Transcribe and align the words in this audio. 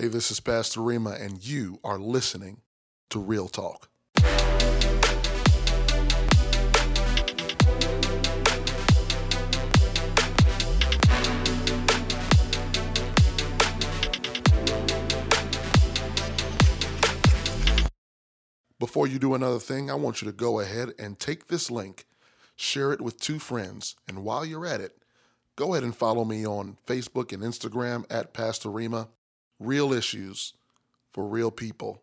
Hey, 0.00 0.08
this 0.08 0.30
is 0.30 0.40
Pastor 0.40 0.80
Rima, 0.80 1.10
and 1.10 1.46
you 1.46 1.78
are 1.84 1.98
listening 1.98 2.62
to 3.10 3.18
Real 3.18 3.48
Talk. 3.48 3.90
Before 18.78 19.06
you 19.06 19.18
do 19.18 19.34
another 19.34 19.58
thing, 19.58 19.90
I 19.90 19.94
want 19.96 20.22
you 20.22 20.26
to 20.26 20.32
go 20.32 20.60
ahead 20.60 20.94
and 20.98 21.18
take 21.18 21.48
this 21.48 21.70
link, 21.70 22.06
share 22.56 22.94
it 22.94 23.02
with 23.02 23.20
two 23.20 23.38
friends, 23.38 23.96
and 24.08 24.24
while 24.24 24.46
you're 24.46 24.64
at 24.64 24.80
it, 24.80 24.96
go 25.56 25.74
ahead 25.74 25.84
and 25.84 25.94
follow 25.94 26.24
me 26.24 26.46
on 26.46 26.78
Facebook 26.86 27.34
and 27.34 27.42
Instagram 27.42 28.06
at 28.08 28.32
Pastor 28.32 28.70
Rima. 28.70 29.08
Real 29.60 29.92
issues 29.92 30.54
for 31.12 31.26
real 31.26 31.50
people. 31.50 32.00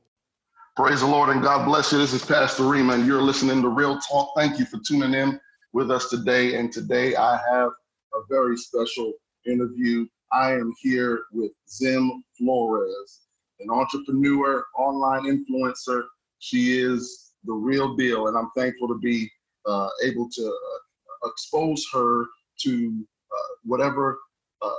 Praise 0.76 1.00
the 1.00 1.08
Lord 1.08 1.30
and 1.30 1.42
God 1.42 1.66
bless 1.66 1.92
you. 1.92 1.98
This 1.98 2.14
is 2.14 2.24
Pastor 2.24 2.66
Rima, 2.66 2.94
and 2.94 3.08
you're 3.08 3.20
listening 3.20 3.64
to 3.64 3.70
Real 3.70 3.98
Talk. 3.98 4.34
Thank 4.38 4.60
you 4.60 4.66
for 4.66 4.78
tuning 4.88 5.16
in 5.16 5.40
with 5.74 5.90
us 5.90 6.08
today. 6.08 6.54
And 6.54 6.72
today 6.72 7.16
I 7.16 7.40
have 7.52 7.72
a 8.14 8.20
very 8.30 8.58
special 8.58 9.12
interview. 9.48 10.06
I 10.32 10.52
am 10.52 10.72
here 10.80 11.24
with 11.32 11.50
Zim 11.68 12.24
Flores, 12.38 13.22
an 13.60 13.72
entrepreneur, 13.72 14.64
online 14.78 15.24
influencer. 15.24 16.04
She 16.38 16.80
is 16.80 17.32
the 17.44 17.54
real 17.54 17.96
deal, 17.96 18.28
and 18.28 18.38
I'm 18.38 18.52
thankful 18.56 18.88
to 18.88 19.00
be 19.00 19.32
uh, 19.66 19.90
able 20.04 20.30
to 20.30 20.46
uh, 20.46 21.28
expose 21.28 21.84
her 21.92 22.26
to 22.60 23.04
uh, 23.34 23.56
whatever 23.64 24.20
uh, 24.62 24.70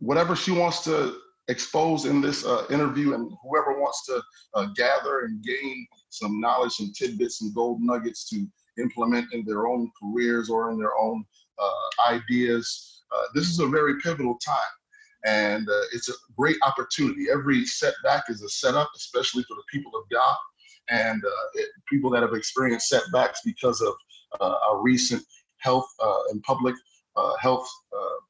whatever 0.00 0.36
she 0.36 0.50
wants 0.50 0.84
to 0.84 1.16
expose 1.48 2.06
in 2.06 2.20
this 2.20 2.44
uh, 2.44 2.64
interview, 2.70 3.14
and 3.14 3.30
whoever 3.42 3.78
wants 3.78 4.04
to 4.06 4.22
uh, 4.54 4.66
gather 4.76 5.20
and 5.20 5.42
gain 5.42 5.86
some 6.10 6.40
knowledge, 6.40 6.80
and 6.80 6.94
tidbits, 6.94 7.42
and 7.42 7.54
gold 7.54 7.80
nuggets 7.80 8.28
to 8.30 8.46
implement 8.78 9.32
in 9.32 9.44
their 9.44 9.66
own 9.66 9.90
careers 10.00 10.48
or 10.48 10.70
in 10.70 10.78
their 10.78 10.96
own 10.96 11.24
uh, 11.58 12.10
ideas. 12.12 13.02
Uh, 13.14 13.24
this 13.34 13.48
is 13.48 13.60
a 13.60 13.66
very 13.66 14.00
pivotal 14.00 14.38
time, 14.44 14.56
and 15.24 15.68
uh, 15.68 15.82
it's 15.92 16.08
a 16.08 16.14
great 16.36 16.56
opportunity. 16.66 17.26
Every 17.30 17.64
setback 17.66 18.24
is 18.28 18.42
a 18.42 18.48
setup, 18.48 18.90
especially 18.96 19.42
for 19.44 19.54
the 19.54 19.64
people 19.70 19.92
of 19.94 20.08
God 20.10 20.36
and 20.90 21.24
uh, 21.24 21.48
it, 21.54 21.68
people 21.88 22.10
that 22.10 22.22
have 22.22 22.34
experienced 22.34 22.88
setbacks 22.88 23.40
because 23.44 23.80
of 23.80 23.94
our 24.40 24.82
recent 24.82 25.22
health 25.58 25.86
and 26.30 26.42
public 26.42 26.74
health 27.40 27.66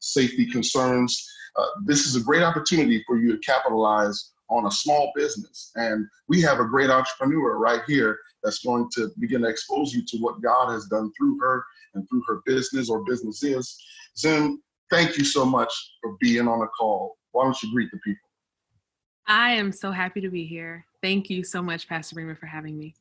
safety 0.00 0.46
concerns. 0.46 1.33
Uh, 1.56 1.66
this 1.84 2.06
is 2.06 2.16
a 2.16 2.20
great 2.20 2.42
opportunity 2.42 3.02
for 3.06 3.18
you 3.18 3.32
to 3.32 3.38
capitalize 3.38 4.32
on 4.50 4.66
a 4.66 4.70
small 4.70 5.12
business. 5.14 5.70
And 5.76 6.06
we 6.28 6.40
have 6.42 6.60
a 6.60 6.64
great 6.64 6.90
entrepreneur 6.90 7.58
right 7.58 7.82
here 7.86 8.18
that's 8.42 8.58
going 8.58 8.88
to 8.94 9.10
begin 9.18 9.42
to 9.42 9.48
expose 9.48 9.94
you 9.94 10.04
to 10.06 10.18
what 10.18 10.42
God 10.42 10.70
has 10.72 10.86
done 10.86 11.10
through 11.16 11.38
her 11.40 11.64
and 11.94 12.08
through 12.08 12.22
her 12.26 12.42
business 12.44 12.90
or 12.90 13.04
businesses. 13.04 13.76
Zim, 14.18 14.62
thank 14.90 15.16
you 15.16 15.24
so 15.24 15.44
much 15.44 15.72
for 16.02 16.16
being 16.20 16.46
on 16.46 16.60
the 16.60 16.66
call. 16.78 17.16
Why 17.32 17.44
don't 17.44 17.62
you 17.62 17.72
greet 17.72 17.90
the 17.90 17.98
people? 17.98 18.20
I 19.26 19.52
am 19.52 19.72
so 19.72 19.90
happy 19.90 20.20
to 20.20 20.28
be 20.28 20.44
here. 20.44 20.84
Thank 21.02 21.30
you 21.30 21.42
so 21.42 21.62
much, 21.62 21.88
Pastor 21.88 22.14
Bremer, 22.14 22.36
for 22.36 22.46
having 22.46 22.78
me. 22.78 22.94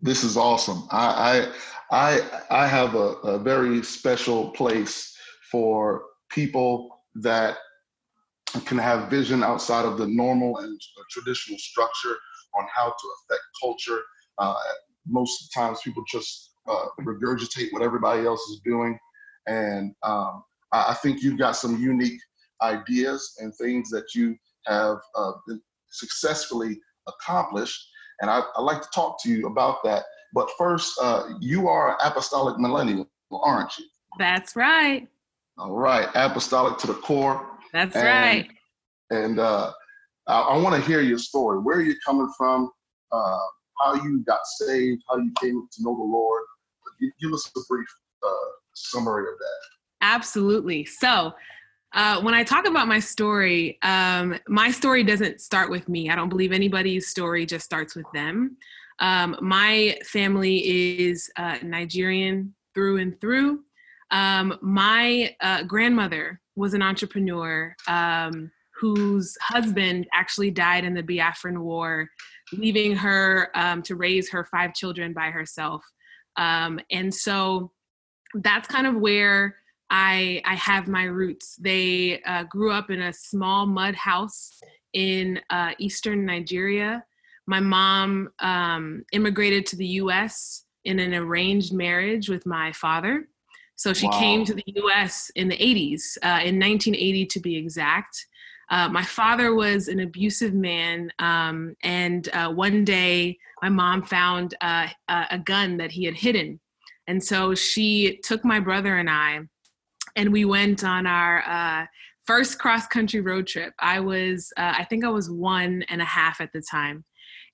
This 0.00 0.24
is 0.24 0.36
awesome. 0.36 0.86
I 0.90 1.52
I 1.90 2.20
I, 2.50 2.62
I 2.62 2.66
have 2.66 2.94
a, 2.94 3.16
a 3.24 3.38
very 3.38 3.82
special 3.82 4.50
place 4.50 5.14
for 5.50 6.04
people 6.30 7.01
that 7.16 7.58
can 8.66 8.78
have 8.78 9.10
vision 9.10 9.42
outside 9.42 9.84
of 9.84 9.98
the 9.98 10.06
normal 10.06 10.58
and 10.58 10.80
traditional 11.10 11.58
structure 11.58 12.16
on 12.54 12.66
how 12.74 12.88
to 12.88 13.08
affect 13.16 13.42
culture. 13.60 14.00
Uh, 14.38 14.54
most 15.06 15.52
times, 15.54 15.80
people 15.82 16.04
just 16.10 16.54
uh, 16.68 16.86
regurgitate 17.00 17.72
what 17.72 17.82
everybody 17.82 18.26
else 18.26 18.40
is 18.50 18.60
doing, 18.64 18.98
and 19.46 19.94
um, 20.02 20.42
I 20.72 20.94
think 20.94 21.22
you've 21.22 21.38
got 21.38 21.56
some 21.56 21.80
unique 21.80 22.20
ideas 22.62 23.36
and 23.40 23.54
things 23.54 23.90
that 23.90 24.14
you 24.14 24.36
have 24.66 24.98
uh, 25.16 25.32
successfully 25.90 26.78
accomplished. 27.08 27.88
And 28.20 28.30
I, 28.30 28.42
would 28.56 28.62
like 28.62 28.82
to 28.82 28.88
talk 28.94 29.22
to 29.24 29.30
you 29.30 29.46
about 29.46 29.82
that. 29.84 30.04
But 30.34 30.48
first, 30.56 30.98
uh, 31.02 31.24
you 31.40 31.68
are 31.68 31.90
an 31.90 31.96
apostolic 32.04 32.58
millennial, 32.58 33.08
aren't 33.30 33.76
you? 33.78 33.84
That's 34.18 34.56
right. 34.56 35.08
All 35.62 35.76
right, 35.76 36.08
apostolic 36.16 36.76
to 36.78 36.88
the 36.88 36.94
core. 36.94 37.48
That's 37.72 37.94
and, 37.94 38.04
right. 38.04 38.50
And 39.10 39.38
uh, 39.38 39.72
I, 40.26 40.40
I 40.40 40.56
want 40.56 40.74
to 40.74 40.88
hear 40.88 41.00
your 41.02 41.18
story. 41.18 41.60
Where 41.60 41.76
are 41.76 41.82
you 41.82 41.94
coming 42.04 42.28
from? 42.36 42.68
Uh, 43.12 43.38
how 43.78 43.94
you 43.94 44.24
got 44.26 44.40
saved? 44.44 45.02
How 45.08 45.18
you 45.18 45.32
came 45.40 45.68
to 45.70 45.82
know 45.82 45.96
the 45.96 46.02
Lord? 46.02 46.42
Give 47.20 47.32
us 47.32 47.48
a 47.56 47.60
brief 47.68 47.86
uh, 48.24 48.50
summary 48.74 49.22
of 49.22 49.38
that. 49.38 49.68
Absolutely. 50.00 50.84
So, 50.84 51.32
uh, 51.94 52.20
when 52.22 52.34
I 52.34 52.42
talk 52.42 52.66
about 52.66 52.88
my 52.88 52.98
story, 52.98 53.78
um, 53.82 54.40
my 54.48 54.72
story 54.72 55.04
doesn't 55.04 55.40
start 55.40 55.70
with 55.70 55.88
me. 55.88 56.10
I 56.10 56.16
don't 56.16 56.28
believe 56.28 56.50
anybody's 56.50 57.06
story 57.06 57.46
just 57.46 57.64
starts 57.64 57.94
with 57.94 58.06
them. 58.12 58.56
Um, 58.98 59.36
my 59.40 59.96
family 60.04 61.04
is 61.06 61.30
uh, 61.36 61.58
Nigerian 61.62 62.52
through 62.74 62.96
and 62.96 63.20
through. 63.20 63.60
Um, 64.12 64.58
my 64.60 65.34
uh, 65.40 65.64
grandmother 65.64 66.40
was 66.54 66.74
an 66.74 66.82
entrepreneur 66.82 67.74
um, 67.88 68.50
whose 68.78 69.36
husband 69.40 70.06
actually 70.12 70.50
died 70.50 70.84
in 70.84 70.94
the 70.94 71.02
Biafran 71.02 71.58
War, 71.58 72.08
leaving 72.52 72.94
her 72.96 73.50
um, 73.54 73.82
to 73.82 73.96
raise 73.96 74.30
her 74.30 74.44
five 74.44 74.74
children 74.74 75.12
by 75.12 75.30
herself. 75.30 75.84
Um, 76.36 76.78
and 76.90 77.12
so 77.14 77.72
that's 78.34 78.68
kind 78.68 78.86
of 78.86 78.96
where 78.96 79.56
I, 79.90 80.42
I 80.44 80.54
have 80.54 80.88
my 80.88 81.04
roots. 81.04 81.56
They 81.56 82.22
uh, 82.22 82.44
grew 82.44 82.72
up 82.72 82.90
in 82.90 83.02
a 83.02 83.12
small 83.12 83.66
mud 83.66 83.94
house 83.94 84.58
in 84.92 85.40
uh, 85.50 85.72
eastern 85.78 86.24
Nigeria. 86.24 87.04
My 87.46 87.60
mom 87.60 88.30
um, 88.40 89.04
immigrated 89.12 89.66
to 89.66 89.76
the 89.76 89.86
US 89.86 90.64
in 90.84 90.98
an 90.98 91.14
arranged 91.14 91.72
marriage 91.72 92.28
with 92.28 92.46
my 92.46 92.72
father. 92.72 93.28
So 93.82 93.92
she 93.92 94.06
wow. 94.06 94.20
came 94.20 94.44
to 94.44 94.54
the 94.54 94.62
US 94.76 95.28
in 95.34 95.48
the 95.48 95.56
80s, 95.56 96.16
uh, 96.22 96.38
in 96.46 96.56
1980 96.60 97.26
to 97.26 97.40
be 97.40 97.56
exact. 97.56 98.26
Uh, 98.70 98.88
my 98.88 99.02
father 99.02 99.56
was 99.56 99.88
an 99.88 99.98
abusive 99.98 100.54
man, 100.54 101.10
um, 101.18 101.74
and 101.82 102.28
uh, 102.32 102.48
one 102.52 102.84
day 102.84 103.36
my 103.60 103.68
mom 103.68 104.04
found 104.04 104.54
uh, 104.60 104.86
a 105.08 105.38
gun 105.38 105.78
that 105.78 105.90
he 105.90 106.04
had 106.04 106.14
hidden. 106.14 106.60
And 107.08 107.22
so 107.22 107.56
she 107.56 108.20
took 108.22 108.44
my 108.44 108.60
brother 108.60 108.98
and 108.98 109.10
I, 109.10 109.40
and 110.14 110.32
we 110.32 110.44
went 110.44 110.84
on 110.84 111.08
our 111.08 111.42
uh, 111.42 111.86
first 112.24 112.60
cross 112.60 112.86
country 112.86 113.20
road 113.20 113.48
trip. 113.48 113.74
I 113.80 113.98
was, 113.98 114.52
uh, 114.56 114.74
I 114.78 114.84
think 114.84 115.04
I 115.04 115.08
was 115.08 115.28
one 115.28 115.82
and 115.88 116.00
a 116.00 116.04
half 116.04 116.40
at 116.40 116.52
the 116.52 116.62
time. 116.70 117.04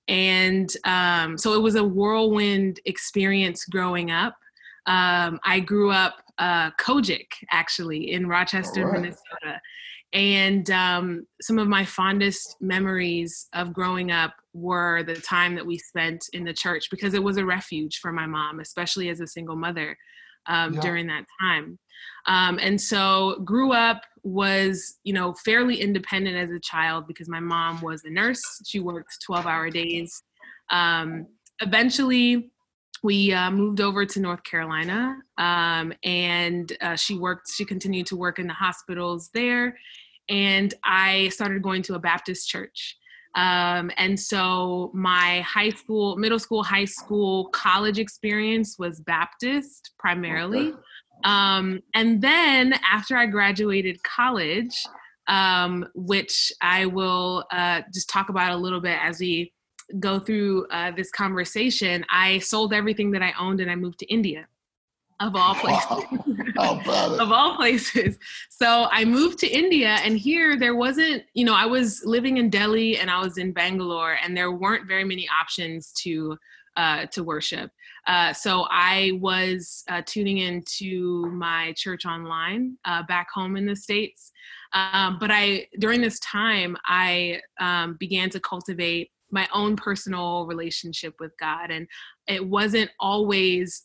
And 0.07 0.71
um, 0.83 1.39
so 1.39 1.53
it 1.53 1.63
was 1.63 1.73
a 1.73 1.83
whirlwind 1.83 2.81
experience 2.85 3.65
growing 3.65 4.11
up. 4.11 4.35
Um, 4.89 5.39
I 5.45 5.59
grew 5.59 5.91
up 5.91 6.15
uh, 6.39 6.71
COGIC 6.71 7.27
actually 7.51 8.11
in 8.11 8.27
Rochester, 8.27 8.87
right. 8.87 9.01
Minnesota. 9.01 9.61
And 10.11 10.69
um, 10.71 11.27
some 11.39 11.59
of 11.59 11.67
my 11.67 11.85
fondest 11.85 12.55
memories 12.59 13.47
of 13.53 13.71
growing 13.71 14.11
up 14.11 14.33
were 14.53 15.03
the 15.03 15.15
time 15.15 15.53
that 15.55 15.65
we 15.65 15.77
spent 15.77 16.25
in 16.33 16.43
the 16.43 16.53
church 16.53 16.89
because 16.89 17.13
it 17.13 17.23
was 17.23 17.37
a 17.37 17.45
refuge 17.45 17.99
for 17.99 18.11
my 18.11 18.25
mom, 18.25 18.59
especially 18.59 19.09
as 19.09 19.19
a 19.19 19.27
single 19.27 19.55
mother 19.55 19.95
um, 20.47 20.73
yeah. 20.73 20.81
during 20.81 21.05
that 21.07 21.25
time. 21.39 21.77
Um, 22.25 22.57
and 22.59 22.81
so 22.81 23.41
grew 23.45 23.71
up 23.71 24.01
was 24.23 24.97
you 25.03 25.13
know 25.13 25.33
fairly 25.33 25.79
independent 25.79 26.35
as 26.35 26.51
a 26.51 26.59
child 26.59 27.07
because 27.07 27.29
my 27.29 27.39
mom 27.39 27.81
was 27.81 28.03
a 28.03 28.09
nurse 28.09 28.41
she 28.65 28.79
worked 28.79 29.17
12 29.25 29.45
hour 29.45 29.69
days 29.69 30.23
um, 30.71 31.25
eventually 31.61 32.51
we 33.03 33.33
uh, 33.33 33.51
moved 33.51 33.81
over 33.81 34.05
to 34.05 34.19
North 34.19 34.43
Carolina, 34.43 35.17
um, 35.37 35.93
and 36.03 36.75
uh, 36.81 36.95
she 36.95 37.17
worked. 37.17 37.49
She 37.51 37.65
continued 37.65 38.07
to 38.07 38.15
work 38.15 38.39
in 38.39 38.47
the 38.47 38.53
hospitals 38.53 39.29
there, 39.33 39.77
and 40.29 40.73
I 40.83 41.29
started 41.29 41.61
going 41.61 41.81
to 41.83 41.95
a 41.95 41.99
Baptist 41.99 42.49
church. 42.49 42.97
Um, 43.35 43.91
and 43.97 44.19
so 44.19 44.91
my 44.93 45.41
high 45.41 45.69
school, 45.69 46.17
middle 46.17 46.39
school, 46.39 46.63
high 46.63 46.85
school, 46.85 47.49
college 47.49 47.99
experience 47.99 48.77
was 48.79 48.99
Baptist 48.99 49.91
primarily. 49.99 50.73
Um, 51.23 51.81
and 51.93 52.21
then 52.21 52.73
after 52.89 53.15
I 53.15 53.27
graduated 53.27 54.01
college, 54.03 54.73
um, 55.27 55.85
which 55.93 56.51
I 56.61 56.87
will 56.87 57.45
uh, 57.51 57.81
just 57.93 58.09
talk 58.09 58.29
about 58.29 58.51
a 58.51 58.57
little 58.57 58.81
bit 58.81 58.97
as 59.01 59.19
we 59.19 59.53
go 59.99 60.19
through 60.19 60.67
uh, 60.67 60.91
this 60.91 61.09
conversation, 61.11 62.05
I 62.09 62.39
sold 62.39 62.73
everything 62.73 63.11
that 63.11 63.21
I 63.21 63.33
owned 63.39 63.59
and 63.59 63.71
I 63.71 63.75
moved 63.75 63.99
to 63.99 64.05
India. 64.07 64.47
of 65.19 65.35
all 65.35 65.55
places. 65.55 66.03
Wow. 66.59 66.81
of 67.19 67.31
all 67.31 67.55
places. 67.55 68.17
So 68.49 68.87
I 68.91 69.05
moved 69.05 69.39
to 69.39 69.47
India, 69.47 69.97
and 70.03 70.17
here 70.17 70.57
there 70.57 70.75
wasn't, 70.75 71.23
you 71.33 71.45
know, 71.45 71.55
I 71.55 71.65
was 71.65 72.03
living 72.03 72.35
in 72.35 72.49
Delhi 72.49 72.97
and 72.97 73.09
I 73.09 73.21
was 73.21 73.37
in 73.37 73.53
Bangalore, 73.53 74.17
and 74.21 74.35
there 74.35 74.51
weren't 74.51 74.85
very 74.85 75.05
many 75.05 75.25
options 75.29 75.93
to 76.03 76.37
uh, 76.75 77.05
to 77.07 77.23
worship. 77.23 77.71
Uh, 78.07 78.31
so 78.33 78.65
I 78.69 79.11
was 79.19 79.83
uh, 79.89 80.01
tuning 80.05 80.37
into 80.37 81.25
my 81.31 81.73
church 81.73 82.05
online 82.05 82.77
uh, 82.85 83.03
back 83.03 83.27
home 83.33 83.57
in 83.57 83.65
the 83.65 83.75
states. 83.75 84.31
Um, 84.73 85.17
but 85.19 85.29
I 85.31 85.67
during 85.79 86.01
this 86.01 86.19
time 86.19 86.77
I 86.85 87.41
um, 87.59 87.97
began 87.99 88.29
to 88.31 88.39
cultivate 88.39 89.11
my 89.31 89.47
own 89.53 89.75
personal 89.75 90.45
relationship 90.45 91.15
with 91.19 91.31
God, 91.39 91.71
and 91.71 91.87
it 92.27 92.45
wasn't 92.45 92.91
always 92.99 93.83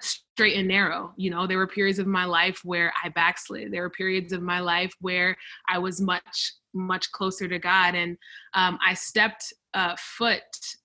straight 0.00 0.56
and 0.56 0.68
narrow. 0.68 1.12
You 1.16 1.30
know, 1.30 1.46
there 1.46 1.58
were 1.58 1.66
periods 1.66 1.98
of 1.98 2.06
my 2.06 2.24
life 2.24 2.60
where 2.64 2.92
I 3.02 3.08
backslid. 3.08 3.72
There 3.72 3.82
were 3.82 3.90
periods 3.90 4.32
of 4.32 4.42
my 4.42 4.60
life 4.60 4.94
where 5.00 5.36
I 5.68 5.78
was 5.78 6.00
much, 6.00 6.52
much 6.74 7.10
closer 7.12 7.48
to 7.48 7.58
God. 7.58 7.94
And 7.94 8.16
um, 8.54 8.78
I 8.86 8.94
stepped 8.94 9.52
uh, 9.74 9.96
foot 9.98 10.42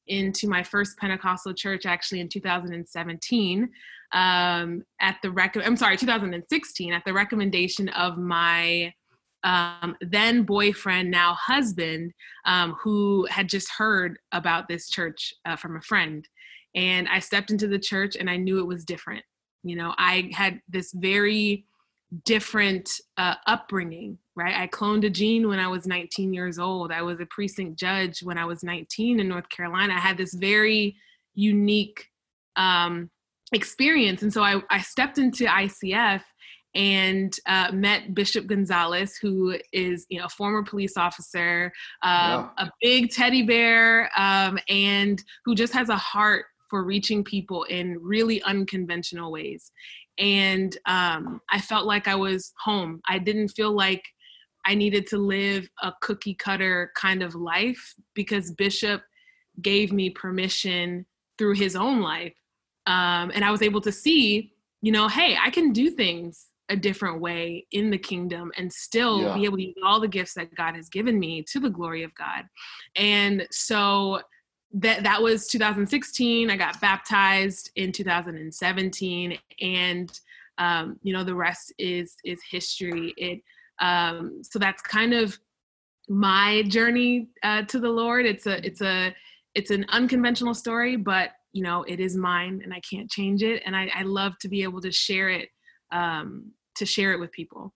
into 0.07 0.47
my 0.47 0.63
first 0.63 0.97
Pentecostal 0.97 1.53
church 1.53 1.85
actually 1.85 2.19
in 2.19 2.29
2017 2.29 3.69
um, 4.13 4.83
at 4.99 5.17
the 5.21 5.31
rec. 5.31 5.55
I'm 5.55 5.77
sorry, 5.77 5.97
2016 5.97 6.93
at 6.93 7.03
the 7.05 7.13
recommendation 7.13 7.89
of 7.89 8.17
my 8.17 8.93
um, 9.43 9.95
then 10.01 10.43
boyfriend, 10.43 11.11
now 11.11 11.33
husband, 11.33 12.13
um, 12.45 12.75
who 12.81 13.27
had 13.29 13.49
just 13.49 13.69
heard 13.77 14.17
about 14.31 14.67
this 14.67 14.89
church 14.89 15.33
uh, 15.45 15.55
from 15.55 15.75
a 15.75 15.81
friend. 15.81 16.27
And 16.75 17.07
I 17.09 17.19
stepped 17.19 17.51
into 17.51 17.67
the 17.67 17.79
church 17.79 18.15
and 18.15 18.29
I 18.29 18.37
knew 18.37 18.59
it 18.59 18.67
was 18.67 18.85
different. 18.85 19.23
You 19.63 19.75
know, 19.75 19.93
I 19.97 20.31
had 20.33 20.59
this 20.67 20.91
very 20.93 21.65
different 22.25 22.89
uh, 23.17 23.35
upbringing, 23.47 24.17
right? 24.35 24.55
I 24.55 24.67
cloned 24.67 25.05
a 25.05 25.09
gene 25.09 25.47
when 25.47 25.59
I 25.59 25.67
was 25.67 25.87
19 25.87 26.33
years 26.33 26.59
old. 26.59 26.91
I 26.91 27.01
was 27.01 27.19
a 27.19 27.25
precinct 27.25 27.79
judge 27.79 28.21
when 28.23 28.37
I 28.37 28.45
was 28.45 28.63
19 28.63 29.19
in 29.19 29.27
North 29.27 29.49
Carolina. 29.49 29.93
I 29.93 29.99
had 29.99 30.17
this 30.17 30.33
very 30.33 30.95
unique 31.33 32.07
um, 32.55 33.09
experience. 33.51 34.21
And 34.21 34.31
so 34.31 34.43
I, 34.43 34.61
I 34.69 34.81
stepped 34.81 35.17
into 35.17 35.45
ICF 35.45 36.21
and 36.75 37.35
uh, 37.45 37.71
met 37.71 38.15
Bishop 38.15 38.47
Gonzalez, 38.47 39.17
who 39.21 39.57
is 39.71 40.05
you 40.09 40.19
know 40.19 40.25
a 40.25 40.29
former 40.29 40.63
police 40.63 40.97
officer, 40.97 41.71
um, 42.01 42.11
yeah. 42.57 42.65
a 42.65 42.71
big 42.81 43.11
teddy 43.11 43.43
bear, 43.43 44.09
um, 44.17 44.57
and 44.69 45.23
who 45.45 45.55
just 45.55 45.73
has 45.73 45.89
a 45.89 45.97
heart 45.97 46.45
for 46.69 46.83
reaching 46.83 47.23
people 47.23 47.63
in 47.65 47.97
really 48.01 48.41
unconventional 48.43 49.31
ways. 49.31 49.71
And 50.17 50.75
um, 50.87 51.41
I 51.51 51.59
felt 51.59 51.85
like 51.85 52.07
I 52.07 52.15
was 52.15 52.51
home. 52.63 53.01
I 53.07 53.19
didn't 53.19 53.49
feel 53.49 53.71
like 53.71 54.03
I 54.65 54.75
needed 54.75 55.07
to 55.07 55.17
live 55.17 55.69
a 55.81 55.93
cookie 56.01 56.35
cutter 56.35 56.91
kind 56.95 57.21
of 57.21 57.35
life 57.35 57.93
because 58.15 58.51
Bishop 58.51 59.01
gave 59.61 59.91
me 59.91 60.09
permission 60.09 61.05
through 61.37 61.53
his 61.53 61.75
own 61.75 62.01
life. 62.01 62.33
Um, 62.87 63.31
and 63.33 63.43
I 63.43 63.51
was 63.51 63.61
able 63.61 63.81
to 63.81 63.91
see, 63.91 64.53
you 64.81 64.91
know, 64.91 65.07
hey, 65.07 65.37
I 65.39 65.49
can 65.49 65.73
do 65.73 65.89
things 65.89 66.47
a 66.69 66.75
different 66.75 67.19
way 67.19 67.65
in 67.71 67.89
the 67.89 67.97
kingdom 67.97 68.51
and 68.57 68.71
still 68.71 69.21
yeah. 69.21 69.35
be 69.35 69.45
able 69.45 69.57
to 69.57 69.63
use 69.63 69.75
all 69.83 69.99
the 69.99 70.07
gifts 70.07 70.33
that 70.33 70.53
God 70.55 70.75
has 70.75 70.89
given 70.89 71.19
me 71.19 71.43
to 71.43 71.59
the 71.59 71.69
glory 71.69 72.03
of 72.03 72.15
God. 72.15 72.45
And 72.95 73.45
so 73.51 74.21
that 74.73 75.03
that 75.03 75.21
was 75.21 75.47
2016 75.47 76.49
i 76.49 76.57
got 76.57 76.81
baptized 76.81 77.71
in 77.75 77.91
2017 77.91 79.37
and 79.61 80.19
um, 80.59 80.99
you 81.01 81.13
know 81.13 81.23
the 81.23 81.35
rest 81.35 81.73
is 81.77 82.15
is 82.25 82.39
history 82.49 83.13
it 83.17 83.41
um, 83.79 84.41
so 84.43 84.59
that's 84.59 84.81
kind 84.81 85.13
of 85.13 85.37
my 86.09 86.63
journey 86.63 87.29
uh, 87.43 87.61
to 87.63 87.79
the 87.79 87.89
lord 87.89 88.25
it's 88.25 88.47
a 88.47 88.65
it's 88.65 88.81
a 88.81 89.15
it's 89.55 89.71
an 89.71 89.85
unconventional 89.89 90.53
story 90.53 90.95
but 90.95 91.29
you 91.53 91.63
know 91.63 91.83
it 91.83 91.99
is 91.99 92.15
mine 92.15 92.59
and 92.63 92.73
i 92.73 92.79
can't 92.79 93.09
change 93.09 93.43
it 93.43 93.61
and 93.65 93.75
i, 93.75 93.89
I 93.95 94.01
love 94.01 94.37
to 94.39 94.49
be 94.49 94.63
able 94.63 94.81
to 94.81 94.91
share 94.91 95.29
it 95.29 95.49
um, 95.93 96.51
to 96.75 96.85
share 96.85 97.13
it 97.13 97.19
with 97.19 97.31
people 97.31 97.73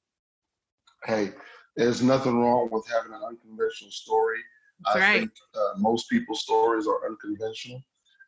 hey 1.05 1.31
there's 1.75 2.01
nothing 2.01 2.37
wrong 2.39 2.67
with 2.71 2.85
having 2.87 3.13
an 3.13 3.21
unconventional 3.23 3.91
story 3.91 4.39
I 4.85 4.99
right. 4.99 5.19
think 5.19 5.31
uh, 5.55 5.79
most 5.79 6.09
people's 6.09 6.41
stories 6.41 6.87
are 6.87 7.07
unconventional 7.07 7.81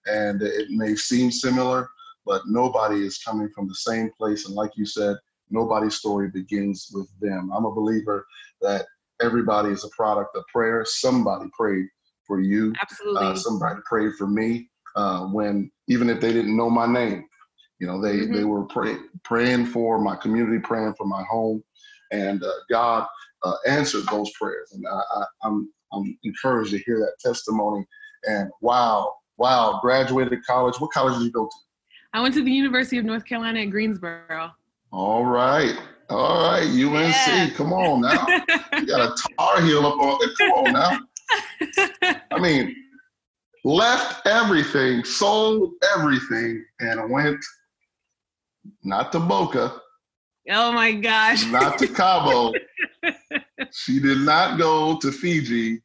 and 0.08 0.42
it 0.42 0.70
may 0.70 0.96
seem 0.96 1.32
similar, 1.32 1.90
but 2.26 2.44
nobody 2.48 3.06
is 3.06 3.20
coming 3.20 3.50
from 3.54 3.68
the 3.68 3.76
same 3.76 4.12
place. 4.18 4.46
And 4.46 4.56
like 4.56 4.72
you 4.76 4.86
said, 4.86 5.18
nobody's 5.50 5.96
story 5.96 6.30
begins 6.30 6.90
with 6.94 7.10
them. 7.20 7.52
I'm 7.54 7.66
a 7.66 7.74
believer 7.74 8.26
that 8.62 8.86
everybody 9.22 9.70
is 9.70 9.84
a 9.84 9.90
product 9.90 10.36
of 10.36 10.44
prayer. 10.48 10.86
Somebody 10.86 11.50
prayed 11.58 11.88
for 12.26 12.40
you. 12.40 12.74
Absolutely. 12.82 13.28
Uh, 13.28 13.36
somebody 13.36 13.80
prayed 13.86 14.14
for 14.16 14.28
me 14.28 14.70
uh, 14.96 15.26
when, 15.26 15.72
even 15.88 16.10
if 16.10 16.20
they 16.20 16.34
didn't 16.34 16.58
know 16.58 16.70
my 16.70 16.88
name, 16.88 17.28
you 17.80 17.88
know, 17.88 18.02
they, 18.02 18.18
mm-hmm. 18.18 18.34
they 18.34 18.44
were 18.44 18.66
pray, 18.66 18.98
praying 19.24 19.68
for 19.68 20.00
my 20.00 20.16
community, 20.16 20.60
praying 20.60 20.94
for 20.98 21.06
my 21.06 21.24
home. 21.24 21.64
And 22.12 22.44
uh, 22.44 22.52
God 22.70 23.08
uh, 23.44 23.54
answered 23.68 24.06
those 24.12 24.32
prayers. 24.32 24.72
And 24.74 24.86
I, 24.88 25.02
I, 25.16 25.26
I'm 25.44 25.70
I'm 25.92 26.18
encouraged 26.24 26.72
to 26.72 26.80
hear 26.80 27.00
that 27.00 27.14
testimony. 27.20 27.86
And 28.26 28.50
wow, 28.62 29.14
wow, 29.38 29.80
graduated 29.82 30.46
college. 30.46 30.80
What 30.80 30.92
college 30.92 31.16
did 31.16 31.24
you 31.24 31.32
go 31.32 31.46
to? 31.46 31.56
I 32.14 32.22
went 32.22 32.34
to 32.36 32.44
the 32.44 32.52
University 32.52 32.98
of 32.98 33.06
North 33.06 33.26
Carolina 33.26 33.62
at 33.62 33.70
Greensboro. 33.70 34.52
All 34.92 35.26
right. 35.26 35.76
All 36.10 36.50
right, 36.50 36.64
UNC. 36.64 37.16
Yeah. 37.28 37.50
Come 37.56 37.72
on 37.72 38.02
now. 38.02 38.26
you 38.80 38.88
got 38.88 39.12
a 39.12 39.16
Tar 39.38 39.62
Heel 39.62 39.86
up 39.86 40.00
on 40.00 40.18
there. 40.20 40.30
Come 40.38 40.52
on 40.52 40.74
now. 40.74 42.16
I 42.32 42.40
mean, 42.40 42.76
left 43.64 44.26
everything, 44.26 45.04
sold 45.04 45.74
everything, 45.96 46.66
and 46.80 47.12
went 47.12 47.38
not 48.84 49.12
to 49.12 49.20
Boca. 49.20 49.82
Oh 50.50 50.72
my 50.72 50.94
gosh. 50.94 51.46
Not 51.46 51.78
to 51.80 51.88
Cabo. 51.88 52.54
she 53.72 54.00
did 54.00 54.20
not 54.20 54.58
go 54.58 54.98
to 55.00 55.12
Fiji. 55.12 55.82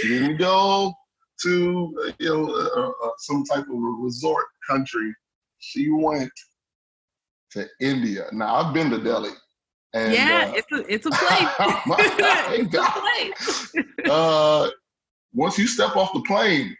She 0.00 0.08
didn't 0.08 0.38
go 0.38 0.94
to 1.42 2.12
you 2.18 2.28
know 2.28 2.54
uh, 2.54 3.06
uh, 3.06 3.10
some 3.18 3.44
type 3.44 3.64
of 3.64 3.74
a 3.74 4.02
resort 4.02 4.46
country. 4.68 5.12
She 5.58 5.90
went 5.90 6.30
to 7.52 7.68
India. 7.80 8.26
Now 8.32 8.56
I've 8.56 8.74
been 8.74 8.90
to 8.90 8.98
Delhi. 8.98 9.30
And, 9.94 10.14
yeah, 10.14 10.50
uh, 10.50 10.54
it's 10.56 10.72
a 10.72 10.92
it's 10.92 11.06
a 11.06 11.10
place. 11.10 11.48
it's 12.58 12.74
a 12.74 13.74
place. 13.74 14.10
uh, 14.10 14.70
once 15.34 15.58
you 15.58 15.66
step 15.66 15.96
off 15.96 16.14
the 16.14 16.22
plane, 16.22 16.74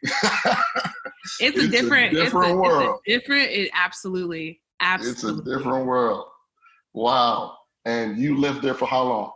it's, 1.40 1.59
a 1.59 1.68
different, 1.68 2.14
a 2.14 2.25
different 2.25 2.47
it's 2.47 2.54
a, 2.54 2.57
world. 2.57 3.00
It's 3.04 3.16
a 3.16 3.18
different, 3.18 3.50
it 3.50 3.71
absolutely, 3.75 4.62
absolutely. 4.83 5.31
It's 5.31 5.49
a 5.49 5.59
different 5.59 5.87
world. 5.87 6.27
Wow. 6.93 7.57
And 7.85 8.19
you 8.19 8.37
lived 8.37 8.62
there 8.62 8.75
for 8.75 8.87
how 8.87 9.05
long? 9.05 9.33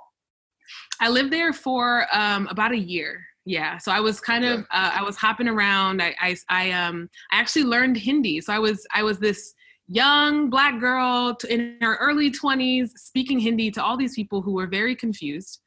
I 1.00 1.08
lived 1.08 1.32
there 1.32 1.52
for 1.52 2.06
um, 2.12 2.46
about 2.48 2.72
a 2.72 2.78
year. 2.78 3.24
Yeah, 3.48 3.78
so 3.78 3.92
I 3.92 4.00
was 4.00 4.20
kind 4.20 4.44
of 4.44 4.60
uh, 4.72 4.90
I 4.94 5.02
was 5.04 5.16
hopping 5.16 5.46
around. 5.46 6.02
I, 6.02 6.16
I 6.20 6.36
I 6.48 6.72
um 6.72 7.08
I 7.30 7.38
actually 7.38 7.62
learned 7.62 7.96
Hindi. 7.96 8.40
So 8.40 8.52
I 8.52 8.58
was 8.58 8.84
I 8.92 9.04
was 9.04 9.20
this 9.20 9.54
young 9.86 10.50
black 10.50 10.80
girl 10.80 11.38
in 11.48 11.78
her 11.80 11.94
early 11.96 12.28
20s 12.28 12.90
speaking 12.96 13.38
Hindi 13.38 13.70
to 13.70 13.84
all 13.84 13.96
these 13.96 14.16
people 14.16 14.42
who 14.42 14.54
were 14.54 14.66
very 14.66 14.96
confused. 14.96 15.60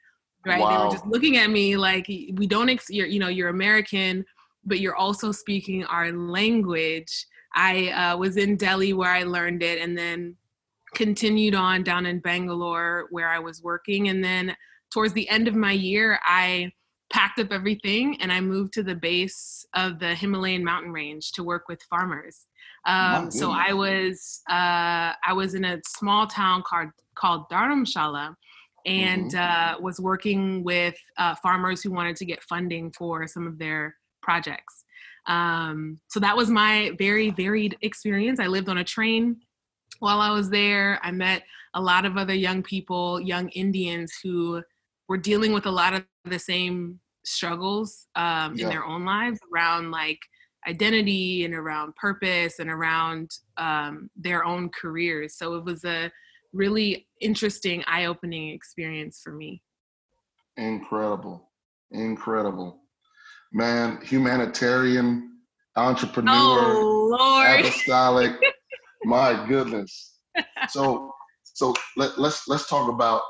Right? 0.45 0.59
Wow. 0.59 0.69
They 0.69 0.85
were 0.85 0.91
just 0.91 1.07
looking 1.07 1.37
at 1.37 1.49
me 1.49 1.77
like 1.77 2.05
we 2.07 2.47
don't 2.47 2.69
ex- 2.69 2.89
you're, 2.89 3.07
you 3.07 3.19
know 3.19 3.29
you're 3.29 3.47
American, 3.47 4.25
but 4.65 4.81
you're 4.81 4.97
also 4.97 5.31
speaking 5.31 5.85
our 5.85 6.11
language. 6.11 7.25
I 7.53 7.89
uh, 7.89 8.17
was 8.17 8.37
in 8.37 8.55
Delhi 8.55 8.93
where 8.93 9.11
I 9.11 9.23
learned 9.23 9.63
it, 9.63 9.81
and 9.81 9.97
then 9.97 10.35
continued 10.95 11.55
on 11.55 11.83
down 11.83 12.05
in 12.05 12.19
Bangalore 12.19 13.07
where 13.11 13.29
I 13.29 13.39
was 13.39 13.61
working, 13.61 14.09
and 14.09 14.23
then 14.23 14.55
towards 14.91 15.13
the 15.13 15.29
end 15.29 15.47
of 15.47 15.55
my 15.55 15.71
year, 15.71 16.19
I 16.23 16.71
packed 17.11 17.39
up 17.39 17.51
everything 17.51 18.21
and 18.21 18.31
I 18.31 18.39
moved 18.39 18.73
to 18.73 18.83
the 18.83 18.95
base 18.95 19.65
of 19.73 19.99
the 19.99 20.13
Himalayan 20.13 20.63
mountain 20.63 20.91
range 20.91 21.31
to 21.33 21.43
work 21.43 21.67
with 21.67 21.81
farmers. 21.83 22.45
Um, 22.85 23.31
so 23.31 23.51
I 23.51 23.73
was 23.73 24.41
uh, 24.49 25.13
I 25.23 25.33
was 25.33 25.53
in 25.53 25.65
a 25.65 25.79
small 25.85 26.27
town 26.27 26.63
called 26.65 26.89
called 27.15 27.49
Dharamshala 27.51 28.35
and 28.85 29.31
mm-hmm. 29.31 29.75
uh, 29.75 29.79
was 29.81 29.99
working 29.99 30.63
with 30.63 30.95
uh, 31.17 31.35
farmers 31.35 31.81
who 31.81 31.91
wanted 31.91 32.15
to 32.17 32.25
get 32.25 32.41
funding 32.43 32.91
for 32.97 33.27
some 33.27 33.45
of 33.45 33.59
their 33.59 33.95
projects. 34.21 34.85
Um, 35.29 35.99
so 36.07 36.19
that 36.19 36.35
was 36.35 36.49
my 36.49 36.91
very 36.97 37.29
varied 37.29 37.77
experience. 37.81 38.39
I 38.39 38.47
lived 38.47 38.67
on 38.67 38.79
a 38.79 38.83
train 38.83 39.37
while 39.99 40.19
I 40.19 40.31
was 40.31 40.49
there. 40.49 40.99
I 41.03 41.11
met 41.11 41.43
a 41.75 41.81
lot 41.81 42.05
of 42.05 42.17
other 42.17 42.33
young 42.33 42.63
people, 42.63 43.21
young 43.21 43.49
Indians 43.49 44.11
who 44.23 44.63
were 45.07 45.17
dealing 45.17 45.53
with 45.53 45.67
a 45.67 45.71
lot 45.71 45.93
of 45.93 46.03
the 46.25 46.39
same 46.39 46.99
struggles 47.23 48.07
um, 48.15 48.55
yeah. 48.55 48.63
in 48.63 48.69
their 48.69 48.83
own 48.83 49.05
lives 49.05 49.39
around 49.53 49.91
like 49.91 50.19
identity 50.67 51.45
and 51.45 51.53
around 51.53 51.95
purpose 51.95 52.59
and 52.59 52.69
around 52.69 53.31
um, 53.57 54.09
their 54.15 54.43
own 54.43 54.69
careers. 54.69 55.35
So 55.35 55.55
it 55.55 55.63
was 55.63 55.85
a 55.85 56.11
really 56.53 57.07
interesting, 57.21 57.83
eye 57.85 58.05
opening 58.05 58.49
experience 58.49 59.21
for 59.23 59.31
me. 59.31 59.61
Incredible. 60.57 61.49
Incredible. 61.91 62.81
Man, 63.51 63.99
humanitarian, 64.03 65.37
entrepreneur, 65.75 66.75
oh, 66.75 67.17
Lord. 67.17 67.59
apostolic. 67.59 68.33
My 69.05 69.45
goodness. 69.47 70.17
So 70.69 71.13
so 71.43 71.73
let, 71.97 72.19
let's 72.19 72.47
let's 72.47 72.67
talk 72.67 72.89
about 72.89 73.21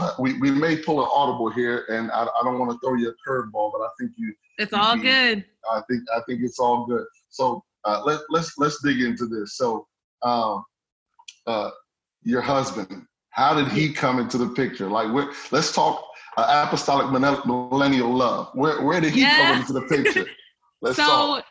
uh, 0.00 0.14
we, 0.18 0.38
we 0.38 0.50
may 0.50 0.76
pull 0.76 1.02
an 1.02 1.08
audible 1.12 1.50
here 1.50 1.84
and 1.88 2.10
I, 2.10 2.24
I 2.24 2.42
don't 2.44 2.58
want 2.58 2.70
to 2.72 2.78
throw 2.78 2.94
you 2.96 3.10
a 3.10 3.28
curveball, 3.28 3.72
but 3.72 3.80
I 3.80 3.88
think 3.98 4.12
you 4.16 4.34
it's 4.58 4.72
all 4.72 4.96
good. 4.96 5.44
I 5.70 5.80
think 5.88 6.02
I 6.14 6.20
think 6.26 6.42
it's 6.42 6.58
all 6.58 6.86
good. 6.86 7.04
So 7.28 7.62
uh, 7.84 8.02
let 8.04 8.20
let's 8.30 8.56
let's 8.58 8.82
dig 8.82 9.00
into 9.00 9.26
this. 9.26 9.56
So 9.56 9.86
um, 10.22 10.64
uh, 11.46 11.70
your 12.22 12.40
husband, 12.40 13.06
how 13.30 13.54
did 13.54 13.68
he 13.68 13.92
come 13.92 14.18
into 14.18 14.38
the 14.38 14.48
picture? 14.48 14.88
Like, 14.88 15.08
let's 15.52 15.72
talk 15.72 16.05
uh, 16.36 16.64
apostolic 16.66 17.10
millennial 17.10 18.12
love. 18.14 18.50
Where 18.54 18.82
where 18.82 19.00
did 19.00 19.12
he 19.12 19.22
yeah. 19.22 19.52
come 19.52 19.60
into 19.60 19.72
the 19.72 19.82
picture? 19.82 20.26
Let's 20.80 20.96
so, 20.96 21.02
talk. 21.04 21.44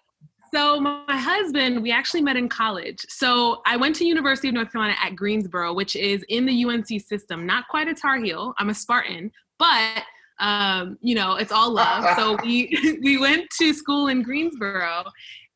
So 0.53 0.79
my 0.79 1.17
husband, 1.17 1.81
we 1.81 1.91
actually 1.91 2.21
met 2.21 2.37
in 2.37 2.47
college. 2.47 3.05
So 3.09 3.61
I 3.65 3.75
went 3.75 3.95
to 3.97 4.05
University 4.05 4.47
of 4.47 4.53
North 4.53 4.71
Carolina 4.71 4.95
at 5.03 5.15
Greensboro, 5.15 5.73
which 5.73 5.95
is 5.95 6.23
in 6.29 6.45
the 6.45 6.65
UNC 6.65 6.87
system. 7.01 7.45
Not 7.45 7.67
quite 7.67 7.89
a 7.89 7.93
Tar 7.93 8.19
Heel. 8.19 8.53
I'm 8.57 8.69
a 8.69 8.73
Spartan, 8.73 9.31
but 9.59 10.03
um, 10.39 10.97
you 11.01 11.15
know, 11.15 11.35
it's 11.35 11.51
all 11.51 11.71
love. 11.71 12.05
so 12.17 12.37
we 12.43 12.99
we 13.03 13.17
went 13.17 13.49
to 13.57 13.73
school 13.73 14.07
in 14.07 14.21
Greensboro, 14.21 15.03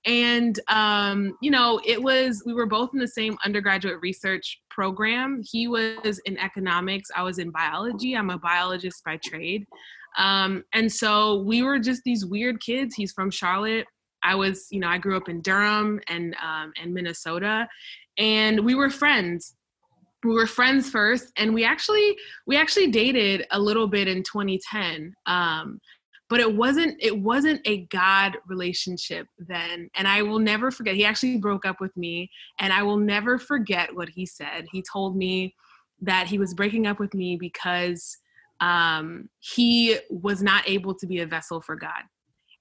and 0.05 0.59
um, 0.67 1.37
you 1.41 1.51
know, 1.51 1.81
it 1.85 2.01
was 2.01 2.43
we 2.45 2.53
were 2.53 2.65
both 2.65 2.91
in 2.93 2.99
the 2.99 3.07
same 3.07 3.37
undergraduate 3.43 3.99
research 4.01 4.61
program. 4.69 5.41
He 5.43 5.67
was 5.67 6.19
in 6.25 6.37
economics. 6.37 7.09
I 7.15 7.23
was 7.23 7.39
in 7.39 7.51
biology. 7.51 8.15
I'm 8.15 8.29
a 8.29 8.37
biologist 8.37 9.03
by 9.03 9.17
trade. 9.17 9.65
Um, 10.17 10.63
and 10.73 10.91
so 10.91 11.41
we 11.43 11.63
were 11.63 11.79
just 11.79 12.03
these 12.03 12.25
weird 12.25 12.61
kids. 12.61 12.95
He's 12.95 13.11
from 13.11 13.29
Charlotte. 13.29 13.87
I 14.23 14.35
was, 14.35 14.67
you 14.71 14.79
know, 14.79 14.87
I 14.87 14.97
grew 14.97 15.15
up 15.15 15.29
in 15.29 15.41
Durham 15.41 15.99
and 16.07 16.35
um, 16.41 16.73
and 16.81 16.93
Minnesota, 16.93 17.67
and 18.17 18.65
we 18.65 18.75
were 18.75 18.89
friends 18.89 19.55
we 20.23 20.33
were 20.33 20.47
friends 20.47 20.89
first 20.89 21.31
and 21.37 21.53
we 21.53 21.63
actually 21.63 22.17
we 22.45 22.57
actually 22.57 22.87
dated 22.87 23.45
a 23.51 23.59
little 23.59 23.87
bit 23.87 24.07
in 24.07 24.23
2010 24.23 25.13
um, 25.25 25.79
but 26.29 26.39
it 26.39 26.55
wasn't 26.55 26.95
it 26.99 27.19
wasn't 27.19 27.59
a 27.65 27.85
god 27.85 28.37
relationship 28.47 29.27
then 29.39 29.89
and 29.95 30.07
i 30.07 30.21
will 30.21 30.39
never 30.39 30.71
forget 30.71 30.95
he 30.95 31.03
actually 31.03 31.37
broke 31.37 31.65
up 31.65 31.81
with 31.81 31.95
me 31.97 32.29
and 32.59 32.71
i 32.71 32.83
will 32.83 32.97
never 32.97 33.37
forget 33.37 33.93
what 33.95 34.09
he 34.09 34.25
said. 34.25 34.67
He 34.71 34.81
told 34.81 35.15
me 35.15 35.55
that 36.01 36.27
he 36.27 36.37
was 36.37 36.53
breaking 36.53 36.87
up 36.87 36.99
with 36.99 37.13
me 37.13 37.35
because 37.35 38.17
um, 38.61 39.29
he 39.39 39.97
was 40.09 40.41
not 40.41 40.67
able 40.67 40.93
to 40.95 41.07
be 41.07 41.19
a 41.19 41.25
vessel 41.25 41.61
for 41.61 41.75
god. 41.75 42.03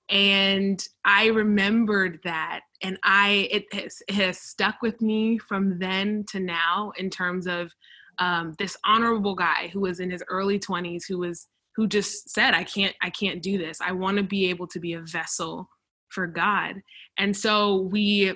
And 0.08 0.82
i 1.04 1.26
remembered 1.26 2.20
that 2.24 2.60
and 2.82 2.98
i 3.02 3.48
it 3.50 3.64
has, 3.72 4.02
it 4.08 4.14
has, 4.14 4.40
stuck 4.40 4.76
with 4.80 5.02
me 5.02 5.38
from 5.38 5.78
then 5.78 6.24
to 6.30 6.40
now 6.40 6.92
in 6.96 7.10
terms 7.10 7.46
of 7.46 7.72
um, 8.18 8.54
this 8.58 8.76
honorable 8.84 9.34
guy 9.34 9.68
who 9.72 9.80
was 9.80 10.00
in 10.00 10.10
his 10.10 10.24
early 10.28 10.58
20s 10.58 11.02
who 11.06 11.18
was 11.18 11.46
who 11.78 11.86
just 11.86 12.28
said 12.28 12.54
i 12.54 12.64
can't 12.64 12.94
i 13.00 13.08
can't 13.08 13.40
do 13.40 13.56
this. 13.56 13.80
I 13.80 13.92
want 13.92 14.16
to 14.16 14.24
be 14.24 14.50
able 14.50 14.66
to 14.66 14.80
be 14.80 14.94
a 14.94 15.00
vessel 15.00 15.70
for 16.08 16.26
god. 16.26 16.82
And 17.18 17.34
so 17.34 17.82
we 17.82 18.32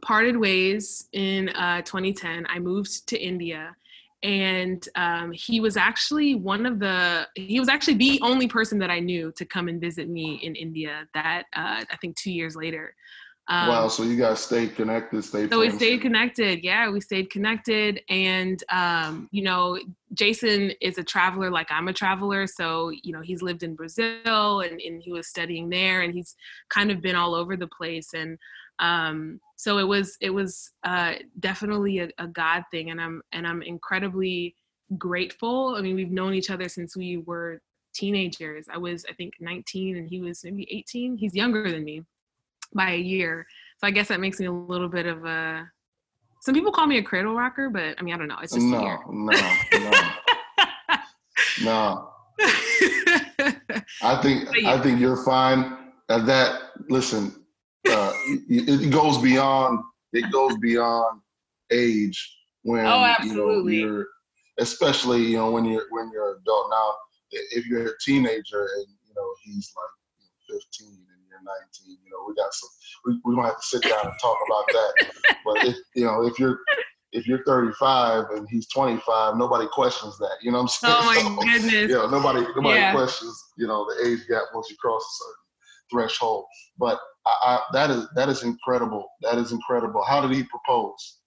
parted 0.00 0.38
ways 0.38 1.06
in 1.12 1.50
uh, 1.50 1.82
2010 1.82 2.46
i 2.48 2.58
moved 2.58 3.06
to 3.06 3.22
india 3.22 3.76
and 4.22 4.88
um, 4.94 5.32
he 5.32 5.60
was 5.60 5.76
actually 5.76 6.34
one 6.34 6.64
of 6.64 6.78
the 6.78 7.28
he 7.34 7.60
was 7.60 7.68
actually 7.68 7.98
the 7.98 8.18
only 8.22 8.48
person 8.48 8.78
that 8.78 8.90
i 8.90 8.98
knew 8.98 9.30
to 9.36 9.44
come 9.44 9.68
and 9.68 9.82
visit 9.82 10.08
me 10.08 10.40
in 10.42 10.54
india 10.54 11.06
that 11.12 11.42
uh, 11.54 11.84
i 11.90 11.96
think 12.00 12.16
two 12.16 12.32
years 12.32 12.56
later 12.56 12.94
um, 13.48 13.68
wow 13.68 13.88
so 13.88 14.02
you 14.02 14.16
guys 14.16 14.40
stayed 14.40 14.74
connected 14.76 15.22
stayed 15.22 15.50
so 15.50 15.58
friends. 15.58 15.72
we 15.72 15.78
stayed 15.78 16.00
connected 16.00 16.62
yeah 16.62 16.88
we 16.90 17.00
stayed 17.00 17.30
connected 17.30 18.00
and 18.08 18.62
um, 18.70 19.28
you 19.32 19.42
know 19.42 19.78
jason 20.14 20.70
is 20.80 20.98
a 20.98 21.04
traveler 21.04 21.50
like 21.50 21.70
i'm 21.70 21.88
a 21.88 21.92
traveler 21.92 22.46
so 22.46 22.90
you 23.02 23.12
know 23.12 23.20
he's 23.20 23.42
lived 23.42 23.62
in 23.62 23.74
brazil 23.74 24.60
and, 24.60 24.80
and 24.80 25.02
he 25.02 25.10
was 25.10 25.26
studying 25.26 25.68
there 25.68 26.02
and 26.02 26.14
he's 26.14 26.36
kind 26.68 26.90
of 26.90 27.00
been 27.00 27.16
all 27.16 27.34
over 27.34 27.56
the 27.56 27.66
place 27.68 28.14
and 28.14 28.38
um, 28.78 29.40
so 29.56 29.78
it 29.78 29.86
was 29.86 30.16
it 30.20 30.30
was 30.30 30.72
uh, 30.82 31.14
definitely 31.38 32.00
a, 32.00 32.08
a 32.18 32.26
God 32.26 32.64
thing, 32.70 32.90
and 32.90 33.00
I'm 33.00 33.22
and 33.32 33.46
I'm 33.46 33.62
incredibly 33.62 34.56
grateful. 34.98 35.76
I 35.76 35.82
mean, 35.82 35.94
we've 35.94 36.10
known 36.10 36.34
each 36.34 36.50
other 36.50 36.68
since 36.68 36.96
we 36.96 37.18
were 37.18 37.62
teenagers. 37.94 38.66
I 38.72 38.78
was 38.78 39.04
I 39.08 39.12
think 39.12 39.34
19 39.38 39.98
and 39.98 40.08
he 40.08 40.20
was 40.20 40.44
maybe 40.44 40.66
18. 40.70 41.16
He's 41.16 41.34
younger 41.34 41.70
than 41.70 41.84
me 41.84 42.02
by 42.74 42.92
a 42.92 42.98
year. 42.98 43.46
So 43.78 43.86
I 43.86 43.90
guess 43.90 44.08
that 44.08 44.20
makes 44.20 44.38
me 44.38 44.46
a 44.46 44.52
little 44.52 44.88
bit 44.88 45.06
of 45.06 45.24
a 45.24 45.68
some 46.40 46.54
people 46.54 46.72
call 46.72 46.86
me 46.86 46.98
a 46.98 47.02
cradle 47.02 47.34
rocker, 47.34 47.70
but 47.70 47.94
I 47.98 48.02
mean 48.02 48.14
I 48.14 48.18
don't 48.18 48.28
know. 48.28 48.38
It's 48.42 48.52
just 48.52 48.66
no, 48.66 48.98
no, 49.08 49.32
no, 49.72 49.90
no. 51.62 52.08
I 54.02 54.20
think 54.22 54.48
yeah. 54.56 54.74
I 54.74 54.80
think 54.80 55.00
you're 55.00 55.24
fine 55.24 55.78
at 56.08 56.26
that. 56.26 56.60
Listen, 56.88 57.44
uh, 57.88 58.12
it, 58.26 58.90
goes 58.90 59.18
beyond 59.18 59.80
it 60.12 60.30
goes 60.32 60.56
beyond 60.58 61.20
age 61.70 62.36
when 62.62 62.86
oh, 62.86 63.04
absolutely. 63.04 63.76
You 63.76 63.86
know, 63.86 63.92
you're 63.94 64.06
especially 64.58 65.22
you 65.22 65.36
know 65.36 65.50
when 65.50 65.64
you're 65.64 65.86
when 65.90 66.10
you're 66.12 66.32
an 66.32 66.38
adult 66.42 66.70
now 66.70 66.94
if 67.30 67.66
you're 67.66 67.86
a 67.86 67.98
teenager 68.04 68.68
and 68.76 68.86
you 69.06 69.14
know 69.16 69.34
he's 69.42 69.72
like 69.76 70.60
15 70.60 70.98
19 71.44 71.98
you 72.04 72.10
know 72.10 72.24
we 72.26 72.34
got 72.34 72.52
some 72.52 72.68
we, 73.06 73.20
we 73.24 73.34
don't 73.34 73.44
have 73.44 73.60
to 73.60 73.66
sit 73.66 73.82
down 73.82 74.04
and 74.04 74.14
talk 74.20 74.38
about 74.46 74.64
that 74.68 75.10
but 75.44 75.64
if 75.66 75.76
you 75.94 76.04
know 76.04 76.24
if 76.26 76.38
you're 76.38 76.58
if 77.12 77.26
you're 77.26 77.44
35 77.44 78.24
and 78.30 78.46
he's 78.50 78.68
25 78.68 79.36
nobody 79.36 79.66
questions 79.72 80.16
that 80.18 80.36
you 80.42 80.50
know 80.50 80.58
what 80.58 80.62
i'm 80.62 80.68
saying 80.68 80.94
oh 80.96 81.04
my 81.04 81.20
so, 81.20 81.36
goodness 81.36 81.90
you 81.90 81.94
know 81.94 82.08
nobody 82.08 82.40
nobody 82.56 82.78
yeah. 82.78 82.92
questions 82.92 83.44
you 83.58 83.66
know 83.66 83.86
the 83.86 84.08
age 84.08 84.20
gap 84.28 84.44
once 84.54 84.70
you 84.70 84.76
cross 84.76 85.02
a 85.02 85.14
certain 85.24 85.34
threshold 85.90 86.44
but 86.78 86.98
I, 87.26 87.30
I, 87.30 87.60
that 87.72 87.90
is 87.90 88.06
that 88.14 88.28
is 88.28 88.42
incredible. 88.42 89.08
That 89.22 89.38
is 89.38 89.52
incredible. 89.52 90.02
How 90.02 90.20
did 90.20 90.34
he 90.34 90.44
propose? 90.44 91.18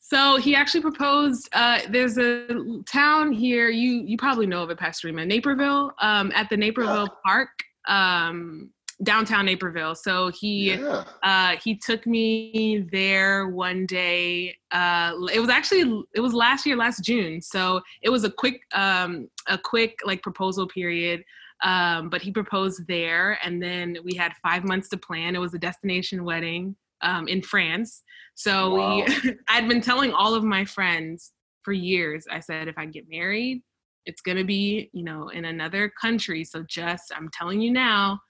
So 0.00 0.36
he 0.36 0.54
actually 0.54 0.80
proposed. 0.80 1.48
Uh, 1.52 1.80
there's 1.88 2.18
a 2.18 2.82
town 2.86 3.32
here. 3.32 3.68
You 3.68 4.02
you 4.06 4.16
probably 4.16 4.46
know 4.46 4.62
of 4.62 4.70
it, 4.70 4.78
Pastor 4.78 5.08
Rima, 5.08 5.26
Naperville. 5.26 5.92
Um, 6.00 6.32
at 6.34 6.48
the 6.48 6.56
Naperville 6.56 7.08
yeah. 7.08 7.20
Park, 7.24 7.50
um, 7.88 8.70
downtown 9.02 9.46
Naperville. 9.46 9.94
So 9.94 10.30
he 10.30 10.72
yeah. 10.72 11.04
uh, 11.22 11.56
he 11.62 11.76
took 11.76 12.06
me 12.06 12.86
there 12.90 13.48
one 13.48 13.86
day. 13.86 14.56
Uh, 14.70 15.12
it 15.32 15.40
was 15.40 15.50
actually 15.50 16.04
it 16.14 16.20
was 16.20 16.34
last 16.34 16.66
year, 16.66 16.76
last 16.76 17.04
June. 17.04 17.40
So 17.40 17.80
it 18.02 18.10
was 18.10 18.24
a 18.24 18.30
quick 18.30 18.60
um, 18.74 19.28
a 19.46 19.58
quick 19.58 19.98
like 20.04 20.22
proposal 20.22 20.66
period. 20.66 21.24
Um, 21.64 22.08
but 22.08 22.22
he 22.22 22.30
proposed 22.30 22.86
there, 22.86 23.36
and 23.42 23.60
then 23.60 23.98
we 24.04 24.14
had 24.14 24.32
five 24.42 24.62
months 24.64 24.88
to 24.90 24.96
plan. 24.96 25.34
It 25.34 25.40
was 25.40 25.54
a 25.54 25.58
destination 25.58 26.22
wedding 26.22 26.76
um, 27.00 27.26
in 27.26 27.42
France. 27.42 28.02
So 28.34 28.76
wow. 28.76 28.96
we, 28.96 29.34
I'd 29.48 29.68
been 29.68 29.80
telling 29.80 30.12
all 30.12 30.34
of 30.34 30.44
my 30.44 30.64
friends 30.64 31.32
for 31.62 31.72
years. 31.72 32.26
I 32.30 32.40
said, 32.40 32.68
if 32.68 32.78
I 32.78 32.86
get 32.86 33.06
married, 33.08 33.62
it's 34.06 34.20
gonna 34.20 34.44
be, 34.44 34.88
you 34.92 35.02
know, 35.02 35.28
in 35.28 35.44
another 35.44 35.92
country. 36.00 36.44
So 36.44 36.62
just, 36.62 37.12
I'm 37.14 37.28
telling 37.32 37.60
you 37.60 37.72
now. 37.72 38.20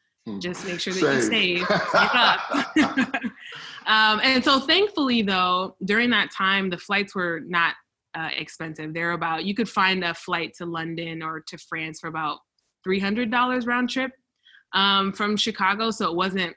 Just 0.41 0.67
make 0.67 0.81
sure 0.81 0.93
that 0.93 1.23
save. 1.23 1.59
you 1.59 1.67
save, 1.67 1.81
save 1.93 2.11
up. 2.15 2.41
um, 3.87 4.21
and 4.23 4.45
so 4.45 4.61
thankfully, 4.61 5.23
though, 5.23 5.77
during 5.85 6.11
that 6.11 6.31
time, 6.31 6.71
the 6.71 6.79
flights 6.79 7.15
were 7.15 7.41
not 7.47 7.75
uh, 8.15 8.31
expensive. 8.37 8.95
They're 8.95 9.13
about 9.13 9.45
you 9.45 9.55
could 9.55 9.69
find 9.69 10.05
a 10.05 10.15
flight 10.15 10.55
to 10.59 10.67
London 10.67 11.23
or 11.23 11.41
to 11.49 11.59
France 11.59 12.01
for 12.01 12.09
about 12.09 12.39
$300 12.87 13.67
round 13.67 13.91
trip 13.91 14.13
um, 14.75 15.13
from 15.13 15.37
Chicago. 15.37 15.91
So 15.91 16.11
it 16.11 16.17
wasn't 16.17 16.55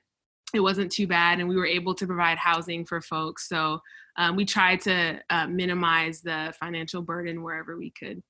it 0.54 0.60
wasn't 0.60 0.92
too 0.92 1.08
bad, 1.08 1.40
and 1.40 1.48
we 1.48 1.56
were 1.56 1.66
able 1.66 1.96
to 1.96 2.06
provide 2.06 2.38
housing 2.38 2.86
for 2.86 3.00
folks. 3.02 3.48
So 3.48 3.80
um, 4.18 4.36
we 4.36 4.44
tried 4.44 4.82
to 4.82 5.20
uh, 5.30 5.48
minimize 5.48 6.22
the 6.22 6.54
financial 6.60 7.02
burden 7.02 7.42
wherever 7.42 7.78
we 7.78 7.92
could. 7.92 8.22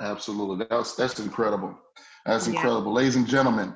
Absolutely, 0.00 0.66
that's 0.70 0.94
that's 0.94 1.18
incredible. 1.18 1.76
That's 2.26 2.46
incredible, 2.46 2.92
yeah. 2.92 2.96
ladies 2.96 3.16
and 3.16 3.26
gentlemen. 3.26 3.74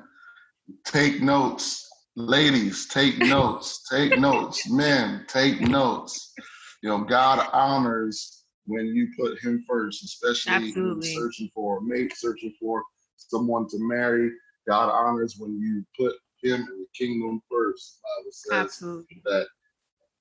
Take 0.85 1.21
notes, 1.21 1.87
ladies. 2.15 2.87
Take 2.87 3.17
notes. 3.19 3.87
Take 3.89 4.19
notes, 4.19 4.69
men. 4.69 5.25
Take 5.27 5.61
notes. 5.61 6.33
You 6.81 6.89
know, 6.89 7.03
God 7.03 7.47
honors 7.53 8.45
when 8.65 8.87
you 8.87 9.09
put 9.19 9.39
Him 9.39 9.63
first, 9.67 10.03
especially 10.03 10.71
searching 11.01 11.49
for 11.53 11.77
a 11.79 11.81
mate, 11.81 12.13
searching 12.15 12.53
for 12.59 12.83
someone 13.15 13.67
to 13.69 13.77
marry. 13.79 14.31
God 14.67 14.89
honors 14.89 15.35
when 15.37 15.59
you 15.59 15.83
put 15.97 16.13
him 16.43 16.61
in 16.61 16.79
the 16.79 16.87
kingdom 16.93 17.41
first. 17.49 17.99
The 18.01 18.21
Bible 18.21 18.31
says 18.31 18.65
Absolutely. 18.65 19.21
that 19.25 19.47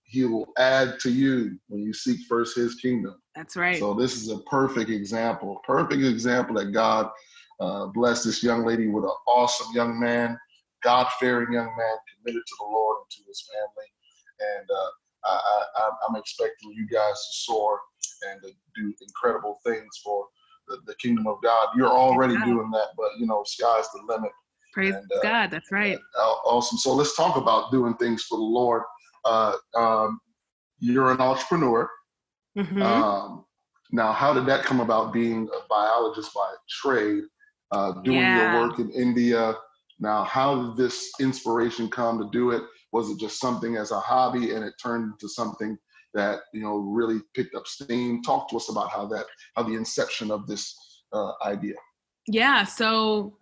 he 0.05 0.25
will 0.25 0.49
add 0.57 0.99
to 1.00 1.11
you 1.11 1.59
when 1.69 1.83
you 1.83 1.93
seek 1.93 2.21
first 2.28 2.57
his 2.57 2.76
kingdom. 2.76 3.21
That's 3.35 3.57
right. 3.57 3.78
So 3.78 3.95
this 3.95 4.17
is 4.17 4.31
a 4.31 4.38
perfect 4.40 4.90
example, 4.90 5.61
perfect 5.64 6.02
example 6.02 6.57
that 6.57 6.73
God 6.73 7.11
uh, 7.61 7.87
blessed 7.87 8.25
this 8.25 8.43
young 8.43 8.65
lady 8.65 8.88
with 8.88 9.05
an 9.05 9.17
awesome 9.27 9.75
young 9.75 9.99
man, 9.99 10.38
God-fearing 10.83 11.53
young 11.53 11.67
man, 11.67 11.97
committed 12.17 12.43
to 12.47 12.57
the 12.61 12.67
Lord 12.67 12.99
and 13.03 13.11
to 13.11 13.29
his 13.29 13.49
family. 13.50 14.59
And 14.59 14.71
uh, 14.71 14.91
I, 15.25 15.65
I, 15.77 15.91
I'm 16.09 16.17
expecting 16.17 16.71
you 16.73 16.87
guys 16.87 17.15
to 17.15 17.53
soar 17.53 17.81
and 18.31 18.41
to 18.43 18.50
do 18.77 18.95
incredible 19.00 19.59
things 19.65 20.00
for 20.05 20.27
the, 20.69 20.79
the 20.87 20.95
kingdom 20.97 21.27
of 21.27 21.38
God. 21.43 21.69
You're 21.77 21.88
already 21.88 22.37
doing 22.45 22.71
that, 22.73 22.88
but 22.97 23.11
you 23.19 23.27
know, 23.27 23.43
sky's 23.45 23.88
the 23.93 24.03
limit. 24.07 24.31
Praise 24.73 24.95
and, 24.95 25.11
uh, 25.17 25.23
God. 25.23 25.50
That's 25.50 25.73
right. 25.73 25.99
awesome. 26.17 26.79
So 26.79 26.95
let's 26.95 27.17
talk 27.17 27.37
about 27.37 27.73
doing 27.73 27.95
things 27.95 28.25
for 28.25 28.38
the 28.38 28.45
Lord. 28.45 28.83
Uh, 29.25 29.55
um, 29.75 30.21
you're 30.79 31.11
an 31.11 31.21
entrepreneur. 31.21 31.91
Mm-hmm. 32.57 32.83
Um, 32.83 33.45
now, 33.91 34.12
how 34.12 34.35
did 34.35 34.47
that 34.47 34.65
come 34.65 34.81
about 34.81 35.12
being 35.12 35.49
a 35.49 35.67
biologist 35.69 36.35
by 36.35 36.53
trade, 36.69 37.25
uh, 37.71 37.93
doing 38.03 38.19
yeah. 38.19 38.53
your 38.53 38.69
work 38.69 38.79
in 38.79 38.91
India? 38.91 39.55
Now, 40.01 40.25
how 40.25 40.63
did 40.63 40.77
this 40.77 41.11
inspiration 41.21 41.89
come 41.89 42.19
to 42.19 42.29
do 42.31 42.51
it? 42.51 42.63
Was 42.93 43.11
it 43.11 43.19
just 43.19 43.41
something 43.41 43.77
as 43.77 43.91
a 43.91 44.01
hobby 44.01 44.55
and 44.55 44.65
it 44.65 44.75
turned 44.83 45.13
into 45.13 45.29
something 45.29 45.77
that 46.15 46.41
you 46.55 46.63
know 46.63 46.77
really 46.77 47.21
picked 47.35 47.55
up 47.55 47.67
steam? 47.67 48.23
Talk 48.23 48.49
to 48.51 48.57
us 48.57 48.71
about 48.71 48.91
how 48.91 49.07
that, 49.07 49.27
how 49.57 49.65
the 49.65 49.75
inception 49.75 50.31
of 50.31 50.47
this 50.47 50.75
uh, 51.13 51.33
idea. 51.45 51.75
Yeah, 52.27 52.65
so 52.65 53.39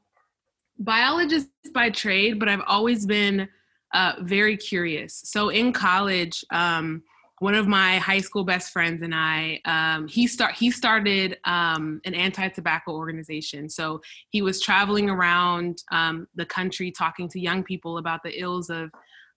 biologist 0.79 1.49
by 1.73 1.91
trade, 1.91 2.39
but 2.39 2.49
I've 2.49 2.63
always 2.67 3.07
been 3.07 3.49
uh, 3.95 4.15
very 4.21 4.57
curious. 4.57 5.23
So 5.25 5.49
in 5.49 5.73
college, 5.73 6.45
um, 6.51 7.03
one 7.41 7.55
of 7.55 7.67
my 7.67 7.99
high 7.99 8.21
school 8.21 8.45
best 8.45 8.73
friends 8.73 9.03
and 9.03 9.15
I, 9.15 9.61
um, 9.67 10.09
he 10.09 10.27
start 10.27 10.55
he 10.55 10.71
started 10.71 11.39
um, 11.45 12.01
an 12.05 12.15
anti-tobacco 12.15 12.93
organization. 12.93 13.69
So 13.69 14.01
he 14.31 14.41
was 14.41 14.61
traveling 14.61 15.11
around 15.11 15.83
um, 15.93 16.29
the 16.35 16.47
country 16.47 16.91
talking 16.91 17.29
to 17.29 17.41
young 17.41 17.63
people 17.63 17.99
about 17.99 18.23
the 18.23 18.41
ills 18.41 18.71
of 18.71 18.91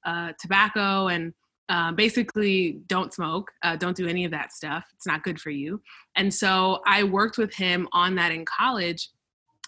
uh, 0.05 0.31
tobacco 0.39 1.07
and 1.07 1.33
uh, 1.67 1.91
basically 1.91 2.79
don't 2.87 3.13
smoke, 3.13 3.51
uh, 3.63 3.75
don't 3.75 3.95
do 3.95 4.07
any 4.07 4.25
of 4.25 4.31
that 4.31 4.51
stuff. 4.51 4.85
It's 4.95 5.05
not 5.05 5.23
good 5.23 5.39
for 5.39 5.51
you. 5.51 5.81
And 6.15 6.33
so 6.33 6.79
I 6.87 7.03
worked 7.03 7.37
with 7.37 7.53
him 7.53 7.87
on 7.91 8.15
that 8.15 8.31
in 8.31 8.43
college. 8.45 9.09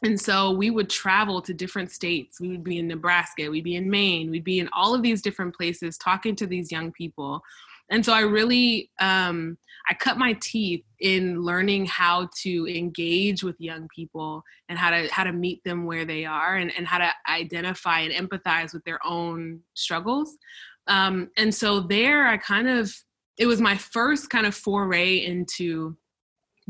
And 0.03 0.19
so 0.19 0.49
we 0.49 0.71
would 0.71 0.89
travel 0.89 1.43
to 1.43 1.53
different 1.53 1.91
states. 1.91 2.41
We 2.41 2.47
would 2.49 2.63
be 2.63 2.79
in 2.79 2.87
Nebraska, 2.87 3.51
we'd 3.51 3.63
be 3.63 3.75
in 3.75 3.87
Maine, 3.87 4.31
we'd 4.31 4.43
be 4.43 4.59
in 4.59 4.69
all 4.73 4.95
of 4.95 5.03
these 5.03 5.21
different 5.21 5.55
places 5.55 5.97
talking 5.97 6.35
to 6.37 6.47
these 6.47 6.71
young 6.71 6.91
people. 6.91 7.41
And 7.91 8.05
so 8.05 8.13
I 8.13 8.21
really, 8.21 8.89
um, 8.99 9.57
I 9.89 9.93
cut 9.93 10.17
my 10.17 10.37
teeth 10.41 10.85
in 10.99 11.41
learning 11.41 11.87
how 11.87 12.29
to 12.43 12.67
engage 12.67 13.43
with 13.43 13.59
young 13.59 13.87
people 13.93 14.43
and 14.69 14.79
how 14.79 14.91
to 14.91 15.07
how 15.11 15.25
to 15.25 15.33
meet 15.33 15.63
them 15.65 15.85
where 15.85 16.05
they 16.05 16.23
are 16.23 16.55
and, 16.55 16.71
and 16.77 16.87
how 16.87 16.99
to 16.99 17.11
identify 17.29 17.99
and 17.99 18.29
empathize 18.29 18.73
with 18.73 18.83
their 18.85 18.99
own 19.05 19.59
struggles. 19.73 20.37
Um, 20.87 21.29
and 21.35 21.53
so 21.53 21.81
there, 21.81 22.27
I 22.27 22.37
kind 22.37 22.69
of 22.69 22.95
it 23.37 23.45
was 23.45 23.59
my 23.59 23.75
first 23.75 24.29
kind 24.29 24.45
of 24.45 24.55
foray 24.55 25.17
into 25.17 25.97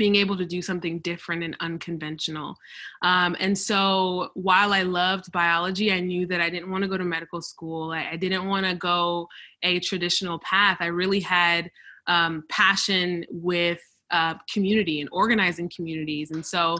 being 0.02 0.16
able 0.16 0.36
to 0.36 0.48
do 0.48 0.64
something 0.64 0.98
different 1.12 1.44
and 1.44 1.56
unconventional. 1.60 2.56
Um, 3.04 3.36
and 3.40 3.56
so 3.56 4.32
while 4.34 4.74
I 4.74 4.82
loved 4.82 5.32
biology, 5.32 5.94
I 5.94 6.00
knew 6.00 6.26
that 6.26 6.42
I 6.42 6.50
didn't 6.50 6.72
want 6.72 6.82
to 6.82 6.88
go 6.88 6.98
to 6.98 7.04
medical 7.04 7.40
school. 7.40 7.92
I, 7.92 8.10
I 8.14 8.16
didn't 8.16 8.48
want 8.48 8.66
to 8.66 8.74
go 8.74 9.28
a 9.62 9.80
traditional 9.80 10.40
path. 10.40 10.78
I 10.80 10.88
really 10.88 11.20
had 11.20 11.70
um, 12.08 12.46
passion 12.50 13.24
with 13.30 13.80
uh, 14.10 14.34
community 14.52 15.02
and 15.02 15.10
organizing 15.12 15.70
communities. 15.76 16.32
And 16.32 16.44
so 16.44 16.78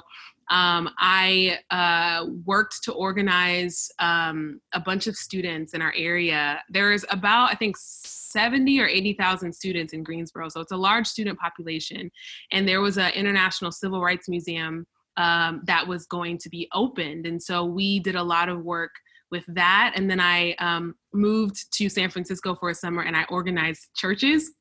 um, 0.52 0.90
I 1.00 1.60
uh, 1.72 2.26
worked 2.46 2.84
to 2.84 2.92
organize 2.92 3.90
um, 4.00 4.60
a 4.74 4.82
bunch 4.82 5.08
of 5.08 5.16
students 5.16 5.74
in 5.74 5.82
our 5.82 5.94
area. 5.96 6.62
There's 6.70 7.06
about, 7.10 7.52
I 7.52 7.56
think, 7.56 7.78
70 7.78 8.82
or 8.82 8.88
80,000 8.88 9.54
students 9.54 9.94
in 9.94 10.04
Greensboro. 10.04 10.50
So 10.50 10.60
it's 10.60 10.74
a 10.74 10.78
large 10.78 11.08
student 11.08 11.40
population. 11.40 12.12
And 12.52 12.68
there 12.68 12.82
was 12.82 12.98
an 12.98 13.14
International 13.14 13.72
Civil 13.72 14.02
Rights 14.02 14.28
Museum 14.28 14.86
um, 15.16 15.62
that 15.66 15.88
was 15.88 16.06
going 16.06 16.38
to 16.40 16.50
be 16.50 16.68
opened. 16.74 17.26
And 17.26 17.42
so 17.42 17.64
we 17.64 18.02
did 18.02 18.16
a 18.16 18.24
lot 18.24 18.50
of 18.50 18.66
work 18.66 18.92
with 19.32 19.46
that. 19.48 19.94
And 19.96 20.10
then 20.12 20.20
I 20.20 20.54
um, 20.56 20.96
moved 21.14 21.74
to 21.78 21.88
San 21.88 22.10
Francisco 22.10 22.56
for 22.56 22.70
a 22.70 22.76
summer 22.76 23.04
and 23.04 23.16
I 23.16 23.24
organized 23.30 23.88
churches, 23.96 24.52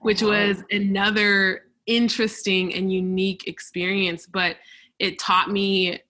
which 0.00 0.22
was 0.22 0.64
another 0.70 1.64
interesting 1.86 2.72
and 2.74 2.90
unique 2.90 3.46
experience. 3.46 4.26
But 4.26 4.56
it 4.98 5.18
taught 5.18 5.50
me 5.50 6.00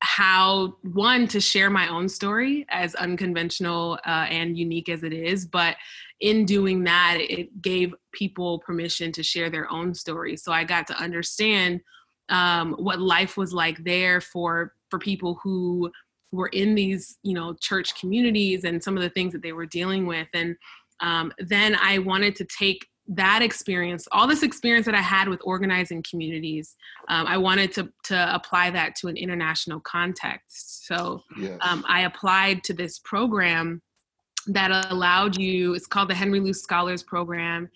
how 0.00 0.76
one 0.82 1.26
to 1.26 1.40
share 1.40 1.70
my 1.70 1.88
own 1.88 2.08
story 2.08 2.66
as 2.68 2.94
unconventional 2.96 3.98
uh, 4.06 4.26
and 4.28 4.58
unique 4.58 4.88
as 4.88 5.02
it 5.02 5.12
is 5.12 5.46
but 5.46 5.76
in 6.20 6.44
doing 6.44 6.84
that 6.84 7.16
it 7.18 7.62
gave 7.62 7.94
people 8.12 8.58
permission 8.60 9.10
to 9.10 9.22
share 9.22 9.48
their 9.50 9.70
own 9.70 9.94
stories 9.94 10.42
so 10.42 10.52
i 10.52 10.64
got 10.64 10.86
to 10.86 10.94
understand 11.02 11.80
um, 12.28 12.74
what 12.74 13.00
life 13.00 13.36
was 13.36 13.52
like 13.52 13.82
there 13.84 14.20
for 14.20 14.74
for 14.90 14.98
people 14.98 15.38
who 15.42 15.90
were 16.32 16.48
in 16.48 16.74
these 16.74 17.18
you 17.22 17.34
know 17.34 17.54
church 17.60 17.98
communities 17.98 18.64
and 18.64 18.82
some 18.82 18.96
of 18.96 19.02
the 19.02 19.10
things 19.10 19.32
that 19.32 19.42
they 19.42 19.52
were 19.52 19.66
dealing 19.66 20.06
with. 20.06 20.28
And 20.34 20.56
um, 21.00 21.32
then 21.38 21.76
i 21.80 21.98
wanted 21.98 22.34
to 22.36 22.44
take 22.44 22.86
that 23.08 23.40
experience, 23.42 24.08
all 24.12 24.26
this 24.26 24.42
experience 24.42 24.86
that 24.86 24.94
I 24.94 25.00
had 25.00 25.28
with 25.28 25.40
organizing 25.44 26.02
communities, 26.08 26.76
um, 27.08 27.26
I 27.26 27.38
wanted 27.38 27.72
to 27.74 27.92
to 28.04 28.34
apply 28.34 28.70
that 28.70 28.96
to 28.96 29.08
an 29.08 29.16
international 29.16 29.80
context. 29.80 30.86
So 30.86 31.22
yes. 31.38 31.58
um, 31.60 31.84
I 31.88 32.02
applied 32.02 32.64
to 32.64 32.74
this 32.74 32.98
program 32.98 33.82
that 34.48 34.90
allowed 34.90 35.36
you. 35.36 35.74
It's 35.74 35.86
called 35.86 36.08
the 36.08 36.14
Henry 36.14 36.40
Luce 36.40 36.62
Scholars 36.62 37.02
Program, 37.02 37.68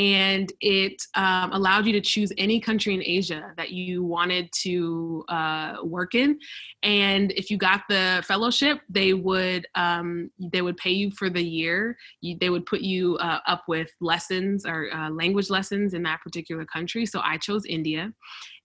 and 0.00 0.50
it 0.62 1.02
um, 1.14 1.52
allowed 1.52 1.84
you 1.84 1.92
to 1.92 2.00
choose 2.00 2.32
any 2.38 2.58
country 2.58 2.94
in 2.94 3.02
Asia 3.04 3.52
that 3.58 3.70
you 3.70 4.02
wanted 4.02 4.50
to 4.62 5.22
uh, 5.28 5.76
work 5.84 6.14
in. 6.14 6.38
And 6.82 7.32
if 7.32 7.50
you 7.50 7.58
got 7.58 7.82
the 7.86 8.24
fellowship, 8.26 8.80
they 8.88 9.12
would 9.12 9.66
um, 9.74 10.30
they 10.38 10.62
would 10.62 10.78
pay 10.78 10.92
you 10.92 11.10
for 11.10 11.28
the 11.28 11.44
year. 11.44 11.98
You, 12.22 12.38
they 12.40 12.48
would 12.48 12.64
put 12.64 12.80
you 12.80 13.16
uh, 13.16 13.40
up 13.46 13.64
with 13.68 13.90
lessons 14.00 14.64
or 14.64 14.88
uh, 14.90 15.10
language 15.10 15.50
lessons 15.50 15.92
in 15.92 16.02
that 16.04 16.22
particular 16.22 16.64
country. 16.64 17.04
So 17.04 17.20
I 17.22 17.36
chose 17.36 17.66
India, 17.66 18.10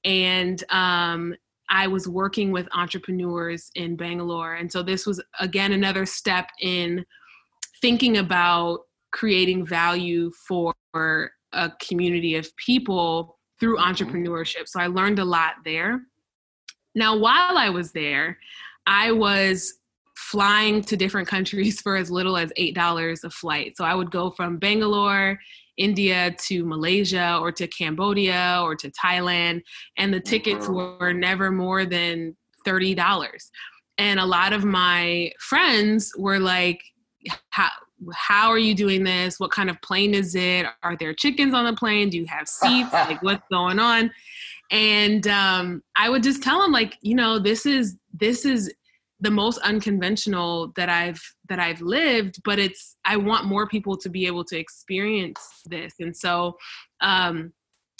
and 0.06 0.64
um, 0.70 1.36
I 1.70 1.88
was 1.88 2.08
working 2.08 2.54
with 2.54 2.70
entrepreneurs 2.74 3.72
in 3.76 3.98
Bangalore, 3.98 4.54
and 4.54 4.72
so 4.72 4.82
this 4.82 5.06
was 5.06 5.22
again 5.42 5.74
another 5.74 6.06
step 6.06 6.48
in 6.62 7.06
thinking 7.82 8.16
about 8.16 8.80
creating 9.16 9.66
value 9.66 10.30
for 10.46 10.76
a 11.54 11.72
community 11.80 12.36
of 12.36 12.54
people 12.58 13.40
through 13.60 13.78
mm-hmm. 13.78 13.90
entrepreneurship. 13.90 14.68
So 14.68 14.80
I 14.80 14.88
learned 14.88 15.20
a 15.20 15.26
lot 15.26 15.54
there. 15.64 16.02
Now, 16.96 17.18
while 17.18 17.58
I 17.58 17.70
was 17.70 17.94
there, 17.94 18.38
I 18.86 19.14
was 19.14 19.74
flying 20.18 20.82
to 20.82 20.98
different 20.98 21.30
countries 21.30 21.80
for 21.84 21.96
as 21.96 22.12
little 22.12 22.36
as 22.36 22.52
$8 22.60 23.24
a 23.24 23.30
flight. 23.30 23.78
So 23.78 23.86
I 23.86 23.96
would 23.96 24.12
go 24.12 24.32
from 24.32 24.58
Bangalore, 24.58 25.40
India 25.78 26.36
to 26.48 26.66
Malaysia 26.66 27.38
or 27.40 27.54
to 27.54 27.68
Cambodia 27.68 28.60
or 28.64 28.76
to 28.76 28.92
Thailand, 28.92 29.62
and 29.98 30.14
the 30.14 30.22
tickets 30.22 30.68
were 30.68 31.14
never 31.14 31.52
more 31.52 31.86
than 31.86 32.36
$30. 32.66 33.38
And 33.98 34.20
a 34.20 34.26
lot 34.26 34.52
of 34.52 34.66
my 34.66 35.32
friends 35.40 36.14
were 36.18 36.40
like, 36.40 36.82
how, 37.50 37.70
how 38.14 38.50
are 38.50 38.58
you 38.58 38.76
doing 38.76 39.04
this? 39.04 39.40
What 39.40 39.52
kind 39.52 39.70
of 39.70 39.82
plane 39.82 40.14
is 40.14 40.36
it? 40.36 40.66
Are 40.84 40.96
there 40.98 41.14
chickens 41.14 41.54
on 41.54 41.66
the 41.66 41.74
plane? 41.74 42.10
Do 42.10 42.18
you 42.18 42.26
have 42.26 42.48
seats? 42.48 42.94
like 42.94 43.22
what's 43.22 43.48
going 43.50 43.80
on? 43.80 44.12
And 44.72 45.28
um, 45.28 45.84
I 45.96 46.10
would 46.10 46.24
just 46.24 46.42
tell 46.42 46.62
them 46.62 46.72
like, 46.72 46.98
you 47.02 47.16
know, 47.16 47.40
this 47.40 47.66
is 47.66 47.98
this 48.14 48.46
is 48.46 48.74
the 49.20 49.32
most 49.32 49.58
unconventional 49.60 50.74
that 50.76 50.90
I've 50.90 51.22
that 51.50 51.60
I've 51.60 51.82
lived, 51.82 52.42
but 52.44 52.60
it's 52.60 52.96
I 53.06 53.18
want 53.18 53.46
more 53.46 53.68
people 53.68 53.98
to 53.98 54.10
be 54.10 54.28
able 54.28 54.44
to 54.46 54.58
experience 54.58 55.40
this. 55.66 55.94
And 56.00 56.16
so 56.16 56.58
um, 57.02 57.54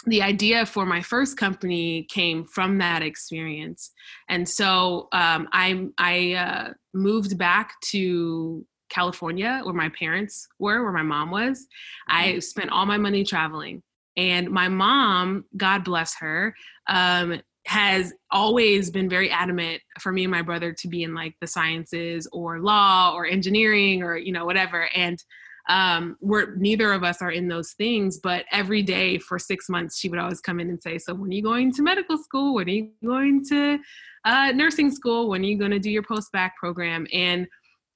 the 0.06 0.22
idea 0.22 0.66
for 0.66 0.86
my 0.86 1.02
first 1.02 1.38
company 1.38 2.04
came 2.10 2.46
from 2.46 2.78
that 2.80 3.02
experience. 3.02 3.92
And 4.30 4.48
so 4.48 5.08
um, 5.12 5.48
I 5.52 5.88
I 5.98 6.34
uh, 6.34 6.74
moved 6.94 7.38
back 7.38 7.74
to 7.92 8.66
California, 8.96 9.60
where 9.64 9.74
my 9.74 9.90
parents 9.90 10.48
were, 10.58 10.82
where 10.82 10.94
my 10.94 11.04
mom 11.04 11.30
was. 11.30 11.68
I 12.08 12.30
mm-hmm. 12.30 12.40
spent 12.40 12.70
all 12.72 12.86
my 12.86 12.98
money 12.98 13.26
traveling. 13.26 13.84
And 14.18 14.50
my 14.50 14.70
mom, 14.70 15.44
God 15.58 15.84
bless 15.84 16.16
her, 16.20 16.56
um, 16.88 17.42
has 17.66 18.14
always 18.32 18.92
been 18.92 19.10
very 19.10 19.30
adamant 19.30 19.82
for 20.00 20.12
me 20.12 20.24
and 20.24 20.32
my 20.32 20.42
brother 20.42 20.72
to 20.72 20.88
be 20.88 21.04
in 21.04 21.16
like 21.16 21.36
the 21.42 21.48
sciences 21.48 22.28
or 22.32 22.60
law 22.60 23.14
or 23.16 23.26
engineering 23.26 24.04
or 24.04 24.16
you 24.18 24.32
know 24.32 24.46
whatever 24.46 24.88
and 24.96 25.24
um, 25.68 26.16
we're 26.22 26.56
neither 26.58 26.94
of 26.94 27.04
us 27.04 27.24
are 27.24 27.32
in 27.32 27.48
those 27.48 27.72
things 27.72 28.20
but 28.20 28.46
every 28.52 28.84
day 28.84 29.18
for 29.18 29.40
six 29.40 29.68
months 29.68 29.98
she 29.98 30.10
would 30.10 30.20
always 30.20 30.42
come 30.42 30.60
in 30.60 30.70
and 30.70 30.80
say 30.80 31.00
so 31.00 31.16
when 31.16 31.32
are 31.32 31.34
you 31.34 31.42
going 31.42 31.74
to 31.74 31.82
medical 31.82 32.20
school 32.20 32.54
when 32.54 32.68
are 32.68 32.72
you 32.72 32.92
going 33.04 33.44
to 33.46 33.80
uh, 34.26 34.52
nursing 34.54 34.92
school 34.92 35.28
when 35.28 35.42
are 35.42 35.46
you 35.46 35.58
going 35.58 35.72
to 35.72 35.80
do 35.80 35.90
your 35.90 36.04
post-bac 36.04 36.56
program 36.58 37.08
and 37.12 37.48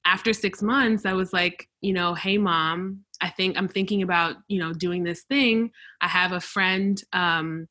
after 0.06 0.34
six 0.34 0.62
months 0.62 1.06
i 1.06 1.14
was 1.14 1.34
like 1.34 1.68
you 1.82 1.94
know 1.94 2.14
hey 2.14 2.38
mom 2.38 3.04
i 3.22 3.30
think 3.30 3.58
i'm 3.58 3.68
thinking 3.68 4.02
about 4.02 4.36
you 4.48 4.60
know 4.60 4.74
doing 4.74 5.04
this 5.04 5.24
thing 5.24 5.70
i 6.02 6.08
have 6.08 6.32
a 6.32 6.40
friend 6.40 7.04
um, 7.14 7.68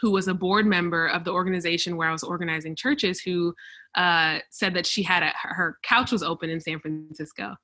who 0.00 0.10
was 0.10 0.28
a 0.28 0.34
board 0.34 0.66
member 0.66 1.06
of 1.06 1.24
the 1.24 1.32
organization 1.32 1.96
where 1.96 2.08
i 2.08 2.12
was 2.12 2.22
organizing 2.22 2.76
churches 2.76 3.20
who 3.20 3.54
uh, 3.94 4.38
said 4.50 4.74
that 4.74 4.86
she 4.86 5.04
had 5.04 5.22
a, 5.22 5.32
her 5.36 5.78
couch 5.82 6.10
was 6.12 6.22
open 6.22 6.50
in 6.50 6.60
san 6.60 6.80
francisco 6.80 7.54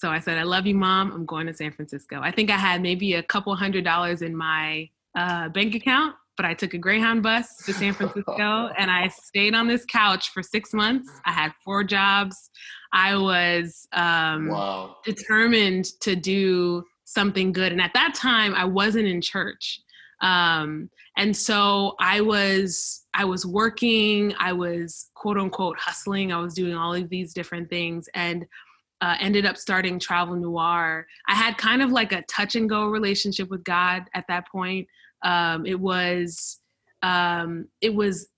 so 0.00 0.08
I 0.08 0.18
said, 0.18 0.38
I 0.38 0.44
love 0.44 0.66
you, 0.66 0.74
mom. 0.74 1.12
I'm 1.12 1.26
going 1.26 1.46
to 1.46 1.52
San 1.52 1.72
Francisco. 1.72 2.20
I 2.22 2.30
think 2.30 2.48
I 2.48 2.56
had 2.56 2.80
maybe 2.80 3.12
a 3.14 3.22
couple 3.22 3.54
hundred 3.54 3.84
dollars 3.84 4.22
in 4.22 4.34
my 4.34 4.88
uh, 5.14 5.50
bank 5.50 5.74
account, 5.74 6.14
but 6.40 6.48
I 6.48 6.54
took 6.54 6.72
a 6.72 6.78
Greyhound 6.78 7.22
bus 7.22 7.58
to 7.66 7.74
San 7.74 7.92
Francisco 7.92 8.70
and 8.78 8.90
I 8.90 9.08
stayed 9.08 9.54
on 9.54 9.68
this 9.68 9.84
couch 9.84 10.30
for 10.30 10.42
six 10.42 10.72
months. 10.72 11.10
I 11.26 11.32
had 11.32 11.52
four 11.62 11.84
jobs. 11.84 12.48
I 12.94 13.14
was 13.14 13.86
um, 13.92 14.48
wow. 14.48 14.96
determined 15.04 15.84
to 16.00 16.16
do 16.16 16.82
something 17.04 17.52
good. 17.52 17.72
And 17.72 17.80
at 17.82 17.92
that 17.92 18.14
time, 18.14 18.54
I 18.54 18.64
wasn't 18.64 19.06
in 19.06 19.20
church. 19.20 19.82
Um, 20.22 20.88
and 21.18 21.36
so 21.36 21.94
I 22.00 22.22
was 22.22 23.04
I 23.12 23.26
was 23.26 23.44
working, 23.44 24.32
I 24.40 24.54
was 24.54 25.10
quote 25.12 25.36
unquote 25.36 25.78
hustling, 25.78 26.32
I 26.32 26.40
was 26.40 26.54
doing 26.54 26.74
all 26.74 26.94
of 26.94 27.10
these 27.10 27.34
different 27.34 27.68
things. 27.68 28.08
And 28.14 28.46
uh, 29.02 29.16
ended 29.20 29.44
up 29.44 29.58
starting 29.58 29.98
Travel 29.98 30.36
Noir, 30.36 31.06
I 31.28 31.34
had 31.34 31.58
kind 31.58 31.82
of 31.82 31.90
like 31.90 32.12
a 32.12 32.22
touch 32.22 32.54
and 32.54 32.66
go 32.66 32.86
relationship 32.86 33.50
with 33.50 33.62
God 33.62 34.04
at 34.14 34.24
that 34.28 34.48
point. 34.48 34.88
Um, 35.22 35.66
it 35.66 35.78
was, 35.78 36.58
um, 37.02 37.68
it 37.80 37.94
was 37.94 38.28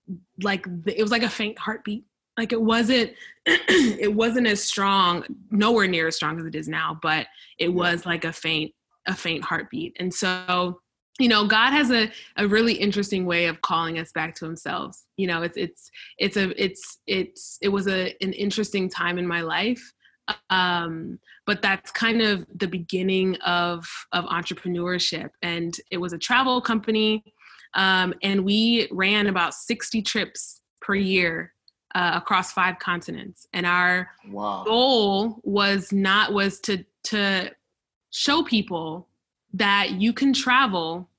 like 0.41 0.65
it 0.87 1.01
was 1.01 1.11
like 1.11 1.23
a 1.23 1.29
faint 1.29 1.57
heartbeat. 1.59 2.05
Like 2.37 2.51
it 2.51 2.61
wasn't, 2.61 3.11
it 3.45 4.13
wasn't 4.13 4.47
as 4.47 4.63
strong, 4.63 5.23
nowhere 5.51 5.87
near 5.87 6.07
as 6.07 6.15
strong 6.15 6.39
as 6.39 6.45
it 6.45 6.55
is 6.55 6.67
now, 6.67 6.97
but 7.01 7.27
it 7.59 7.69
was 7.69 8.05
like 8.05 8.25
a 8.25 8.33
faint, 8.33 8.73
a 9.07 9.13
faint 9.13 9.43
heartbeat. 9.43 9.95
And 9.99 10.11
so, 10.11 10.79
you 11.19 11.27
know, 11.27 11.45
God 11.45 11.71
has 11.71 11.91
a, 11.91 12.11
a 12.37 12.47
really 12.47 12.73
interesting 12.73 13.25
way 13.25 13.45
of 13.45 13.61
calling 13.61 13.99
us 13.99 14.11
back 14.11 14.33
to 14.35 14.45
Himself. 14.45 14.99
You 15.15 15.27
know, 15.27 15.43
it's 15.43 15.57
it's 15.57 15.91
it's 16.17 16.37
a 16.37 16.63
it's 16.63 16.97
it's 17.05 17.59
it 17.61 17.69
was 17.69 17.87
a 17.87 18.15
an 18.21 18.33
interesting 18.33 18.89
time 18.89 19.19
in 19.19 19.27
my 19.27 19.41
life 19.41 19.93
um, 20.49 21.19
but 21.45 21.61
that's 21.61 21.91
kind 21.91 22.21
of 22.21 22.45
the 22.55 22.67
beginning 22.67 23.35
of 23.37 23.85
of 24.11 24.25
entrepreneurship 24.25 25.29
and 25.41 25.75
it 25.91 25.97
was 25.97 26.13
a 26.13 26.17
travel 26.17 26.61
company 26.61 27.23
um, 27.75 28.13
and 28.21 28.45
we 28.45 28.87
ran 28.91 29.27
about 29.27 29.53
60 29.53 30.01
trips 30.03 30.61
per 30.81 30.95
year 30.95 31.53
uh, 31.95 32.11
across 32.15 32.51
five 32.51 32.79
continents 32.79 33.47
and 33.53 33.65
our 33.65 34.09
wow. 34.29 34.63
goal 34.65 35.39
was 35.43 35.91
not 35.91 36.33
was 36.33 36.59
to 36.61 36.83
to 37.03 37.51
show 38.11 38.43
people 38.43 39.07
that 39.53 39.91
you 39.91 40.13
can 40.13 40.33
travel 40.33 41.09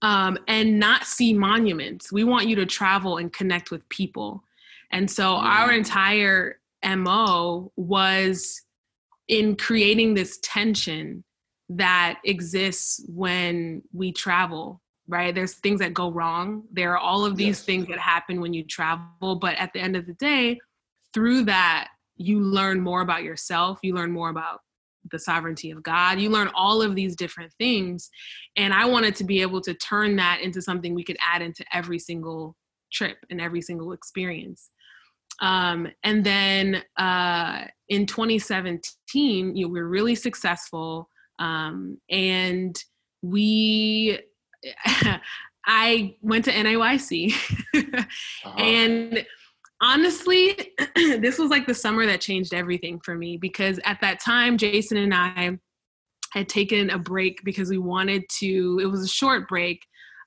um, 0.00 0.36
and 0.48 0.80
not 0.80 1.04
see 1.04 1.32
monuments 1.32 2.10
we 2.10 2.24
want 2.24 2.48
you 2.48 2.56
to 2.56 2.66
travel 2.66 3.18
and 3.18 3.32
connect 3.32 3.70
with 3.70 3.88
people 3.88 4.42
and 4.90 5.10
so 5.10 5.24
mm. 5.24 5.42
our 5.42 5.70
entire 5.72 6.58
MO 6.84 7.72
was 7.76 8.60
in 9.28 9.56
creating 9.56 10.14
this 10.14 10.38
tension 10.42 11.24
that 11.68 12.18
exists 12.24 13.04
when 13.08 13.82
we 13.92 14.12
travel 14.12 14.82
right? 15.08 15.34
There's 15.34 15.54
things 15.54 15.80
that 15.80 15.94
go 15.94 16.10
wrong. 16.10 16.62
There 16.72 16.92
are 16.92 16.98
all 16.98 17.24
of 17.24 17.36
these 17.36 17.58
yes. 17.58 17.62
things 17.62 17.88
that 17.88 17.98
happen 17.98 18.40
when 18.40 18.54
you 18.54 18.64
travel 18.64 19.36
but 19.36 19.56
at 19.56 19.72
the 19.72 19.80
end 19.80 19.96
of 19.96 20.06
the 20.06 20.14
day 20.14 20.58
through 21.12 21.44
that 21.44 21.88
you 22.16 22.40
learn 22.40 22.80
more 22.80 23.00
about 23.00 23.22
yourself. 23.22 23.78
You 23.82 23.94
learn 23.94 24.12
more 24.12 24.30
about 24.30 24.60
the 25.10 25.18
sovereignty 25.18 25.70
of 25.70 25.82
god. 25.82 26.20
You 26.20 26.30
learn 26.30 26.50
all 26.54 26.80
of 26.80 26.94
these 26.94 27.16
different 27.16 27.52
things. 27.54 28.08
And 28.56 28.72
i 28.72 28.84
wanted 28.84 29.16
to 29.16 29.24
be 29.24 29.42
able 29.42 29.60
to 29.62 29.74
turn 29.74 30.16
that 30.16 30.40
into 30.40 30.62
something 30.62 30.94
we 30.94 31.04
could 31.04 31.18
add 31.20 31.42
into 31.42 31.64
every 31.72 31.98
single 31.98 32.56
trip 32.92 33.18
and 33.30 33.40
every 33.40 33.62
single 33.62 33.92
experience 33.92 34.70
um, 35.40 35.88
and 36.04 36.24
then 36.24 36.82
uh, 36.96 37.64
in 37.88 38.06
2017, 38.06 39.56
you 39.56 39.66
know, 39.66 39.72
we 39.72 39.80
were 39.80 39.88
really 39.88 40.14
successful. 40.14 41.08
Um, 41.38 41.98
and 42.10 42.76
we, 43.22 44.20
I 45.66 46.16
went 46.22 46.44
to 46.46 46.52
NAYC. 46.52 47.34
uh-huh. 47.74 48.54
And 48.56 49.24
honestly, 49.80 50.72
this 50.96 51.38
was 51.38 51.50
like 51.50 51.66
the 51.66 51.74
summer 51.74 52.06
that 52.06 52.20
changed 52.20 52.54
everything 52.54 53.00
for 53.00 53.14
me 53.16 53.36
because 53.36 53.80
at 53.84 54.00
that 54.00 54.20
time, 54.20 54.56
Jason 54.58 54.96
and 54.96 55.14
I 55.14 55.58
had 56.32 56.48
taken 56.48 56.90
a 56.90 56.98
break 56.98 57.42
because 57.44 57.68
we 57.68 57.78
wanted 57.78 58.22
to, 58.38 58.80
it 58.82 58.86
was 58.86 59.04
a 59.04 59.08
short 59.08 59.48
break. 59.48 59.82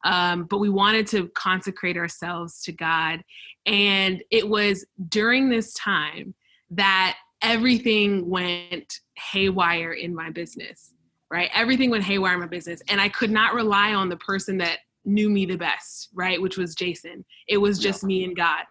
Um, 0.06 0.46
but 0.46 0.60
we 0.60 0.70
wanted 0.70 1.08
to 1.08 1.28
consecrate 1.30 1.98
ourselves 1.98 2.62
to 2.64 2.72
God. 2.72 3.24
And 3.66 4.24
it 4.32 4.48
was 4.48 4.86
during 5.10 5.50
this 5.50 5.74
time 5.74 6.36
that 6.70 7.18
everything 7.42 8.30
went 8.30 9.02
haywire 9.18 9.94
in 9.94 10.16
my 10.16 10.30
business, 10.30 10.94
right? 11.32 11.50
Everything 11.54 11.90
went 11.90 12.04
haywire 12.04 12.36
in 12.36 12.40
my 12.40 12.48
business. 12.48 12.82
And 12.88 13.02
I 13.02 13.10
could 13.10 13.32
not 13.32 13.56
rely 13.56 13.94
on 13.94 14.08
the 14.08 14.18
person 14.18 14.58
that 14.60 14.80
knew 15.06 15.30
me 15.30 15.46
the 15.46 15.58
best, 15.58 16.10
right? 16.14 16.42
Which 16.42 16.58
was 16.58 16.76
Jason. 16.76 17.26
It 17.48 17.58
was 17.58 17.80
just 17.80 18.04
yeah. 18.04 18.08
me 18.08 18.24
and 18.24 18.36
God. 18.36 18.64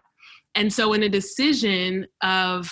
And 0.55 0.71
so, 0.71 0.93
in 0.93 1.03
a 1.03 1.09
decision 1.09 2.07
of 2.21 2.71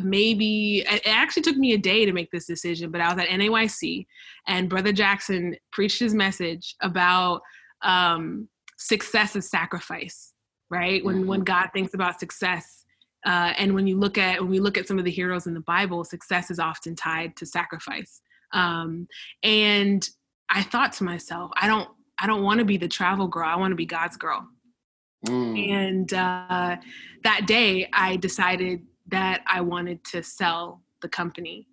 maybe, 0.00 0.84
it 0.86 1.06
actually 1.06 1.42
took 1.42 1.56
me 1.56 1.74
a 1.74 1.78
day 1.78 2.06
to 2.06 2.12
make 2.12 2.30
this 2.30 2.46
decision, 2.46 2.90
but 2.90 3.02
I 3.02 3.12
was 3.12 3.22
at 3.22 3.28
NAYC 3.28 4.06
and 4.46 4.68
Brother 4.70 4.92
Jackson 4.92 5.56
preached 5.72 6.00
his 6.00 6.14
message 6.14 6.74
about 6.80 7.42
um, 7.82 8.48
success 8.76 9.36
is 9.36 9.48
sacrifice 9.50 10.32
right 10.70 11.04
when 11.04 11.26
when 11.26 11.40
mm-hmm. 11.40 11.44
god 11.44 11.68
thinks 11.72 11.94
about 11.94 12.20
success 12.20 12.84
uh, 13.26 13.52
and 13.58 13.74
when 13.74 13.86
you 13.86 13.98
look 13.98 14.16
at 14.16 14.40
when 14.40 14.50
we 14.50 14.60
look 14.60 14.78
at 14.78 14.86
some 14.86 14.98
of 14.98 15.04
the 15.04 15.10
heroes 15.10 15.46
in 15.46 15.54
the 15.54 15.60
bible 15.60 16.04
success 16.04 16.50
is 16.50 16.58
often 16.58 16.94
tied 16.94 17.36
to 17.36 17.44
sacrifice 17.44 18.22
um, 18.52 19.06
and 19.42 20.08
i 20.50 20.62
thought 20.62 20.92
to 20.92 21.04
myself 21.04 21.50
i 21.56 21.66
don't 21.66 21.88
i 22.20 22.26
don't 22.26 22.42
want 22.42 22.58
to 22.58 22.64
be 22.64 22.76
the 22.76 22.88
travel 22.88 23.26
girl 23.26 23.48
i 23.48 23.56
want 23.56 23.72
to 23.72 23.76
be 23.76 23.86
god's 23.86 24.16
girl 24.16 24.46
mm. 25.26 25.70
and 25.70 26.14
uh, 26.14 26.76
that 27.24 27.46
day 27.46 27.88
i 27.92 28.16
decided 28.16 28.80
that 29.08 29.42
i 29.46 29.60
wanted 29.60 30.02
to 30.04 30.22
sell 30.22 30.82
the 31.02 31.08
company 31.08 31.66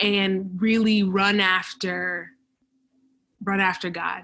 and 0.00 0.50
really 0.60 1.02
run 1.02 1.40
after 1.40 2.30
run 3.44 3.60
after 3.60 3.90
god 3.90 4.22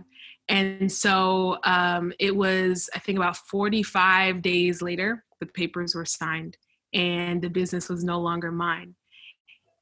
and 0.49 0.91
so 0.91 1.59
um, 1.65 2.13
it 2.19 2.35
was, 2.35 2.91
I 2.95 2.99
think, 2.99 3.19
about 3.19 3.37
45 3.37 4.43
days 4.43 4.83
later, 4.83 5.25
the 5.41 5.47
papers 5.47 5.95
were 5.95 6.05
signed 6.05 6.57
and 6.93 7.43
the 7.43 7.49
business 7.49 7.89
was 7.89 8.05
no 8.05 8.21
longer 8.21 8.53
mine. 8.53 8.95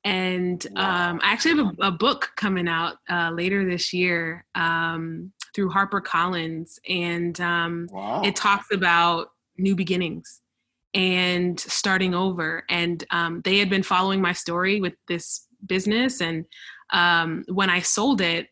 And 0.05 0.65
um, 0.77 1.21
I 1.23 1.33
actually 1.33 1.57
have 1.57 1.75
a, 1.79 1.87
a 1.87 1.91
book 1.93 2.33
coming 2.37 2.67
out 2.67 2.97
uh, 3.09 3.31
later 3.33 3.69
this 3.69 3.93
year 3.93 4.45
um, 4.55 5.33
through 5.55 5.71
HarperCollins, 5.71 6.79
and 6.89 7.41
um, 7.41 7.89
wow. 7.93 8.23
it 8.25 8.35
talks 8.35 8.67
about 8.73 9.29
new 9.59 9.77
beginnings 9.77 10.41
and 10.93 11.59
starting 11.61 12.15
over. 12.15 12.65
And 12.69 13.05
um, 13.11 13.43
they 13.45 13.59
had 13.59 13.71
been 13.71 13.85
following 13.85 14.21
my 14.21 14.33
story 14.33 14.81
with 14.81 14.95
this 15.07 15.47
business, 15.67 16.21
and 16.21 16.47
um, 16.93 17.45
when 17.47 17.71
I 17.71 17.79
sold 17.79 18.21
it, 18.21 18.49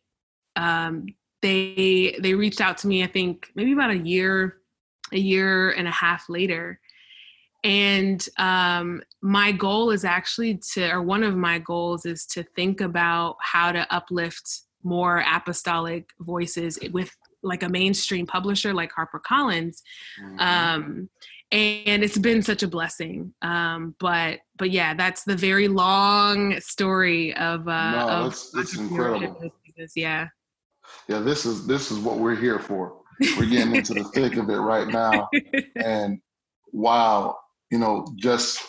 um, 0.54 1.06
they 1.42 2.16
they 2.20 2.34
reached 2.34 2.60
out 2.60 2.78
to 2.78 2.86
me 2.86 3.02
i 3.02 3.06
think 3.06 3.50
maybe 3.54 3.72
about 3.72 3.90
a 3.90 3.96
year 3.96 4.60
a 5.12 5.18
year 5.18 5.70
and 5.70 5.88
a 5.88 5.92
half 5.92 6.28
later. 6.28 6.80
And 7.62 8.26
um, 8.38 9.02
my 9.20 9.52
goal 9.52 9.90
is 9.90 10.04
actually 10.04 10.60
to 10.72 10.90
or 10.90 11.02
one 11.02 11.22
of 11.22 11.36
my 11.36 11.58
goals 11.58 12.06
is 12.06 12.24
to 12.26 12.42
think 12.42 12.80
about 12.80 13.36
how 13.40 13.72
to 13.72 13.86
uplift 13.92 14.62
more 14.82 15.22
apostolic 15.30 16.08
voices 16.20 16.78
with 16.90 17.14
like 17.42 17.62
a 17.62 17.68
mainstream 17.68 18.26
publisher 18.26 18.72
like 18.72 18.92
harpercollins. 18.92 19.82
Mm-hmm. 20.22 20.40
um, 20.40 21.10
and 21.52 22.04
it's 22.04 22.16
been 22.16 22.42
such 22.42 22.62
a 22.62 22.68
blessing. 22.68 23.34
Um, 23.42 23.94
but 23.98 24.38
but 24.56 24.70
yeah 24.70 24.94
that's 24.94 25.24
the 25.24 25.36
very 25.36 25.68
long 25.68 26.58
story 26.60 27.34
of 27.36 27.68
uh 27.68 27.90
no, 27.90 28.08
of 28.08 28.24
that's, 28.30 28.50
that's 28.52 28.76
incredible. 28.76 29.52
yeah 29.94 30.28
yeah, 31.08 31.18
this 31.20 31.44
is 31.44 31.66
this 31.66 31.90
is 31.90 31.98
what 31.98 32.18
we're 32.18 32.36
here 32.36 32.58
for. 32.58 32.96
we're 33.36 33.46
getting 33.46 33.74
into 33.74 33.94
the 33.94 34.04
thick 34.04 34.36
of 34.36 34.48
it 34.48 34.56
right 34.56 34.88
now. 34.88 35.28
And 35.76 36.20
wow, 36.72 37.36
you 37.70 37.78
know, 37.78 38.06
just 38.16 38.62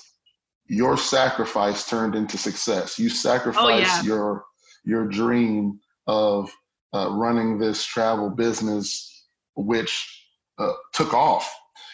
your 0.67 0.97
sacrifice 0.97 1.87
turned 1.87 2.15
into 2.15 2.37
success. 2.37 2.97
You 2.97 3.09
sacrificed 3.09 3.59
oh, 3.65 3.77
yeah. 3.77 4.01
your 4.03 4.45
your 4.83 5.07
dream 5.07 5.79
of 6.07 6.51
uh, 6.93 7.09
running 7.11 7.59
this 7.59 7.85
travel 7.85 8.29
business, 8.29 9.27
which 9.55 10.25
uh, 10.57 10.73
took 10.93 11.13
off. 11.13 11.53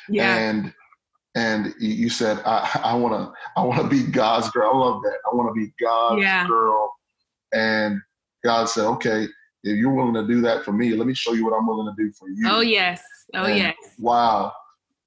Yeah. 0.09 0.35
And 0.35 0.73
and 1.35 1.73
you 1.79 2.09
said, 2.09 2.41
I 2.45 2.79
I 2.83 2.95
want 2.95 3.13
to 3.13 3.33
I 3.59 3.63
want 3.63 3.81
to 3.81 3.87
be 3.87 4.09
God's 4.09 4.49
girl. 4.51 4.71
I 4.73 4.77
love 4.77 5.01
that. 5.03 5.17
I 5.31 5.35
want 5.35 5.49
to 5.49 5.59
be 5.59 5.73
God's 5.83 6.21
yeah. 6.21 6.47
girl. 6.47 6.93
And 7.53 8.01
God 8.43 8.69
said, 8.69 8.85
okay, 8.85 9.27
if 9.71 9.77
you're 9.77 9.93
willing 9.93 10.13
to 10.13 10.27
do 10.27 10.41
that 10.41 10.63
for 10.63 10.71
me, 10.71 10.93
let 10.93 11.07
me 11.07 11.13
show 11.13 11.33
you 11.33 11.45
what 11.45 11.53
I'm 11.53 11.67
willing 11.67 11.93
to 11.93 12.03
do 12.03 12.11
for 12.11 12.29
you. 12.29 12.47
Oh 12.49 12.61
yes. 12.61 13.01
Oh 13.33 13.45
and 13.45 13.57
yes. 13.57 13.75
Wow. 13.99 14.53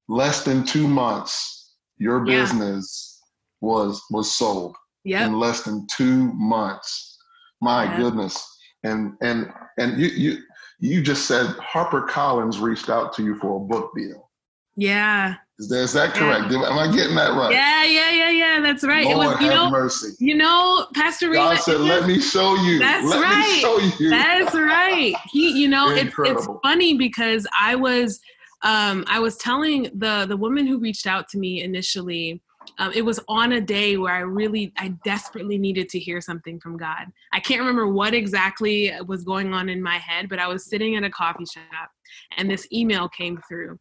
Less 0.08 0.44
than 0.44 0.64
two 0.64 0.88
months, 0.88 1.74
your 1.98 2.26
yeah. 2.26 2.40
business 2.40 3.22
was 3.60 4.02
was 4.10 4.30
sold. 4.30 4.76
Yeah. 5.04 5.26
In 5.26 5.38
less 5.38 5.62
than 5.62 5.86
two 5.96 6.32
months. 6.34 7.18
My 7.60 7.84
yeah. 7.84 7.96
goodness. 7.96 8.46
And 8.84 9.14
and 9.22 9.52
and 9.78 10.00
you 10.00 10.08
you 10.08 10.38
you 10.78 11.02
just 11.02 11.26
said 11.26 11.46
Harper 11.58 12.02
Collins 12.02 12.58
reached 12.58 12.88
out 12.88 13.12
to 13.14 13.22
you 13.22 13.36
for 13.36 13.56
a 13.56 13.60
book 13.60 13.92
deal. 13.96 14.30
Yeah. 14.76 15.36
Is 15.60 15.68
that, 15.68 15.80
is 15.80 15.92
that 15.92 16.14
correct? 16.14 16.50
Yeah. 16.50 16.70
Am 16.70 16.78
I 16.78 16.90
getting 16.90 17.14
that 17.16 17.34
right? 17.34 17.52
Yeah, 17.52 17.84
yeah, 17.84 18.10
yeah, 18.10 18.30
yeah. 18.30 18.60
That's 18.60 18.82
right. 18.82 19.04
Lord 19.04 19.14
it 19.14 19.18
was, 19.18 19.40
you 19.42 19.50
have 19.50 19.54
know, 19.54 19.70
mercy. 19.70 20.16
You 20.18 20.34
know, 20.34 20.86
Pastor 20.94 21.28
Reed. 21.28 21.36
God 21.36 21.58
said, 21.58 21.80
"Let 21.80 22.06
me 22.06 22.18
show 22.18 22.54
you." 22.54 22.78
That's 22.78 23.06
Let 23.06 23.22
right. 23.22 23.58
show 23.60 23.78
you. 23.98 24.08
That's 24.08 24.54
right. 24.54 25.14
He, 25.30 25.60
you 25.60 25.68
know, 25.68 25.90
it's, 25.90 26.14
it's 26.20 26.48
funny 26.62 26.96
because 26.96 27.46
I 27.60 27.74
was, 27.74 28.20
um, 28.62 29.04
I 29.06 29.18
was 29.18 29.36
telling 29.36 29.90
the 29.94 30.24
the 30.26 30.36
woman 30.36 30.66
who 30.66 30.78
reached 30.78 31.06
out 31.06 31.28
to 31.28 31.38
me 31.38 31.62
initially. 31.62 32.40
Um, 32.78 32.92
it 32.94 33.02
was 33.02 33.20
on 33.28 33.52
a 33.52 33.60
day 33.60 33.98
where 33.98 34.14
I 34.14 34.20
really, 34.20 34.72
I 34.78 34.94
desperately 35.04 35.58
needed 35.58 35.90
to 35.90 35.98
hear 35.98 36.22
something 36.22 36.58
from 36.60 36.78
God. 36.78 37.06
I 37.34 37.40
can't 37.40 37.60
remember 37.60 37.88
what 37.88 38.14
exactly 38.14 38.92
was 39.06 39.24
going 39.24 39.52
on 39.52 39.68
in 39.68 39.82
my 39.82 39.98
head, 39.98 40.30
but 40.30 40.38
I 40.38 40.46
was 40.46 40.64
sitting 40.64 40.96
at 40.96 41.04
a 41.04 41.10
coffee 41.10 41.44
shop, 41.44 41.90
and 42.38 42.50
this 42.50 42.66
email 42.72 43.10
came 43.10 43.38
through 43.46 43.78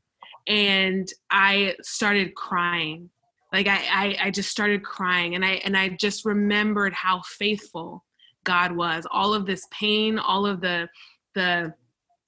and 0.50 1.08
I 1.30 1.76
started 1.82 2.36
crying. 2.36 3.10
Like 3.54 3.68
I, 3.68 3.78
I, 3.92 4.18
I 4.26 4.32
just 4.32 4.50
started 4.50 4.84
crying, 4.84 5.36
and 5.36 5.46
I 5.46 5.62
and 5.64 5.78
I 5.78 5.90
just 5.90 6.26
remembered 6.26 6.94
how 6.94 7.22
faithful 7.22 8.04
God 8.44 8.74
was. 8.74 9.06
All 9.10 9.34
of 9.34 9.46
this 9.46 9.66
pain, 9.72 10.20
all 10.20 10.46
of 10.46 10.60
the 10.60 10.90
the 11.36 11.74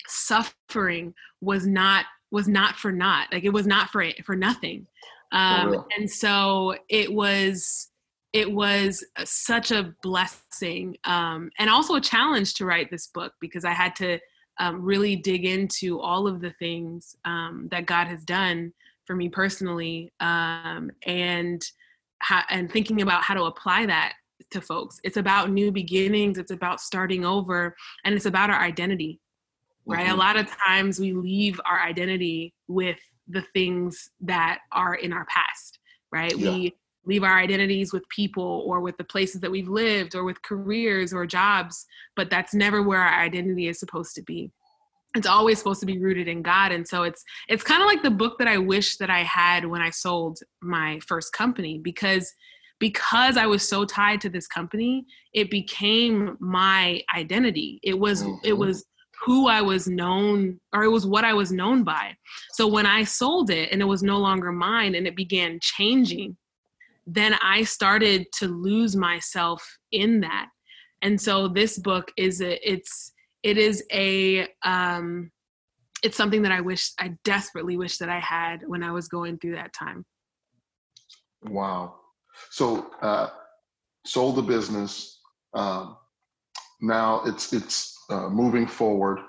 suffering 0.07 1.13
was 1.41 1.65
not 1.65 2.05
was 2.31 2.47
not 2.47 2.75
for 2.75 2.91
naught. 2.91 3.27
Like 3.31 3.43
it 3.43 3.53
was 3.53 3.67
not 3.67 3.89
for 3.89 4.05
for 4.23 4.35
nothing. 4.35 4.87
Um, 5.31 5.85
and 5.97 6.09
so 6.09 6.75
it 6.89 7.11
was 7.11 7.89
it 8.33 8.51
was 8.51 9.03
such 9.23 9.71
a 9.71 9.93
blessing 10.01 10.97
um, 11.03 11.51
and 11.59 11.69
also 11.69 11.95
a 11.95 12.01
challenge 12.01 12.53
to 12.55 12.65
write 12.65 12.89
this 12.89 13.07
book 13.07 13.33
because 13.41 13.65
I 13.65 13.71
had 13.71 13.95
to 13.97 14.19
um, 14.59 14.81
really 14.81 15.15
dig 15.15 15.45
into 15.45 15.99
all 15.99 16.27
of 16.27 16.41
the 16.41 16.51
things 16.51 17.15
um, 17.25 17.67
that 17.71 17.85
God 17.85 18.07
has 18.07 18.23
done 18.23 18.73
for 19.05 19.15
me 19.15 19.29
personally, 19.29 20.11
um, 20.19 20.91
and 21.05 21.61
ha- 22.21 22.45
and 22.49 22.71
thinking 22.71 23.01
about 23.01 23.23
how 23.23 23.33
to 23.33 23.43
apply 23.43 23.85
that 23.87 24.13
to 24.51 24.61
folks. 24.61 24.99
It's 25.03 25.17
about 25.17 25.51
new 25.51 25.71
beginnings. 25.71 26.37
It's 26.37 26.51
about 26.51 26.81
starting 26.81 27.25
over, 27.25 27.75
and 28.05 28.13
it's 28.15 28.25
about 28.25 28.49
our 28.49 28.59
identity. 28.59 29.19
Right. 29.85 30.05
Mm-hmm. 30.05 30.13
A 30.13 30.17
lot 30.17 30.37
of 30.37 30.47
times 30.65 30.99
we 30.99 31.13
leave 31.13 31.59
our 31.65 31.81
identity 31.81 32.53
with 32.67 32.99
the 33.27 33.43
things 33.53 34.11
that 34.21 34.59
are 34.71 34.95
in 34.95 35.11
our 35.11 35.25
past. 35.25 35.79
Right. 36.11 36.37
Yeah. 36.37 36.51
We 36.51 36.75
leave 37.05 37.23
our 37.23 37.37
identities 37.39 37.91
with 37.91 38.07
people 38.09 38.63
or 38.65 38.79
with 38.79 38.97
the 38.97 39.03
places 39.03 39.41
that 39.41 39.51
we've 39.51 39.67
lived 39.67 40.15
or 40.15 40.23
with 40.23 40.41
careers 40.41 41.13
or 41.13 41.25
jobs 41.25 41.85
but 42.15 42.29
that's 42.29 42.53
never 42.53 42.81
where 42.81 43.01
our 43.01 43.21
identity 43.21 43.67
is 43.67 43.79
supposed 43.79 44.15
to 44.15 44.21
be 44.21 44.51
it's 45.15 45.27
always 45.27 45.57
supposed 45.57 45.79
to 45.79 45.85
be 45.85 45.99
rooted 45.99 46.27
in 46.27 46.41
god 46.41 46.71
and 46.71 46.87
so 46.87 47.03
it's 47.03 47.23
it's 47.47 47.63
kind 47.63 47.81
of 47.81 47.87
like 47.87 48.03
the 48.03 48.11
book 48.11 48.37
that 48.37 48.47
i 48.47 48.57
wish 48.57 48.97
that 48.97 49.09
i 49.09 49.23
had 49.23 49.65
when 49.65 49.81
i 49.81 49.89
sold 49.89 50.39
my 50.61 50.99
first 51.07 51.33
company 51.33 51.77
because 51.77 52.33
because 52.79 53.37
i 53.37 53.45
was 53.45 53.67
so 53.67 53.83
tied 53.83 54.21
to 54.21 54.29
this 54.29 54.47
company 54.47 55.05
it 55.33 55.49
became 55.49 56.37
my 56.39 57.01
identity 57.15 57.79
it 57.83 57.97
was 57.97 58.23
mm-hmm. 58.23 58.35
it 58.43 58.57
was 58.57 58.85
who 59.23 59.47
I 59.47 59.61
was 59.61 59.87
known, 59.87 60.59
or 60.73 60.83
it 60.83 60.89
was 60.89 61.05
what 61.05 61.23
I 61.23 61.33
was 61.33 61.51
known 61.51 61.83
by. 61.83 62.15
So 62.53 62.67
when 62.67 62.85
I 62.85 63.03
sold 63.03 63.51
it 63.51 63.71
and 63.71 63.81
it 63.81 63.85
was 63.85 64.01
no 64.01 64.17
longer 64.17 64.51
mine 64.51 64.95
and 64.95 65.05
it 65.05 65.15
began 65.15 65.59
changing, 65.61 66.37
then 67.05 67.35
I 67.41 67.63
started 67.63 68.27
to 68.39 68.47
lose 68.47 68.95
myself 68.95 69.65
in 69.91 70.21
that. 70.21 70.47
And 71.01 71.19
so 71.19 71.47
this 71.47 71.79
book 71.79 72.11
is 72.17 72.41
a, 72.41 72.69
it's 72.69 73.11
it 73.43 73.57
is 73.57 73.83
a 73.91 74.47
um 74.63 75.31
it's 76.03 76.17
something 76.17 76.41
that 76.43 76.51
I 76.51 76.61
wish 76.61 76.91
I 76.99 77.15
desperately 77.23 77.77
wish 77.77 77.97
that 77.97 78.09
I 78.09 78.19
had 78.19 78.61
when 78.67 78.83
I 78.83 78.91
was 78.91 79.07
going 79.07 79.39
through 79.39 79.55
that 79.55 79.73
time. 79.73 80.05
Wow. 81.43 81.95
So 82.51 82.91
uh 83.01 83.29
sold 84.05 84.35
the 84.35 84.43
business. 84.43 85.19
Um 85.53 85.97
now 86.81 87.23
it's 87.25 87.53
it's 87.53 87.97
uh, 88.09 88.29
moving 88.29 88.67
forward. 88.67 89.19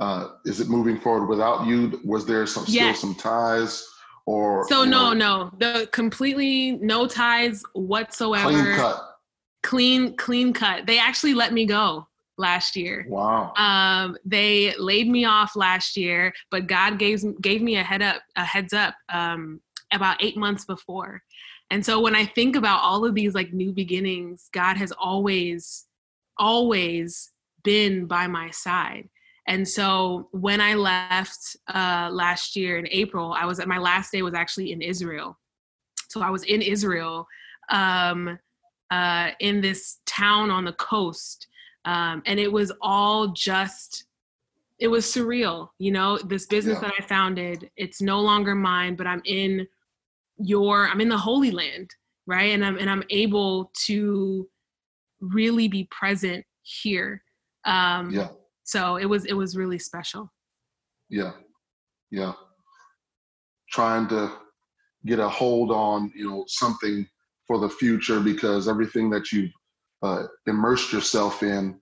Uh, 0.00 0.30
is 0.44 0.60
it 0.60 0.68
moving 0.68 0.98
forward 0.98 1.28
without 1.28 1.66
you? 1.66 2.00
Was 2.04 2.26
there 2.26 2.46
some 2.46 2.64
yes. 2.66 2.98
still 2.98 3.14
some 3.14 3.20
ties? 3.20 3.86
Or 4.26 4.66
so 4.68 4.84
no 4.84 5.12
know, 5.12 5.50
no. 5.50 5.50
The 5.58 5.88
completely 5.92 6.72
no 6.72 7.06
ties 7.06 7.62
whatsoever. 7.74 8.50
Clean 8.50 8.76
cut. 8.76 9.18
Clean 9.62 10.16
clean 10.16 10.52
cut. 10.52 10.86
They 10.86 10.98
actually 10.98 11.34
let 11.34 11.52
me 11.52 11.66
go 11.66 12.06
last 12.38 12.76
year. 12.76 13.06
Wow. 13.08 13.52
Um 13.54 14.16
they 14.24 14.74
laid 14.76 15.08
me 15.08 15.24
off 15.24 15.56
last 15.56 15.96
year 15.96 16.32
but 16.50 16.66
god 16.66 16.98
gave 16.98 17.22
gave 17.40 17.62
me 17.62 17.76
a 17.76 17.82
head 17.82 18.02
up 18.02 18.22
a 18.36 18.44
heads 18.44 18.72
up 18.72 18.94
um 19.08 19.60
about 19.92 20.22
eight 20.22 20.36
months 20.36 20.64
before. 20.64 21.22
And 21.70 21.84
so 21.84 22.00
when 22.00 22.14
i 22.14 22.26
think 22.26 22.54
about 22.54 22.82
all 22.82 23.04
of 23.04 23.14
these 23.14 23.34
like 23.34 23.52
new 23.52 23.72
beginnings 23.72 24.48
god 24.52 24.76
has 24.76 24.92
always 24.92 25.86
always 26.38 27.30
been 27.64 28.06
by 28.06 28.26
my 28.26 28.50
side 28.50 29.08
and 29.46 29.66
so 29.66 30.28
when 30.30 30.60
I 30.60 30.74
left 30.74 31.56
uh, 31.72 32.08
last 32.12 32.54
year 32.54 32.78
in 32.78 32.86
April, 32.90 33.34
I 33.36 33.44
was 33.44 33.58
at 33.58 33.68
my 33.68 33.78
last 33.78 34.12
day 34.12 34.22
was 34.22 34.34
actually 34.34 34.72
in 34.72 34.80
Israel. 34.80 35.38
So 36.08 36.20
I 36.20 36.30
was 36.30 36.44
in 36.44 36.62
Israel 36.62 37.26
um, 37.70 38.38
uh, 38.90 39.30
in 39.40 39.60
this 39.60 39.98
town 40.06 40.50
on 40.50 40.64
the 40.64 40.74
coast. 40.74 41.48
Um, 41.84 42.22
and 42.26 42.38
it 42.38 42.52
was 42.52 42.70
all 42.80 43.28
just, 43.28 44.04
it 44.78 44.86
was 44.86 45.06
surreal. 45.06 45.70
You 45.78 45.90
know, 45.90 46.18
this 46.18 46.46
business 46.46 46.78
yeah. 46.80 46.88
that 46.88 46.94
I 47.00 47.06
founded, 47.06 47.68
it's 47.76 48.00
no 48.00 48.20
longer 48.20 48.54
mine, 48.54 48.94
but 48.94 49.08
I'm 49.08 49.22
in 49.24 49.66
your, 50.38 50.86
I'm 50.86 51.00
in 51.00 51.08
the 51.08 51.18
Holy 51.18 51.50
Land, 51.50 51.90
right? 52.26 52.52
And 52.52 52.64
I'm, 52.64 52.78
and 52.78 52.88
I'm 52.88 53.02
able 53.10 53.72
to 53.86 54.48
really 55.20 55.66
be 55.66 55.88
present 55.90 56.44
here. 56.62 57.24
Um, 57.64 58.12
yeah 58.12 58.28
so 58.64 58.96
it 58.96 59.06
was 59.06 59.24
it 59.24 59.34
was 59.34 59.56
really 59.56 59.78
special. 59.78 60.30
Yeah. 61.08 61.32
Yeah. 62.10 62.32
Trying 63.70 64.08
to 64.08 64.32
get 65.06 65.18
a 65.18 65.28
hold 65.28 65.70
on 65.70 66.12
you 66.14 66.28
know 66.28 66.44
something 66.46 67.06
for 67.46 67.58
the 67.58 67.68
future 67.68 68.20
because 68.20 68.68
everything 68.68 69.10
that 69.10 69.32
you've 69.32 69.50
uh, 70.02 70.24
immersed 70.46 70.92
yourself 70.92 71.42
in 71.42 71.80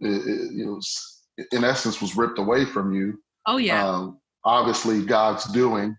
it, 0.00 0.08
it, 0.08 0.52
you 0.52 0.66
know 0.66 0.80
in 1.52 1.64
essence 1.64 2.00
was 2.00 2.16
ripped 2.16 2.38
away 2.38 2.64
from 2.64 2.92
you. 2.94 3.18
Oh 3.46 3.56
yeah. 3.56 3.86
Um, 3.86 4.18
obviously 4.44 5.04
god's 5.04 5.44
doing 5.52 5.96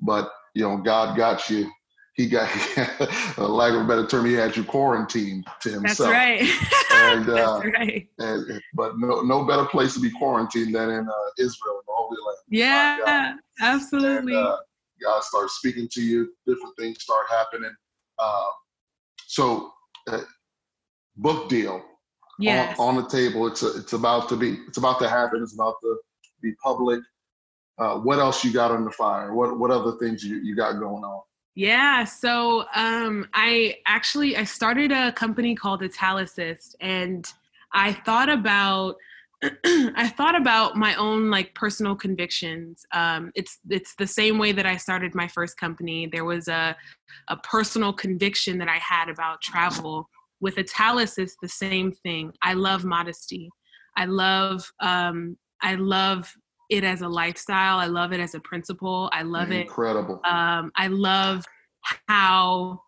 but 0.00 0.30
you 0.54 0.62
know 0.62 0.76
god 0.76 1.16
got 1.16 1.48
you 1.48 1.70
he 2.14 2.28
got, 2.28 2.48
a 3.38 3.42
lack 3.46 3.72
of 3.72 3.82
a 3.82 3.84
better 3.84 4.06
term, 4.06 4.24
he 4.24 4.34
had 4.34 4.56
you 4.56 4.64
quarantined 4.64 5.46
to 5.60 5.70
himself. 5.70 6.10
That's 6.10 6.50
right. 6.50 7.12
and, 7.12 7.28
uh, 7.28 7.58
That's 7.58 7.74
right. 7.76 8.08
And, 8.18 8.62
but 8.74 8.98
no, 8.98 9.22
no 9.22 9.44
better 9.44 9.64
place 9.64 9.94
to 9.94 10.00
be 10.00 10.10
quarantined 10.10 10.74
than 10.74 10.90
in 10.90 11.08
uh, 11.08 11.30
Israel, 11.38 11.80
the 11.86 11.92
Holy 11.92 12.16
Land. 12.24 12.38
Yeah, 12.48 13.34
absolutely. 13.60 14.36
And, 14.36 14.46
uh, 14.46 14.56
God 15.02 15.22
starts 15.24 15.56
speaking 15.56 15.88
to 15.92 16.00
you. 16.00 16.32
Different 16.46 16.76
things 16.78 17.02
start 17.02 17.26
happening. 17.28 17.74
Um, 18.22 18.46
so, 19.26 19.72
uh, 20.08 20.20
book 21.16 21.48
deal. 21.48 21.82
Yes. 22.38 22.78
On, 22.78 22.96
on, 22.96 23.02
the 23.02 23.08
table. 23.08 23.46
It's 23.48 23.62
a, 23.62 23.76
it's 23.76 23.92
about 23.92 24.28
to 24.28 24.36
be. 24.36 24.58
It's 24.68 24.78
about 24.78 24.98
to 25.00 25.08
happen. 25.08 25.42
It's 25.42 25.54
about 25.54 25.74
to 25.82 25.98
be 26.42 26.52
public. 26.62 27.00
Uh, 27.78 27.98
what 27.98 28.18
else 28.18 28.44
you 28.44 28.52
got 28.52 28.70
on 28.70 28.84
the 28.84 28.90
fire? 28.90 29.34
What 29.34 29.58
what 29.58 29.70
other 29.70 29.92
things 29.98 30.24
you, 30.24 30.36
you 30.36 30.56
got 30.56 30.78
going 30.80 31.04
on? 31.04 31.22
Yeah, 31.54 32.04
so 32.04 32.64
um, 32.74 33.28
I 33.32 33.76
actually 33.86 34.36
I 34.36 34.44
started 34.44 34.90
a 34.90 35.12
company 35.12 35.54
called 35.54 35.82
Italicist, 35.82 36.74
and 36.80 37.30
I 37.72 37.92
thought 37.92 38.28
about 38.28 38.96
I 39.64 40.12
thought 40.16 40.34
about 40.34 40.76
my 40.76 40.94
own 40.96 41.30
like 41.30 41.54
personal 41.54 41.94
convictions. 41.94 42.84
Um, 42.92 43.30
it's 43.36 43.58
it's 43.70 43.94
the 43.94 44.06
same 44.06 44.38
way 44.38 44.50
that 44.50 44.66
I 44.66 44.76
started 44.76 45.14
my 45.14 45.28
first 45.28 45.56
company. 45.56 46.06
There 46.06 46.24
was 46.24 46.48
a 46.48 46.76
a 47.28 47.36
personal 47.36 47.92
conviction 47.92 48.58
that 48.58 48.68
I 48.68 48.78
had 48.78 49.08
about 49.08 49.40
travel. 49.40 50.08
With 50.40 50.58
Italis, 50.58 51.18
it's 51.18 51.36
the 51.40 51.48
same 51.48 51.92
thing. 51.92 52.32
I 52.42 52.54
love 52.54 52.84
modesty. 52.84 53.48
I 53.96 54.06
love 54.06 54.72
um, 54.80 55.36
I 55.62 55.76
love 55.76 56.34
it 56.70 56.84
as 56.84 57.02
a 57.02 57.08
lifestyle. 57.08 57.78
I 57.78 57.86
love 57.86 58.12
it 58.12 58.20
as 58.20 58.34
a 58.34 58.40
principle. 58.40 59.10
I 59.12 59.22
love 59.22 59.50
Incredible. 59.50 59.56
it. 59.56 59.66
Incredible. 59.66 60.20
Um, 60.24 60.72
I 60.76 60.86
love 60.88 61.44
how 62.08 62.82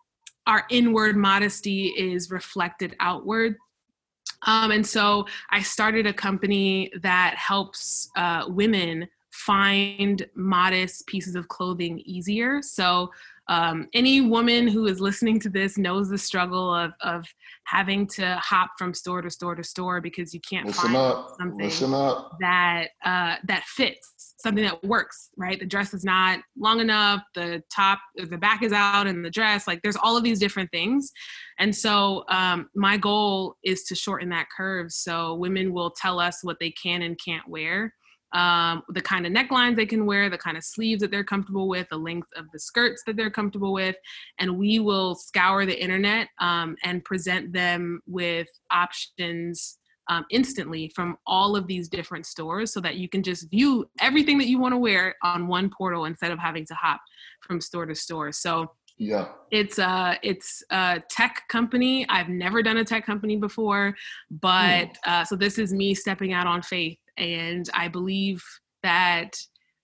our 0.47 0.65
inward 0.69 1.17
modesty 1.17 1.87
is 1.87 2.31
reflected 2.31 2.95
outward. 2.99 3.55
Um, 4.45 4.71
and 4.71 4.85
so 4.85 5.25
I 5.49 5.61
started 5.61 6.05
a 6.05 6.13
company 6.13 6.91
that 7.01 7.35
helps 7.35 8.09
uh, 8.15 8.45
women 8.47 9.07
find 9.31 10.25
modest 10.35 11.05
pieces 11.07 11.35
of 11.35 11.47
clothing 11.47 11.99
easier. 12.05 12.61
So 12.61 13.11
um, 13.49 13.87
any 13.93 14.21
woman 14.21 14.67
who 14.67 14.87
is 14.87 14.99
listening 14.99 15.39
to 15.41 15.49
this 15.49 15.77
knows 15.77 16.09
the 16.09 16.17
struggle 16.17 16.73
of, 16.73 16.91
of 17.01 17.25
having 17.63 18.05
to 18.07 18.35
hop 18.37 18.71
from 18.77 18.93
store 18.93 19.21
to 19.21 19.29
store 19.29 19.55
to 19.55 19.63
store 19.63 20.01
because 20.01 20.33
you 20.33 20.41
can't 20.41 20.67
Listen 20.67 20.93
find 20.93 20.95
up. 20.97 21.35
something 21.39 21.57
that 22.39 22.89
uh, 23.05 23.35
that 23.45 23.63
fits 23.63 24.35
something 24.39 24.63
that 24.63 24.83
works 24.83 25.29
right? 25.37 25.59
The 25.59 25.65
dress 25.65 25.93
is 25.93 26.03
not 26.03 26.39
long 26.57 26.79
enough 26.79 27.21
the 27.35 27.63
top 27.73 27.99
the 28.15 28.37
back 28.37 28.63
is 28.63 28.73
out 28.73 29.07
and 29.07 29.23
the 29.23 29.29
dress 29.29 29.67
like 29.67 29.81
there's 29.81 29.95
all 29.95 30.17
of 30.17 30.23
these 30.23 30.39
different 30.39 30.69
things. 30.71 31.11
And 31.59 31.75
so 31.75 32.23
um, 32.29 32.69
my 32.75 32.97
goal 32.97 33.55
is 33.63 33.83
to 33.85 33.95
shorten 33.95 34.29
that 34.29 34.47
curve 34.55 34.91
so 34.91 35.35
women 35.35 35.73
will 35.73 35.91
tell 35.91 36.19
us 36.19 36.39
what 36.43 36.57
they 36.59 36.71
can 36.71 37.01
and 37.01 37.17
can't 37.23 37.47
wear 37.47 37.93
um, 38.33 38.83
the 38.89 39.01
kind 39.01 39.25
of 39.25 39.31
necklines 39.31 39.75
they 39.75 39.85
can 39.85 40.05
wear, 40.05 40.29
the 40.29 40.37
kind 40.37 40.57
of 40.57 40.63
sleeves 40.63 41.01
that 41.01 41.11
they're 41.11 41.23
comfortable 41.23 41.67
with, 41.67 41.87
the 41.89 41.97
length 41.97 42.29
of 42.35 42.45
the 42.51 42.59
skirts 42.59 43.03
that 43.05 43.15
they're 43.15 43.31
comfortable 43.31 43.73
with, 43.73 43.95
and 44.39 44.57
we 44.57 44.79
will 44.79 45.15
scour 45.15 45.65
the 45.65 45.81
internet 45.81 46.27
um, 46.39 46.75
and 46.83 47.03
present 47.05 47.53
them 47.53 48.01
with 48.05 48.47
options 48.71 49.77
um, 50.09 50.25
instantly 50.29 50.89
from 50.95 51.17
all 51.25 51.55
of 51.55 51.67
these 51.67 51.89
different 51.89 52.25
stores 52.25 52.71
so 52.71 52.79
that 52.79 52.95
you 52.95 53.09
can 53.09 53.23
just 53.23 53.49
view 53.49 53.89
everything 53.99 54.37
that 54.37 54.47
you 54.47 54.59
want 54.59 54.73
to 54.73 54.77
wear 54.77 55.15
on 55.23 55.47
one 55.47 55.69
portal 55.69 56.05
instead 56.05 56.31
of 56.31 56.39
having 56.39 56.65
to 56.65 56.73
hop 56.73 57.01
from 57.41 57.59
store 57.59 57.85
to 57.85 57.95
store. 57.95 58.31
So 58.31 58.71
yeah 58.97 59.27
it's 59.51 59.77
a 59.77 60.17
it's 60.23 60.63
a 60.71 61.01
tech 61.09 61.43
company 61.49 62.05
i've 62.09 62.29
never 62.29 62.63
done 62.63 62.77
a 62.77 62.83
tech 62.83 63.05
company 63.05 63.37
before 63.37 63.95
but 64.31 64.87
hmm. 64.87 65.09
uh, 65.09 65.23
so 65.23 65.35
this 65.35 65.59
is 65.59 65.71
me 65.71 65.93
stepping 65.93 66.33
out 66.33 66.47
on 66.47 66.61
faith 66.61 66.97
and 67.17 67.69
I 67.73 67.87
believe 67.87 68.43
that 68.83 69.39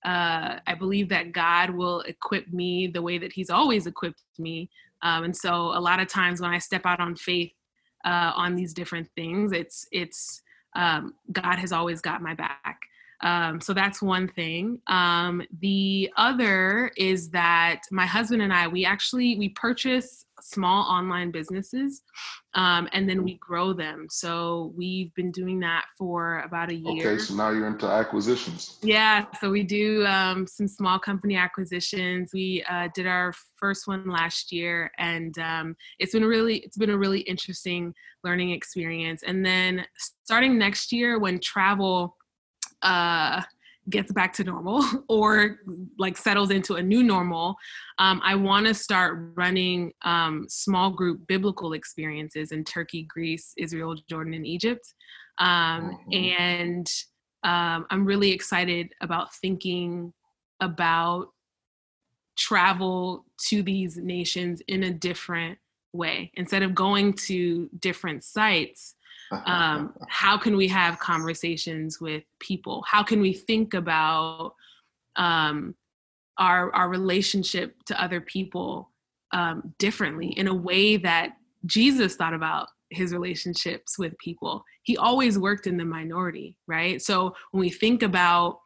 uh, 0.05 0.59
I 0.67 0.75
believe 0.77 1.09
that 1.09 1.31
God 1.31 1.69
will 1.69 2.01
equip 2.01 2.51
me 2.51 2.87
the 2.87 3.01
way 3.01 3.17
that 3.17 3.33
He's 3.33 3.49
always 3.49 3.87
equipped 3.87 4.21
me. 4.37 4.69
Um, 5.01 5.23
and 5.25 5.35
so, 5.35 5.53
a 5.53 5.79
lot 5.79 5.99
of 5.99 6.07
times 6.07 6.41
when 6.41 6.51
I 6.51 6.57
step 6.57 6.85
out 6.85 6.99
on 6.99 7.15
faith 7.15 7.51
uh, 8.05 8.31
on 8.35 8.55
these 8.55 8.73
different 8.73 9.09
things, 9.15 9.51
it's 9.51 9.87
it's 9.91 10.41
um, 10.75 11.13
God 11.31 11.57
has 11.57 11.71
always 11.71 12.01
got 12.01 12.21
my 12.21 12.33
back. 12.33 12.81
Um, 13.23 13.62
so 13.62 13.73
that's 13.73 14.01
one 14.01 14.27
thing. 14.27 14.79
Um, 14.88 15.41
the 15.62 16.12
other 16.17 16.91
is 16.97 17.29
that 17.29 17.81
my 17.89 18.05
husband 18.05 18.41
and 18.41 18.53
I, 18.53 18.67
we 18.67 18.86
actually 18.86 19.38
we 19.38 19.49
purchase 19.49 20.25
small 20.41 20.83
online 20.83 21.31
businesses, 21.31 22.01
um, 22.53 22.89
and 22.91 23.07
then 23.07 23.23
we 23.23 23.36
grow 23.36 23.71
them. 23.71 24.07
So 24.09 24.73
we've 24.75 25.13
been 25.15 25.31
doing 25.31 25.62
that 25.62 25.86
for 25.97 26.39
about 26.39 26.69
a 26.69 26.75
year. 26.75 27.12
Okay, 27.12 27.17
so 27.17 27.33
now 27.33 27.51
you're 27.51 27.67
into 27.67 27.88
acquisitions. 27.88 28.77
Yeah, 28.83 29.25
so 29.39 29.49
we 29.49 29.63
do 29.63 30.05
um, 30.05 30.45
some 30.45 30.67
small 30.67 30.99
company 30.99 31.38
acquisitions. 31.38 32.31
We 32.33 32.62
uh, 32.69 32.89
did 32.93 33.07
our 33.07 33.33
first 33.55 33.88
one 33.88 34.09
last 34.09 34.51
year, 34.51 34.91
and 34.97 35.38
um, 35.39 35.77
it's 35.97 36.12
been 36.12 36.25
really 36.25 36.57
it's 36.57 36.77
been 36.77 36.89
a 36.89 36.97
really 36.97 37.21
interesting 37.21 37.93
learning 38.25 38.51
experience. 38.51 39.23
And 39.23 39.45
then 39.45 39.86
starting 40.23 40.57
next 40.57 40.91
year, 40.91 41.19
when 41.19 41.39
travel 41.39 42.17
uh, 42.83 43.41
gets 43.89 44.11
back 44.11 44.33
to 44.33 44.43
normal 44.43 44.83
or 45.09 45.59
like 45.97 46.17
settles 46.17 46.51
into 46.51 46.75
a 46.75 46.83
new 46.83 47.03
normal, 47.03 47.55
um, 47.99 48.21
I 48.23 48.35
want 48.35 48.67
to 48.67 48.73
start 48.73 49.31
running 49.35 49.93
um, 50.03 50.45
small 50.49 50.89
group 50.89 51.25
biblical 51.27 51.73
experiences 51.73 52.51
in 52.51 52.63
Turkey, 52.63 53.03
Greece, 53.03 53.53
Israel, 53.57 53.95
Jordan, 54.09 54.33
and 54.33 54.47
Egypt. 54.47 54.93
Um, 55.39 55.97
mm-hmm. 56.11 56.41
And 56.41 56.87
um, 57.43 57.85
I'm 57.89 58.05
really 58.05 58.31
excited 58.31 58.93
about 59.01 59.33
thinking 59.35 60.13
about 60.61 61.29
travel 62.37 63.25
to 63.49 63.61
these 63.61 63.97
nations 63.97 64.61
in 64.67 64.83
a 64.83 64.91
different 64.91 65.57
way. 65.91 66.31
Instead 66.35 66.63
of 66.63 66.73
going 66.73 67.13
to 67.13 67.69
different 67.79 68.23
sites, 68.23 68.95
um, 69.45 69.93
how 70.07 70.38
can 70.38 70.55
we 70.55 70.67
have 70.67 70.99
conversations 70.99 71.99
with 71.99 72.23
people? 72.39 72.83
How 72.88 73.03
can 73.03 73.21
we 73.21 73.33
think 73.33 73.73
about 73.73 74.53
um, 75.15 75.75
our 76.38 76.73
our 76.73 76.89
relationship 76.89 77.75
to 77.86 78.01
other 78.01 78.21
people 78.21 78.89
um, 79.31 79.73
differently 79.79 80.27
in 80.27 80.47
a 80.47 80.53
way 80.53 80.97
that 80.97 81.38
jesus 81.65 82.15
thought 82.15 82.33
about 82.33 82.67
his 82.89 83.13
relationships 83.13 83.97
with 83.97 84.17
people? 84.17 84.63
He 84.83 84.97
always 84.97 85.38
worked 85.38 85.67
in 85.67 85.77
the 85.77 85.86
minority 85.86 86.55
right? 86.67 87.01
So 87.01 87.36
when 87.51 87.62
we 87.62 87.69
think 87.69 88.01
about 88.03 88.59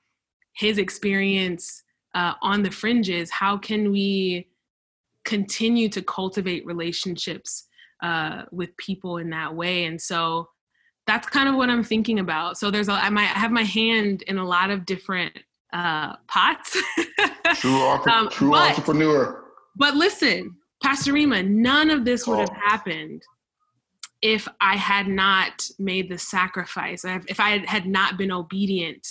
his 0.55 0.77
experience 0.77 1.83
uh, 2.15 2.33
on 2.41 2.63
the 2.63 2.71
fringes 2.71 3.29
how 3.29 3.57
can 3.57 3.91
we 3.91 4.47
continue 5.25 5.89
to 5.89 6.01
cultivate 6.01 6.65
relationships 6.65 7.67
uh, 8.01 8.43
with 8.51 8.75
people 8.77 9.17
in 9.17 9.29
that 9.31 9.55
way 9.55 9.85
and 9.85 10.01
so 10.01 10.47
that's 11.07 11.27
kind 11.29 11.47
of 11.47 11.55
what 11.55 11.69
I'm 11.69 11.83
thinking 11.83 12.19
about. 12.19 12.57
So 12.57 12.69
there's 12.69 12.89
a, 12.89 12.91
I 12.91 13.09
might 13.09 13.27
have 13.27 13.49
my 13.49 13.63
hand 13.63 14.23
in 14.23 14.37
a 14.37 14.45
lot 14.45 14.69
of 14.69 14.85
different 14.85 15.33
uh, 15.73 16.17
pots. 16.27 16.77
true, 17.55 17.81
um, 17.81 18.29
true 18.29 18.51
but, 18.51 18.71
entrepreneur. 18.71 19.43
But 19.77 19.95
listen, 19.95 20.55
Pastor 20.83 21.13
Rima, 21.13 21.41
none 21.43 21.89
of 21.89 22.03
this 22.03 22.27
would 22.27 22.39
have 22.39 22.49
happened 22.49 23.23
if 24.21 24.47
I 24.59 24.75
had 24.75 25.07
not 25.07 25.65
made 25.79 26.09
the 26.09 26.17
sacrifice. 26.17 27.05
If 27.05 27.39
I 27.39 27.63
had 27.65 27.85
not 27.85 28.17
been 28.17 28.31
obedient 28.31 29.07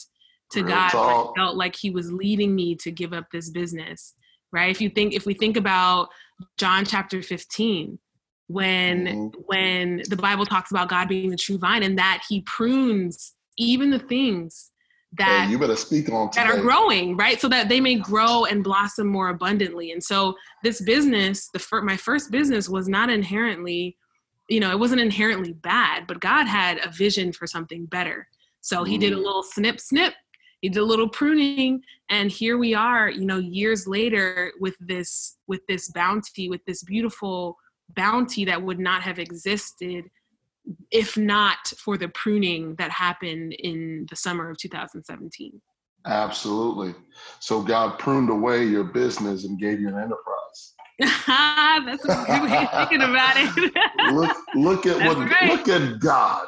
to 0.52 0.62
Real 0.62 0.74
God, 0.74 0.94
I 0.94 1.32
felt 1.34 1.56
like 1.56 1.74
He 1.74 1.90
was 1.90 2.12
leading 2.12 2.54
me 2.54 2.74
to 2.76 2.90
give 2.90 3.14
up 3.14 3.30
this 3.32 3.48
business. 3.48 4.14
Right? 4.52 4.70
If 4.70 4.80
you 4.80 4.90
think, 4.90 5.14
if 5.14 5.26
we 5.26 5.34
think 5.34 5.56
about 5.56 6.08
John 6.56 6.84
chapter 6.84 7.22
15, 7.22 7.98
when 8.48 9.06
mm-hmm. 9.06 9.40
when 9.46 10.02
the 10.08 10.16
bible 10.16 10.46
talks 10.46 10.70
about 10.70 10.88
god 10.88 11.08
being 11.08 11.30
the 11.30 11.36
true 11.36 11.58
vine 11.58 11.82
and 11.82 11.98
that 11.98 12.22
he 12.28 12.42
prunes 12.42 13.34
even 13.58 13.90
the 13.90 13.98
things 13.98 14.70
that 15.18 15.46
hey, 15.46 15.50
you 15.50 15.58
better 15.58 15.76
speak 15.76 16.10
on 16.10 16.30
today. 16.30 16.44
that 16.44 16.52
are 16.52 16.60
growing 16.60 17.16
right 17.16 17.40
so 17.40 17.48
that 17.48 17.68
they 17.68 17.80
may 17.80 17.94
grow 17.94 18.44
and 18.44 18.62
blossom 18.62 19.06
more 19.06 19.28
abundantly 19.30 19.92
and 19.92 20.02
so 20.02 20.34
this 20.62 20.80
business 20.82 21.48
the 21.52 21.58
fir- 21.58 21.82
my 21.82 21.96
first 21.96 22.30
business 22.30 22.68
was 22.68 22.88
not 22.88 23.10
inherently 23.10 23.96
you 24.48 24.60
know 24.60 24.70
it 24.70 24.78
wasn't 24.78 25.00
inherently 25.00 25.52
bad 25.52 26.06
but 26.06 26.20
god 26.20 26.46
had 26.46 26.78
a 26.84 26.90
vision 26.90 27.32
for 27.32 27.46
something 27.46 27.86
better 27.86 28.28
so 28.60 28.84
he 28.84 28.98
did 28.98 29.12
a 29.12 29.16
mm. 29.16 29.24
little 29.24 29.42
snip 29.42 29.80
snip 29.80 30.14
he 30.60 30.68
did 30.68 30.80
a 30.80 30.84
little 30.84 31.08
pruning 31.08 31.80
and 32.10 32.30
here 32.30 32.58
we 32.58 32.74
are 32.74 33.08
you 33.10 33.26
know 33.26 33.38
years 33.38 33.86
later 33.86 34.52
with 34.60 34.76
this 34.80 35.36
with 35.46 35.60
this 35.68 35.90
bounty 35.90 36.48
with 36.48 36.64
this 36.66 36.82
beautiful 36.82 37.56
bounty 37.94 38.44
that 38.44 38.62
would 38.62 38.78
not 38.78 39.02
have 39.02 39.18
existed 39.18 40.04
if 40.90 41.16
not 41.16 41.72
for 41.78 41.96
the 41.96 42.08
pruning 42.08 42.74
that 42.76 42.90
happened 42.90 43.52
in 43.58 44.06
the 44.10 44.16
summer 44.16 44.50
of 44.50 44.58
2017. 44.58 45.60
Absolutely. 46.06 46.94
So 47.40 47.62
God 47.62 47.98
pruned 47.98 48.30
away 48.30 48.64
your 48.64 48.84
business 48.84 49.44
and 49.44 49.58
gave 49.58 49.80
you 49.80 49.88
an 49.88 49.94
enterprise. 49.96 50.74
That's 51.26 52.04
a 52.04 52.24
good 52.26 52.50
way 52.50 52.56
of 52.56 52.88
thinking 52.88 53.02
about 53.02 53.34
it. 53.36 53.74
look, 54.12 54.36
look 54.54 54.86
at 54.86 54.98
That's 54.98 55.16
what. 55.16 55.30
Right. 55.30 55.50
Look 55.50 55.68
at 55.68 55.98
God. 55.98 56.46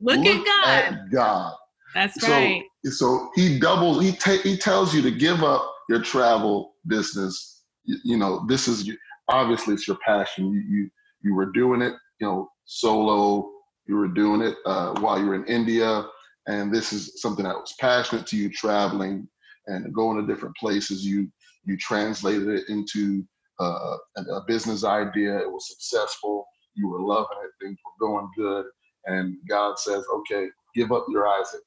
Look, 0.00 0.18
look 0.18 0.26
at 0.26 0.44
God. 0.44 0.68
At 0.68 1.10
God. 1.10 1.54
That's 1.94 2.20
so, 2.20 2.30
right. 2.30 2.62
So 2.84 3.30
He 3.34 3.58
doubles. 3.58 4.02
He 4.02 4.12
ta- 4.12 4.40
He 4.42 4.56
tells 4.56 4.94
you 4.94 5.02
to 5.02 5.10
give 5.10 5.42
up 5.42 5.74
your 5.88 6.00
travel 6.00 6.74
business. 6.86 7.64
You, 7.84 7.98
you 8.04 8.16
know, 8.16 8.46
this 8.48 8.68
is 8.68 8.88
obviously 9.30 9.74
it's 9.74 9.88
your 9.88 9.98
passion. 10.04 10.52
You 10.52 10.60
you 10.60 10.90
you 11.22 11.34
were 11.34 11.52
doing 11.52 11.82
it, 11.82 11.94
you 12.20 12.26
know, 12.26 12.48
solo. 12.64 13.50
You 13.86 13.96
were 13.96 14.08
doing 14.08 14.42
it 14.42 14.56
uh, 14.66 14.94
while 15.00 15.18
you 15.18 15.26
were 15.26 15.34
in 15.34 15.46
India, 15.46 16.04
and 16.46 16.72
this 16.72 16.92
is 16.92 17.20
something 17.20 17.44
that 17.44 17.56
was 17.56 17.74
passionate 17.80 18.26
to 18.28 18.36
you, 18.36 18.50
traveling 18.50 19.28
and 19.66 19.92
going 19.94 20.20
to 20.20 20.32
different 20.32 20.56
places. 20.56 21.04
You 21.04 21.28
you 21.64 21.76
translated 21.76 22.48
it 22.48 22.68
into 22.68 23.24
uh, 23.60 23.96
a 24.16 24.40
business 24.46 24.84
idea. 24.84 25.38
It 25.38 25.50
was 25.50 25.68
successful. 25.68 26.46
You 26.74 26.88
were 26.88 27.00
loving 27.00 27.38
it. 27.44 27.50
Things 27.64 27.78
were 27.84 28.08
going 28.08 28.28
good. 28.36 28.66
And 29.06 29.36
God 29.48 29.78
says, 29.78 30.04
okay, 30.12 30.48
give 30.74 30.92
up 30.92 31.06
your 31.08 31.28
Isaac. 31.28 31.60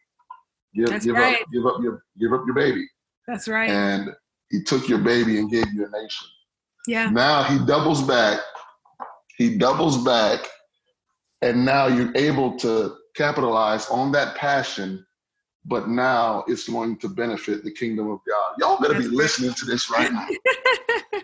Give, 0.75 0.87
That's 0.87 1.05
give 1.05 1.15
right. 1.15 1.41
up, 1.41 1.47
give 1.53 1.65
up 1.65 1.81
your, 1.81 2.03
give 2.19 2.33
up 2.33 2.43
your 2.45 2.55
baby. 2.55 2.87
That's 3.27 3.47
right. 3.47 3.69
And 3.69 4.09
he 4.49 4.63
took 4.63 4.89
your 4.89 4.99
baby 4.99 5.39
and 5.39 5.51
gave 5.51 5.71
you 5.71 5.85
a 5.85 6.01
nation. 6.01 6.27
Yeah. 6.87 7.09
Now 7.09 7.43
he 7.43 7.63
doubles 7.65 8.01
back. 8.01 8.39
He 9.37 9.57
doubles 9.57 10.03
back, 10.03 10.47
and 11.41 11.65
now 11.65 11.87
you're 11.87 12.15
able 12.15 12.57
to 12.59 12.95
capitalize 13.15 13.87
on 13.89 14.11
that 14.13 14.35
passion. 14.35 15.05
But 15.65 15.87
now 15.87 16.43
it's 16.47 16.67
going 16.67 16.97
to 16.97 17.07
benefit 17.07 17.63
the 17.63 17.71
kingdom 17.71 18.11
of 18.11 18.19
God. 18.27 18.55
Y'all 18.59 18.81
better 18.81 18.93
That's 18.93 19.05
be 19.05 19.11
right. 19.11 19.17
listening 19.17 19.53
to 19.53 19.65
this 19.65 19.89
right 19.89 20.11
now. 20.11 20.27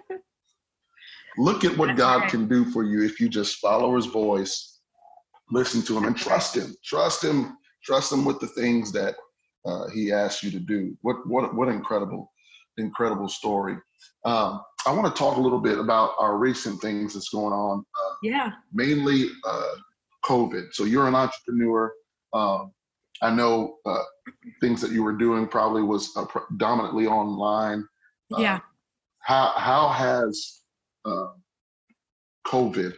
Look 1.37 1.65
at 1.65 1.77
what 1.77 1.87
That's 1.87 1.99
God 1.99 2.21
right. 2.21 2.29
can 2.29 2.47
do 2.47 2.65
for 2.65 2.83
you 2.83 3.03
if 3.03 3.19
you 3.19 3.27
just 3.29 3.57
follow 3.57 3.95
his 3.95 4.05
voice, 4.05 4.79
listen 5.51 5.81
to 5.83 5.97
him, 5.97 6.05
and 6.05 6.15
trust 6.17 6.55
him. 6.55 6.75
Trust 6.83 7.23
him. 7.23 7.57
Trust 7.83 8.11
him 8.11 8.25
with 8.25 8.39
the 8.39 8.47
things 8.47 8.91
that 8.93 9.15
uh, 9.65 9.89
he 9.89 10.11
asks 10.11 10.43
you 10.43 10.51
to 10.51 10.59
do. 10.59 10.97
What 11.01 11.17
what 11.27 11.53
what 11.55 11.67
incredible, 11.67 12.31
incredible 12.77 13.29
story. 13.29 13.77
Um, 14.25 14.61
I 14.85 14.91
want 14.93 15.13
to 15.13 15.19
talk 15.19 15.37
a 15.37 15.41
little 15.41 15.59
bit 15.59 15.77
about 15.77 16.13
our 16.19 16.37
recent 16.37 16.81
things 16.81 17.13
that's 17.13 17.29
going 17.29 17.53
on. 17.53 17.79
Uh, 17.79 18.13
yeah. 18.23 18.51
Mainly 18.73 19.29
uh, 19.45 19.75
COVID. 20.25 20.73
So 20.73 20.85
you're 20.85 21.07
an 21.07 21.15
entrepreneur. 21.15 21.91
Um, 22.33 22.71
I 23.21 23.31
know 23.31 23.75
uh, 23.85 24.03
things 24.61 24.81
that 24.81 24.91
you 24.91 25.03
were 25.03 25.13
doing 25.13 25.47
probably 25.47 25.83
was 25.83 26.11
uh, 26.15 26.25
predominantly 26.25 27.07
online. 27.07 27.85
Uh, 28.33 28.41
yeah. 28.41 28.59
How 29.19 29.53
how 29.57 29.89
has 29.89 30.61
uh, 31.05 31.29
COVID 32.47 32.93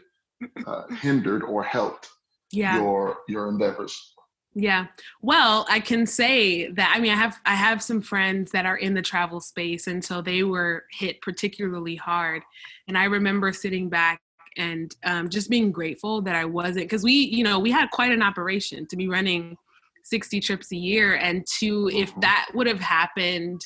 uh, 0.67 0.87
hindered 1.01 1.43
or 1.43 1.63
helped 1.63 2.09
yeah. 2.51 2.77
your 2.77 3.17
your 3.27 3.49
endeavors? 3.49 4.13
Yeah. 4.53 4.87
Well, 5.21 5.65
I 5.69 5.79
can 5.79 6.05
say 6.05 6.69
that 6.71 6.93
I 6.93 6.99
mean 6.99 7.11
I 7.11 7.15
have 7.15 7.39
I 7.45 7.55
have 7.55 7.81
some 7.81 8.01
friends 8.01 8.51
that 8.51 8.65
are 8.65 8.75
in 8.75 8.93
the 8.93 9.01
travel 9.01 9.39
space 9.39 9.87
and 9.87 10.03
so 10.03 10.21
they 10.21 10.43
were 10.43 10.85
hit 10.91 11.21
particularly 11.21 11.95
hard. 11.95 12.43
And 12.87 12.97
I 12.97 13.05
remember 13.05 13.53
sitting 13.53 13.87
back 13.87 14.21
and 14.57 14.93
um, 15.05 15.29
just 15.29 15.49
being 15.49 15.71
grateful 15.71 16.21
that 16.23 16.35
I 16.35 16.43
wasn't 16.43 16.89
because 16.89 17.03
we, 17.03 17.13
you 17.13 17.43
know, 17.43 17.59
we 17.59 17.71
had 17.71 17.89
quite 17.91 18.11
an 18.11 18.21
operation 18.21 18.85
to 18.87 18.97
be 18.97 19.07
running 19.07 19.55
60 20.03 20.41
trips 20.41 20.71
a 20.73 20.75
year 20.75 21.15
and 21.15 21.45
to 21.59 21.89
if 21.93 22.13
that 22.19 22.49
would 22.53 22.67
have 22.67 22.81
happened 22.81 23.61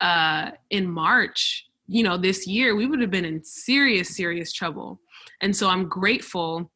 uh, 0.00 0.52
in 0.70 0.88
March, 0.88 1.66
you 1.88 2.02
know, 2.02 2.16
this 2.16 2.46
year, 2.46 2.76
we 2.76 2.86
would 2.86 3.00
have 3.00 3.10
been 3.10 3.24
in 3.24 3.42
serious, 3.42 4.16
serious 4.16 4.52
trouble. 4.52 5.00
And 5.40 5.54
so 5.54 5.68
I'm 5.68 5.88
grateful 5.88 6.70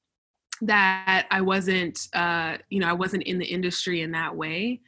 that 0.66 1.26
I 1.30 1.40
wasn't, 1.40 2.08
uh, 2.12 2.58
you 2.70 2.80
know, 2.80 2.88
I 2.88 2.92
wasn't 2.92 3.24
in 3.24 3.38
the 3.38 3.46
industry 3.46 4.02
in 4.02 4.12
that 4.12 4.34
way. 4.36 4.80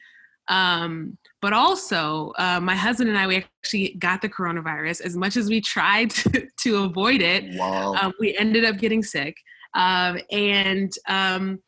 Um, 0.49 1.17
but 1.41 1.53
also, 1.53 2.33
uh, 2.37 2.59
my 2.61 2.75
husband 2.75 3.09
and 3.09 3.17
I, 3.17 3.27
we 3.27 3.45
actually 3.63 3.95
got 3.99 4.21
the 4.21 4.29
coronavirus. 4.29 5.01
As 5.01 5.15
much 5.15 5.35
as 5.35 5.49
we 5.49 5.61
tried 5.61 6.09
to, 6.11 6.47
to 6.61 6.83
avoid 6.83 7.21
it, 7.21 7.45
wow. 7.57 7.93
um, 7.93 8.13
we 8.19 8.37
ended 8.37 8.65
up 8.65 8.77
getting 8.77 9.03
sick. 9.03 9.35
Um, 9.73 10.19
and 10.31 10.91
um, 11.07 11.59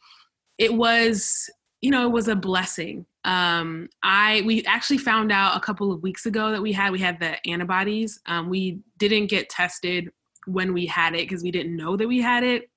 it 0.57 0.73
was, 0.73 1.49
you 1.81 1.91
know, 1.91 2.07
it 2.07 2.11
was 2.11 2.27
a 2.27 2.35
blessing 2.35 3.05
um, 3.25 3.89
I 4.01 4.43
we 4.45 4.63
actually 4.65 4.97
found 4.97 5.31
out 5.31 5.57
a 5.57 5.59
couple 5.59 5.91
of 5.91 6.01
weeks 6.01 6.25
ago 6.25 6.51
that 6.51 6.61
we 6.61 6.71
had 6.71 6.91
we 6.91 6.99
had 6.99 7.19
the 7.19 7.35
antibodies. 7.47 8.19
Um, 8.25 8.49
we 8.49 8.79
didn't 8.97 9.27
get 9.27 9.49
tested 9.49 10.09
when 10.47 10.73
we 10.73 10.85
had 10.85 11.13
it 11.13 11.27
because 11.27 11.43
we 11.43 11.51
didn't 11.51 11.75
know 11.75 11.97
that 11.97 12.07
we 12.07 12.21
had 12.21 12.43
it. 12.43 12.69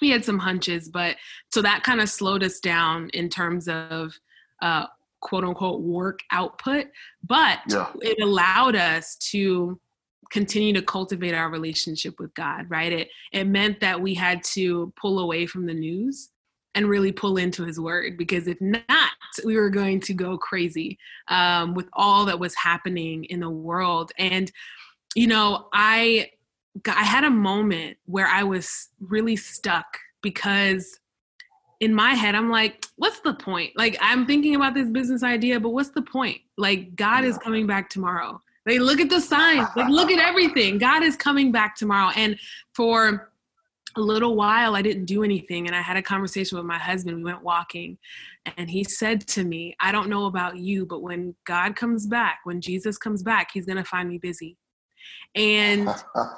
We 0.00 0.10
had 0.10 0.24
some 0.24 0.38
hunches, 0.38 0.88
but 0.88 1.16
so 1.52 1.62
that 1.62 1.82
kind 1.82 2.00
of 2.00 2.08
slowed 2.08 2.42
us 2.42 2.60
down 2.60 3.10
in 3.10 3.28
terms 3.28 3.68
of 3.68 4.14
uh, 4.62 4.86
quote 5.20 5.44
unquote 5.44 5.80
work 5.80 6.20
output. 6.30 6.86
But 7.26 7.60
yeah. 7.68 7.90
it 8.02 8.22
allowed 8.22 8.76
us 8.76 9.16
to 9.30 9.80
continue 10.30 10.72
to 10.72 10.82
cultivate 10.82 11.34
our 11.34 11.50
relationship 11.50 12.18
with 12.18 12.34
God. 12.34 12.66
Right? 12.68 12.92
It 12.92 13.08
it 13.32 13.44
meant 13.44 13.80
that 13.80 14.00
we 14.00 14.14
had 14.14 14.42
to 14.54 14.92
pull 15.00 15.18
away 15.18 15.46
from 15.46 15.66
the 15.66 15.74
news 15.74 16.30
and 16.76 16.90
really 16.90 17.10
pull 17.10 17.38
into 17.38 17.64
his 17.64 17.80
word 17.80 18.16
because 18.18 18.46
if 18.46 18.60
not 18.60 18.82
we 19.44 19.56
were 19.56 19.70
going 19.70 19.98
to 19.98 20.12
go 20.12 20.38
crazy 20.38 20.98
um, 21.28 21.74
with 21.74 21.88
all 21.94 22.26
that 22.26 22.38
was 22.38 22.54
happening 22.54 23.24
in 23.24 23.40
the 23.40 23.50
world 23.50 24.12
and 24.18 24.52
you 25.14 25.26
know 25.26 25.68
i 25.72 26.30
i 26.88 27.04
had 27.04 27.24
a 27.24 27.30
moment 27.30 27.96
where 28.06 28.26
i 28.26 28.42
was 28.42 28.88
really 29.00 29.36
stuck 29.36 29.98
because 30.22 30.98
in 31.80 31.94
my 31.94 32.14
head 32.14 32.34
i'm 32.34 32.50
like 32.50 32.86
what's 32.96 33.20
the 33.20 33.34
point? 33.34 33.72
Like 33.76 33.96
i'm 34.00 34.26
thinking 34.26 34.56
about 34.56 34.74
this 34.74 34.88
business 34.90 35.22
idea 35.22 35.60
but 35.60 35.70
what's 35.70 35.90
the 35.90 36.02
point? 36.02 36.38
Like 36.56 36.96
god 36.96 37.24
is 37.24 37.38
coming 37.38 37.66
back 37.66 37.90
tomorrow. 37.90 38.40
They 38.66 38.80
look 38.80 39.00
at 39.00 39.08
the 39.08 39.20
signs. 39.20 39.68
Like 39.76 39.88
look 39.88 40.10
at 40.10 40.18
everything. 40.18 40.76
God 40.90 41.04
is 41.04 41.16
coming 41.16 41.52
back 41.52 41.76
tomorrow. 41.76 42.10
And 42.16 42.36
for 42.74 43.30
a 43.96 44.00
little 44.00 44.34
while 44.34 44.74
I 44.74 44.82
didn't 44.82 45.06
do 45.06 45.22
anything 45.22 45.66
and 45.66 45.74
I 45.74 45.80
had 45.80 45.96
a 45.96 46.02
conversation 46.02 46.58
with 46.58 46.66
my 46.66 46.78
husband. 46.78 47.16
We 47.16 47.24
went 47.24 47.42
walking 47.42 47.96
and 48.56 48.68
he 48.68 48.84
said 48.84 49.26
to 49.28 49.44
me, 49.44 49.74
I 49.80 49.92
don't 49.92 50.08
know 50.08 50.26
about 50.26 50.58
you, 50.58 50.84
but 50.84 51.00
when 51.00 51.34
God 51.46 51.76
comes 51.76 52.06
back, 52.06 52.40
when 52.44 52.60
Jesus 52.60 52.98
comes 52.98 53.22
back, 53.22 53.50
he's 53.52 53.66
going 53.66 53.78
to 53.78 53.84
find 53.84 54.08
me 54.08 54.18
busy. 54.18 54.56
And 55.34 55.88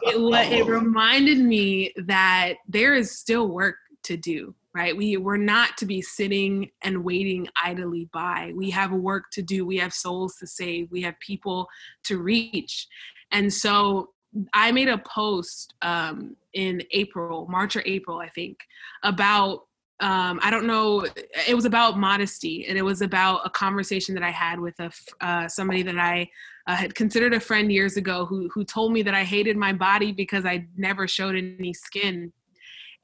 it, 0.03 0.16
it 0.16 0.66
reminded 0.66 1.39
me 1.39 1.93
that 1.97 2.55
there 2.66 2.95
is 2.95 3.16
still 3.16 3.49
work 3.49 3.77
to 4.05 4.16
do, 4.16 4.55
right? 4.75 4.97
We, 4.97 5.16
we're 5.16 5.37
not 5.37 5.77
to 5.79 5.87
be 5.87 6.03
sitting 6.03 6.71
and 6.83 7.05
waiting 7.05 7.49
idly 7.62 8.09
by. 8.12 8.53
We 8.55 8.71
have 8.71 8.93
work 8.93 9.25
to 9.33 9.43
do. 9.43 9.64
We 9.64 9.79
have 9.79 9.93
souls 9.93 10.37
to 10.37 10.47
save. 10.47 10.91
We 10.91 11.03
have 11.03 11.19
people 11.21 11.69
to 12.05 12.19
reach. 12.19 12.89
And 13.31 13.53
so 13.53 14.11
I 14.53 14.73
made 14.73 14.89
a 14.89 14.99
post 14.99 15.75
um, 15.83 16.37
in 16.53 16.83
April, 16.91 17.47
March 17.49 17.77
or 17.77 17.83
April, 17.87 18.19
I 18.19 18.29
think, 18.29 18.59
about 19.03 19.62
um, 20.01 20.39
I 20.45 20.51
don't 20.51 20.69
know. 20.69 21.07
It 21.49 21.57
was 21.57 21.64
about 21.64 21.99
modesty, 21.99 22.66
and 22.69 22.79
it 22.79 22.83
was 22.83 23.03
about 23.03 23.41
a 23.45 23.51
conversation 23.51 24.14
that 24.14 24.23
I 24.23 24.31
had 24.31 24.61
with 24.61 24.79
a 24.79 24.93
uh, 25.21 25.49
somebody 25.49 25.83
that 25.83 25.99
I 25.99 26.31
had 26.75 26.95
considered 26.95 27.35
a 27.35 27.41
friend 27.41 27.73
years 27.73 27.97
ago, 27.97 28.27
who 28.27 28.49
who 28.49 28.64
told 28.64 28.93
me 28.93 29.03
that 29.03 29.14
I 29.14 29.25
hated 29.25 29.57
my 29.57 29.73
body 29.73 30.12
because 30.12 30.45
I 30.45 30.66
never 30.77 31.09
showed 31.09 31.37
any 31.37 31.73
skin. 31.73 32.33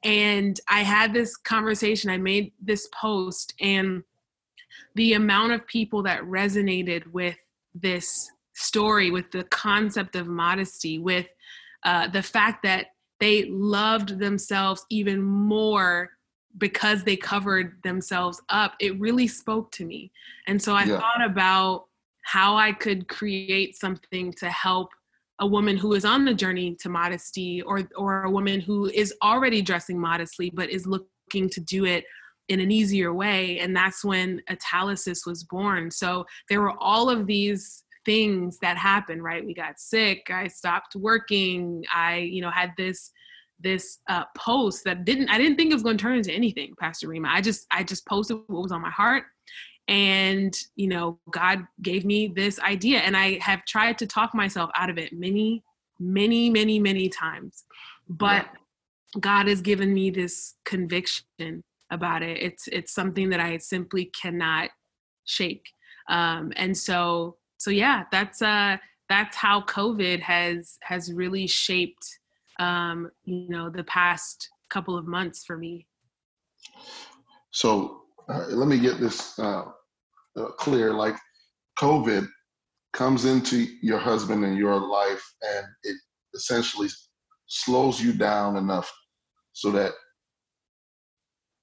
And 0.03 0.59
I 0.69 0.81
had 0.81 1.13
this 1.13 1.35
conversation. 1.35 2.09
I 2.09 2.17
made 2.17 2.53
this 2.61 2.87
post, 2.93 3.53
and 3.59 4.03
the 4.95 5.13
amount 5.13 5.53
of 5.53 5.65
people 5.67 6.03
that 6.03 6.21
resonated 6.23 7.07
with 7.11 7.37
this 7.73 8.31
story, 8.53 9.11
with 9.11 9.31
the 9.31 9.43
concept 9.45 10.15
of 10.15 10.27
modesty, 10.27 10.99
with 10.99 11.27
uh, 11.83 12.07
the 12.07 12.23
fact 12.23 12.63
that 12.63 12.87
they 13.19 13.45
loved 13.45 14.19
themselves 14.19 14.85
even 14.89 15.21
more 15.21 16.11
because 16.57 17.03
they 17.03 17.17
covered 17.17 17.81
themselves 17.83 18.41
up, 18.49 18.75
it 18.79 18.97
really 18.99 19.27
spoke 19.27 19.71
to 19.71 19.85
me. 19.85 20.11
And 20.47 20.61
so 20.61 20.73
I 20.73 20.83
yeah. 20.83 20.99
thought 20.99 21.25
about 21.25 21.85
how 22.25 22.57
I 22.57 22.71
could 22.71 23.07
create 23.07 23.77
something 23.77 24.33
to 24.33 24.49
help 24.49 24.89
a 25.39 25.47
woman 25.47 25.77
who 25.77 25.93
is 25.93 26.05
on 26.05 26.25
the 26.25 26.33
journey 26.33 26.75
to 26.81 26.89
modesty 26.89 27.61
or 27.61 27.87
or 27.95 28.23
a 28.23 28.31
woman 28.31 28.59
who 28.59 28.89
is 28.89 29.13
already 29.21 29.61
dressing 29.61 29.99
modestly 29.99 30.49
but 30.49 30.69
is 30.69 30.87
looking 30.87 31.49
to 31.49 31.61
do 31.61 31.85
it 31.85 32.03
in 32.47 32.59
an 32.59 32.71
easier 32.71 33.13
way. 33.13 33.59
And 33.59 33.75
that's 33.75 34.03
when 34.03 34.41
Italysis 34.49 35.25
was 35.25 35.43
born. 35.43 35.89
So 35.89 36.25
there 36.49 36.61
were 36.61 36.75
all 36.79 37.09
of 37.09 37.25
these 37.25 37.83
things 38.05 38.59
that 38.59 38.77
happened 38.77 39.23
right? 39.23 39.45
We 39.45 39.53
got 39.53 39.79
sick 39.79 40.27
i 40.29 40.47
stopped 40.47 40.95
working 40.95 41.83
i 41.91 42.17
you 42.17 42.39
know 42.41 42.51
had 42.51 42.71
this 42.77 43.11
this 43.59 43.99
uh, 44.09 44.25
post 44.37 44.83
that 44.83 45.05
didn't 45.05 45.29
i 45.29 45.37
didn't 45.37 45.55
think 45.55 45.71
it 45.71 45.73
was 45.73 45.81
going 45.81 45.97
to 45.97 46.01
turn 46.01 46.17
into 46.17 46.31
anything 46.31 46.73
pastor 46.79 47.07
rima. 47.07 47.29
I 47.31 47.41
just 47.41 47.65
i 47.71 47.83
just 47.83 48.05
posted 48.05 48.37
what 48.47 48.61
was 48.61 48.71
on 48.71 48.81
my 48.81 48.91
heart 48.91 49.23
and 49.87 50.57
you 50.75 50.87
know 50.87 51.19
god 51.29 51.65
gave 51.83 52.05
me 52.05 52.27
this 52.27 52.59
idea 52.61 52.97
and 52.99 53.15
i 53.15 53.37
have 53.39 53.63
tried 53.65 53.97
to 53.99 54.07
talk 54.07 54.33
myself 54.33 54.71
out 54.73 54.89
of 54.89 54.97
it 54.97 55.13
many 55.13 55.63
many 55.99 56.49
many 56.49 56.79
many 56.79 57.09
times. 57.09 57.65
But 58.07 58.47
god 59.19 59.47
has 59.47 59.61
given 59.61 59.93
me 59.93 60.09
this 60.09 60.55
conviction 60.65 61.63
about 61.89 62.21
it. 62.21 62.41
It's 62.41 62.67
it's 62.67 62.93
something 62.93 63.29
that 63.29 63.39
i 63.39 63.57
simply 63.57 64.11
cannot 64.21 64.69
shake. 65.25 65.65
Um, 66.09 66.51
and 66.55 66.77
so 66.77 67.37
so 67.57 67.71
yeah, 67.71 68.03
that's 68.11 68.41
uh 68.41 68.77
that's 69.07 69.37
how 69.37 69.61
COVID 69.61 70.19
has 70.21 70.77
has 70.81 71.13
really 71.13 71.47
shaped 71.47 72.19
um, 72.59 73.11
you 73.23 73.49
know 73.49 73.69
the 73.69 73.83
past 73.83 74.49
couple 74.69 74.97
of 74.97 75.07
months 75.07 75.45
for 75.45 75.57
me. 75.57 75.87
So 77.51 78.01
uh, 78.29 78.45
let 78.49 78.67
me 78.67 78.79
get 78.79 78.99
this 78.99 79.37
uh, 79.39 79.65
uh, 80.37 80.45
clear. 80.57 80.93
Like 80.93 81.15
COVID 81.79 82.27
comes 82.93 83.25
into 83.25 83.67
your 83.81 83.99
husband 83.99 84.43
and 84.45 84.57
your 84.57 84.79
life, 84.79 85.23
and 85.41 85.65
it 85.83 85.97
essentially 86.33 86.89
slows 87.47 88.01
you 88.01 88.13
down 88.13 88.57
enough 88.57 88.91
so 89.53 89.71
that 89.71 89.91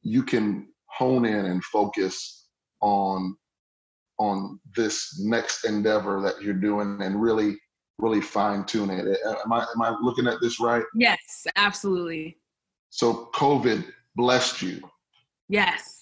you 0.03 0.23
can 0.23 0.69
hone 0.87 1.25
in 1.25 1.47
and 1.47 1.65
focus 1.65 2.49
on 2.81 3.37
on 4.19 4.61
this 4.77 5.21
next 5.21 5.65
endeavor 5.65 6.21
that 6.21 6.41
you're 6.43 6.55
doing 6.55 7.01
and 7.03 7.21
really 7.21 7.57
really 7.99 8.21
fine 8.21 8.65
tune 8.65 8.91
it. 8.91 9.07
Am 9.45 9.53
I 9.53 9.61
am 9.75 9.83
I 9.83 9.97
looking 10.03 10.27
at 10.27 10.41
this 10.41 10.61
right? 10.61 10.85
Yes, 10.95 11.47
absolutely. 11.57 12.37
So 12.91 13.31
COVID 13.35 13.85
blessed 14.17 14.63
you. 14.63 14.83
Yes. 15.49 16.02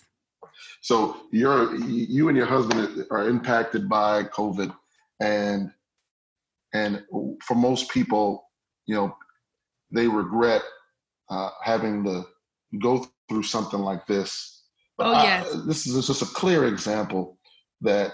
So 0.81 1.17
you're 1.31 1.75
you 1.77 2.29
and 2.29 2.37
your 2.37 2.47
husband 2.47 3.07
are 3.11 3.29
impacted 3.29 3.89
by 3.89 4.25
COVID, 4.25 4.75
and 5.21 5.71
and 6.73 7.05
for 7.47 7.55
most 7.55 7.91
people, 7.91 8.49
you 8.87 8.95
know, 8.95 9.17
they 9.93 10.09
regret 10.09 10.63
uh, 11.29 11.51
having 11.63 12.05
to 12.05 12.25
go 12.81 13.07
through 13.29 13.43
something 13.43 13.81
like 13.81 14.07
this. 14.07 14.65
But 14.97 15.07
oh 15.07 15.23
yes. 15.23 15.55
I, 15.55 15.67
this 15.67 15.87
is 15.87 16.07
just 16.07 16.23
a 16.23 16.27
clear 16.27 16.67
example 16.67 17.39
that 17.83 18.13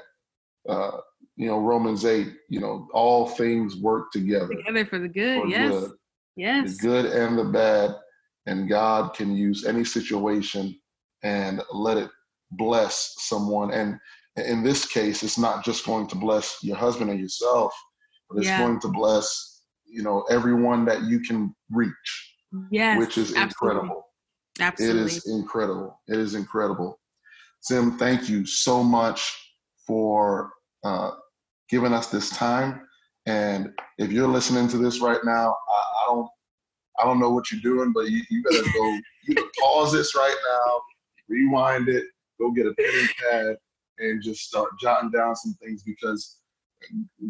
uh, 0.69 0.99
you 1.37 1.47
know 1.47 1.61
Romans 1.61 2.05
eight. 2.05 2.33
You 2.49 2.61
know, 2.61 2.89
all 2.93 3.29
things 3.29 3.77
work 3.77 4.11
together 4.11 4.49
together 4.49 4.87
for 4.87 4.99
the 4.99 5.09
good. 5.09 5.43
For 5.43 5.49
yes. 5.49 5.73
Good. 5.73 5.93
Yes. 6.37 6.77
The 6.77 6.83
good 6.83 7.07
and 7.07 7.39
the 7.39 7.45
bad, 7.45 7.95
and 8.47 8.69
God 8.69 9.15
can 9.15 9.37
use 9.37 9.65
any 9.65 9.85
situation 9.85 10.79
and 11.23 11.63
let 11.73 11.97
it 11.97 12.11
bless 12.53 13.15
someone. 13.19 13.73
And 13.73 13.99
in 14.37 14.63
this 14.63 14.87
case, 14.87 15.23
it's 15.23 15.39
not 15.39 15.65
just 15.65 15.87
going 15.87 16.07
to 16.09 16.17
bless 16.17 16.59
your 16.63 16.77
husband 16.77 17.11
and 17.11 17.21
yourself, 17.21 17.73
but 18.29 18.39
it's 18.39 18.47
yeah. 18.47 18.59
going 18.59 18.81
to 18.81 18.89
bless, 18.89 19.63
you 19.87 20.03
know, 20.03 20.25
everyone 20.31 20.85
that 20.87 21.03
you 21.03 21.21
can 21.21 21.55
reach. 21.71 22.35
Yes. 22.71 22.99
Which 22.99 23.19
is 23.19 23.35
absolutely. 23.35 23.81
incredible. 23.81 24.07
Absolutely. 24.61 25.01
It 25.01 25.07
is 25.07 25.27
incredible. 25.29 26.01
It 26.09 26.19
is 26.19 26.35
incredible. 26.35 26.99
Zim, 27.67 27.99
thank 27.99 28.29
you 28.29 28.47
so 28.47 28.83
much 28.83 29.55
for 29.87 30.53
uh, 30.85 31.11
giving 31.69 31.93
us 31.93 32.09
this 32.09 32.31
time. 32.31 32.83
And 33.27 33.73
if 33.99 34.13
you're 34.13 34.29
listening 34.29 34.69
to 34.69 34.79
this 34.79 35.01
right 35.01 35.21
now, 35.25 35.57
I, 35.69 35.79
I 35.79 36.05
don't 36.09 36.29
I 36.99 37.05
don't 37.05 37.21
know 37.21 37.31
what 37.31 37.51
you're 37.51 37.61
doing, 37.61 37.93
but 37.93 38.09
you, 38.09 38.23
you 38.31 38.43
better 38.43 38.63
go 38.73 38.99
you 39.27 39.51
pause 39.61 39.93
this 39.93 40.15
right 40.15 40.37
now, 40.55 40.81
rewind 41.29 41.89
it, 41.89 42.05
go 42.39 42.51
get 42.51 42.67
a 42.67 42.75
pen 42.75 42.91
and 42.99 43.09
pad, 43.31 43.57
and 43.99 44.23
just 44.23 44.43
start 44.43 44.71
jotting 44.81 45.11
down 45.11 45.37
some 45.37 45.55
things 45.63 45.83
because 45.83 46.39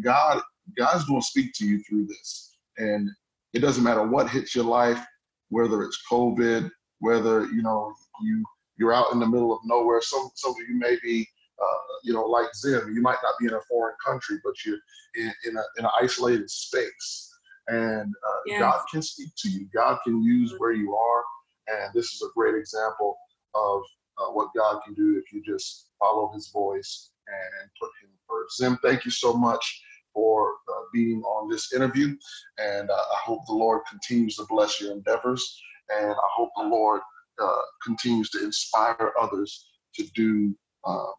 God 0.01 0.41
God's 0.77 1.05
going 1.05 1.21
to 1.21 1.27
speak 1.27 1.53
to 1.55 1.65
you 1.65 1.81
through 1.83 2.07
this. 2.07 2.55
And 2.77 3.09
it 3.53 3.59
doesn't 3.59 3.83
matter 3.83 4.05
what 4.05 4.29
hits 4.29 4.55
your 4.55 4.65
life, 4.65 5.03
whether 5.49 5.83
it's 5.83 5.99
COVID, 6.11 6.69
whether 6.99 7.45
you 7.45 7.61
know 7.61 7.93
you 8.21 8.43
you're 8.77 8.93
out 8.93 9.11
in 9.13 9.19
the 9.19 9.27
middle 9.27 9.53
of 9.53 9.59
nowhere. 9.65 10.01
Some 10.01 10.29
some 10.35 10.51
of 10.51 10.57
you 10.69 10.77
may 10.77 10.97
be 11.01 11.27
uh, 11.61 11.77
you 12.03 12.13
know 12.13 12.23
like 12.23 12.53
Zim. 12.55 12.93
You 12.93 13.01
might 13.01 13.17
not 13.23 13.35
be 13.39 13.47
in 13.47 13.53
a 13.53 13.61
foreign 13.61 13.95
country, 14.05 14.37
but 14.43 14.53
you're 14.65 14.77
in, 15.15 15.33
in, 15.45 15.57
a, 15.57 15.63
in 15.77 15.85
an 15.85 15.91
isolated 16.01 16.49
space. 16.49 17.33
And 17.67 18.13
uh, 18.13 18.39
yes. 18.45 18.59
God 18.61 18.79
can 18.91 19.01
speak 19.01 19.29
to 19.39 19.49
you. 19.49 19.67
God 19.73 19.99
can 20.03 20.23
use 20.23 20.53
where 20.57 20.71
you 20.71 20.95
are. 20.95 21.23
And 21.67 21.93
this 21.93 22.13
is 22.13 22.21
a 22.21 22.31
great 22.33 22.55
example 22.55 23.17
of 23.55 23.81
uh, 24.19 24.31
what 24.31 24.49
God 24.55 24.81
can 24.83 24.93
do 24.93 25.21
if 25.23 25.31
you 25.31 25.41
just 25.41 25.89
follow 25.99 26.31
his 26.33 26.49
voice 26.49 27.11
and 27.27 27.69
put 27.79 27.89
him 28.01 28.09
first. 28.27 28.57
Zim, 28.57 28.77
thank 28.83 29.05
you 29.05 29.11
so 29.11 29.33
much 29.33 29.83
for 30.13 30.55
uh, 30.69 30.81
being 30.93 31.21
on 31.21 31.49
this 31.49 31.73
interview. 31.73 32.15
And 32.57 32.89
uh, 32.89 32.93
I 32.93 33.17
hope 33.23 33.45
the 33.45 33.53
Lord 33.53 33.81
continues 33.89 34.35
to 34.37 34.45
bless 34.49 34.81
your 34.81 34.91
endeavors. 34.91 35.61
And 35.95 36.11
I 36.11 36.27
hope 36.35 36.49
the 36.55 36.63
Lord 36.63 37.01
uh, 37.41 37.61
continues 37.83 38.29
to 38.31 38.43
inspire 38.43 39.13
others 39.19 39.67
to 39.95 40.03
do 40.15 40.55
uh, 40.85 41.11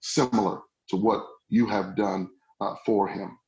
similar 0.00 0.60
to 0.90 0.96
what 0.96 1.26
you 1.48 1.66
have 1.66 1.96
done 1.96 2.28
uh, 2.60 2.74
for 2.86 3.08
him. 3.08 3.38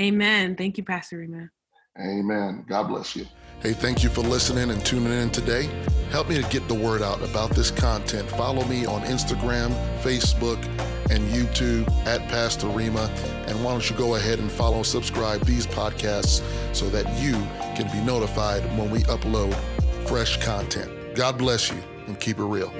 Amen. 0.00 0.56
Thank 0.56 0.78
you, 0.78 0.84
Pastor 0.84 1.18
Rima. 1.18 1.50
Amen. 1.98 2.64
God 2.68 2.88
bless 2.88 3.14
you. 3.14 3.26
Hey, 3.62 3.74
thank 3.74 4.02
you 4.02 4.08
for 4.08 4.22
listening 4.22 4.70
and 4.70 4.84
tuning 4.84 5.12
in 5.12 5.30
today. 5.30 5.68
Help 6.10 6.28
me 6.28 6.34
to 6.34 6.48
get 6.48 6.66
the 6.66 6.74
word 6.74 7.00
out 7.00 7.22
about 7.22 7.50
this 7.50 7.70
content. 7.70 8.28
Follow 8.30 8.64
me 8.64 8.86
on 8.86 9.02
Instagram, 9.02 9.70
Facebook, 10.00 10.60
and 11.12 11.22
YouTube 11.30 11.88
at 12.04 12.28
Pastor 12.28 12.66
Rima. 12.66 13.08
And 13.46 13.62
why 13.62 13.70
don't 13.70 13.88
you 13.88 13.94
go 13.94 14.16
ahead 14.16 14.40
and 14.40 14.50
follow 14.50 14.78
and 14.78 14.86
subscribe 14.86 15.44
these 15.44 15.64
podcasts 15.64 16.42
so 16.74 16.90
that 16.90 17.06
you 17.22 17.34
can 17.76 17.86
be 17.92 18.04
notified 18.04 18.64
when 18.76 18.90
we 18.90 19.04
upload 19.04 19.54
fresh 20.08 20.42
content. 20.42 21.14
God 21.14 21.38
bless 21.38 21.70
you 21.70 21.80
and 22.08 22.18
keep 22.18 22.40
it 22.40 22.44
real. 22.44 22.72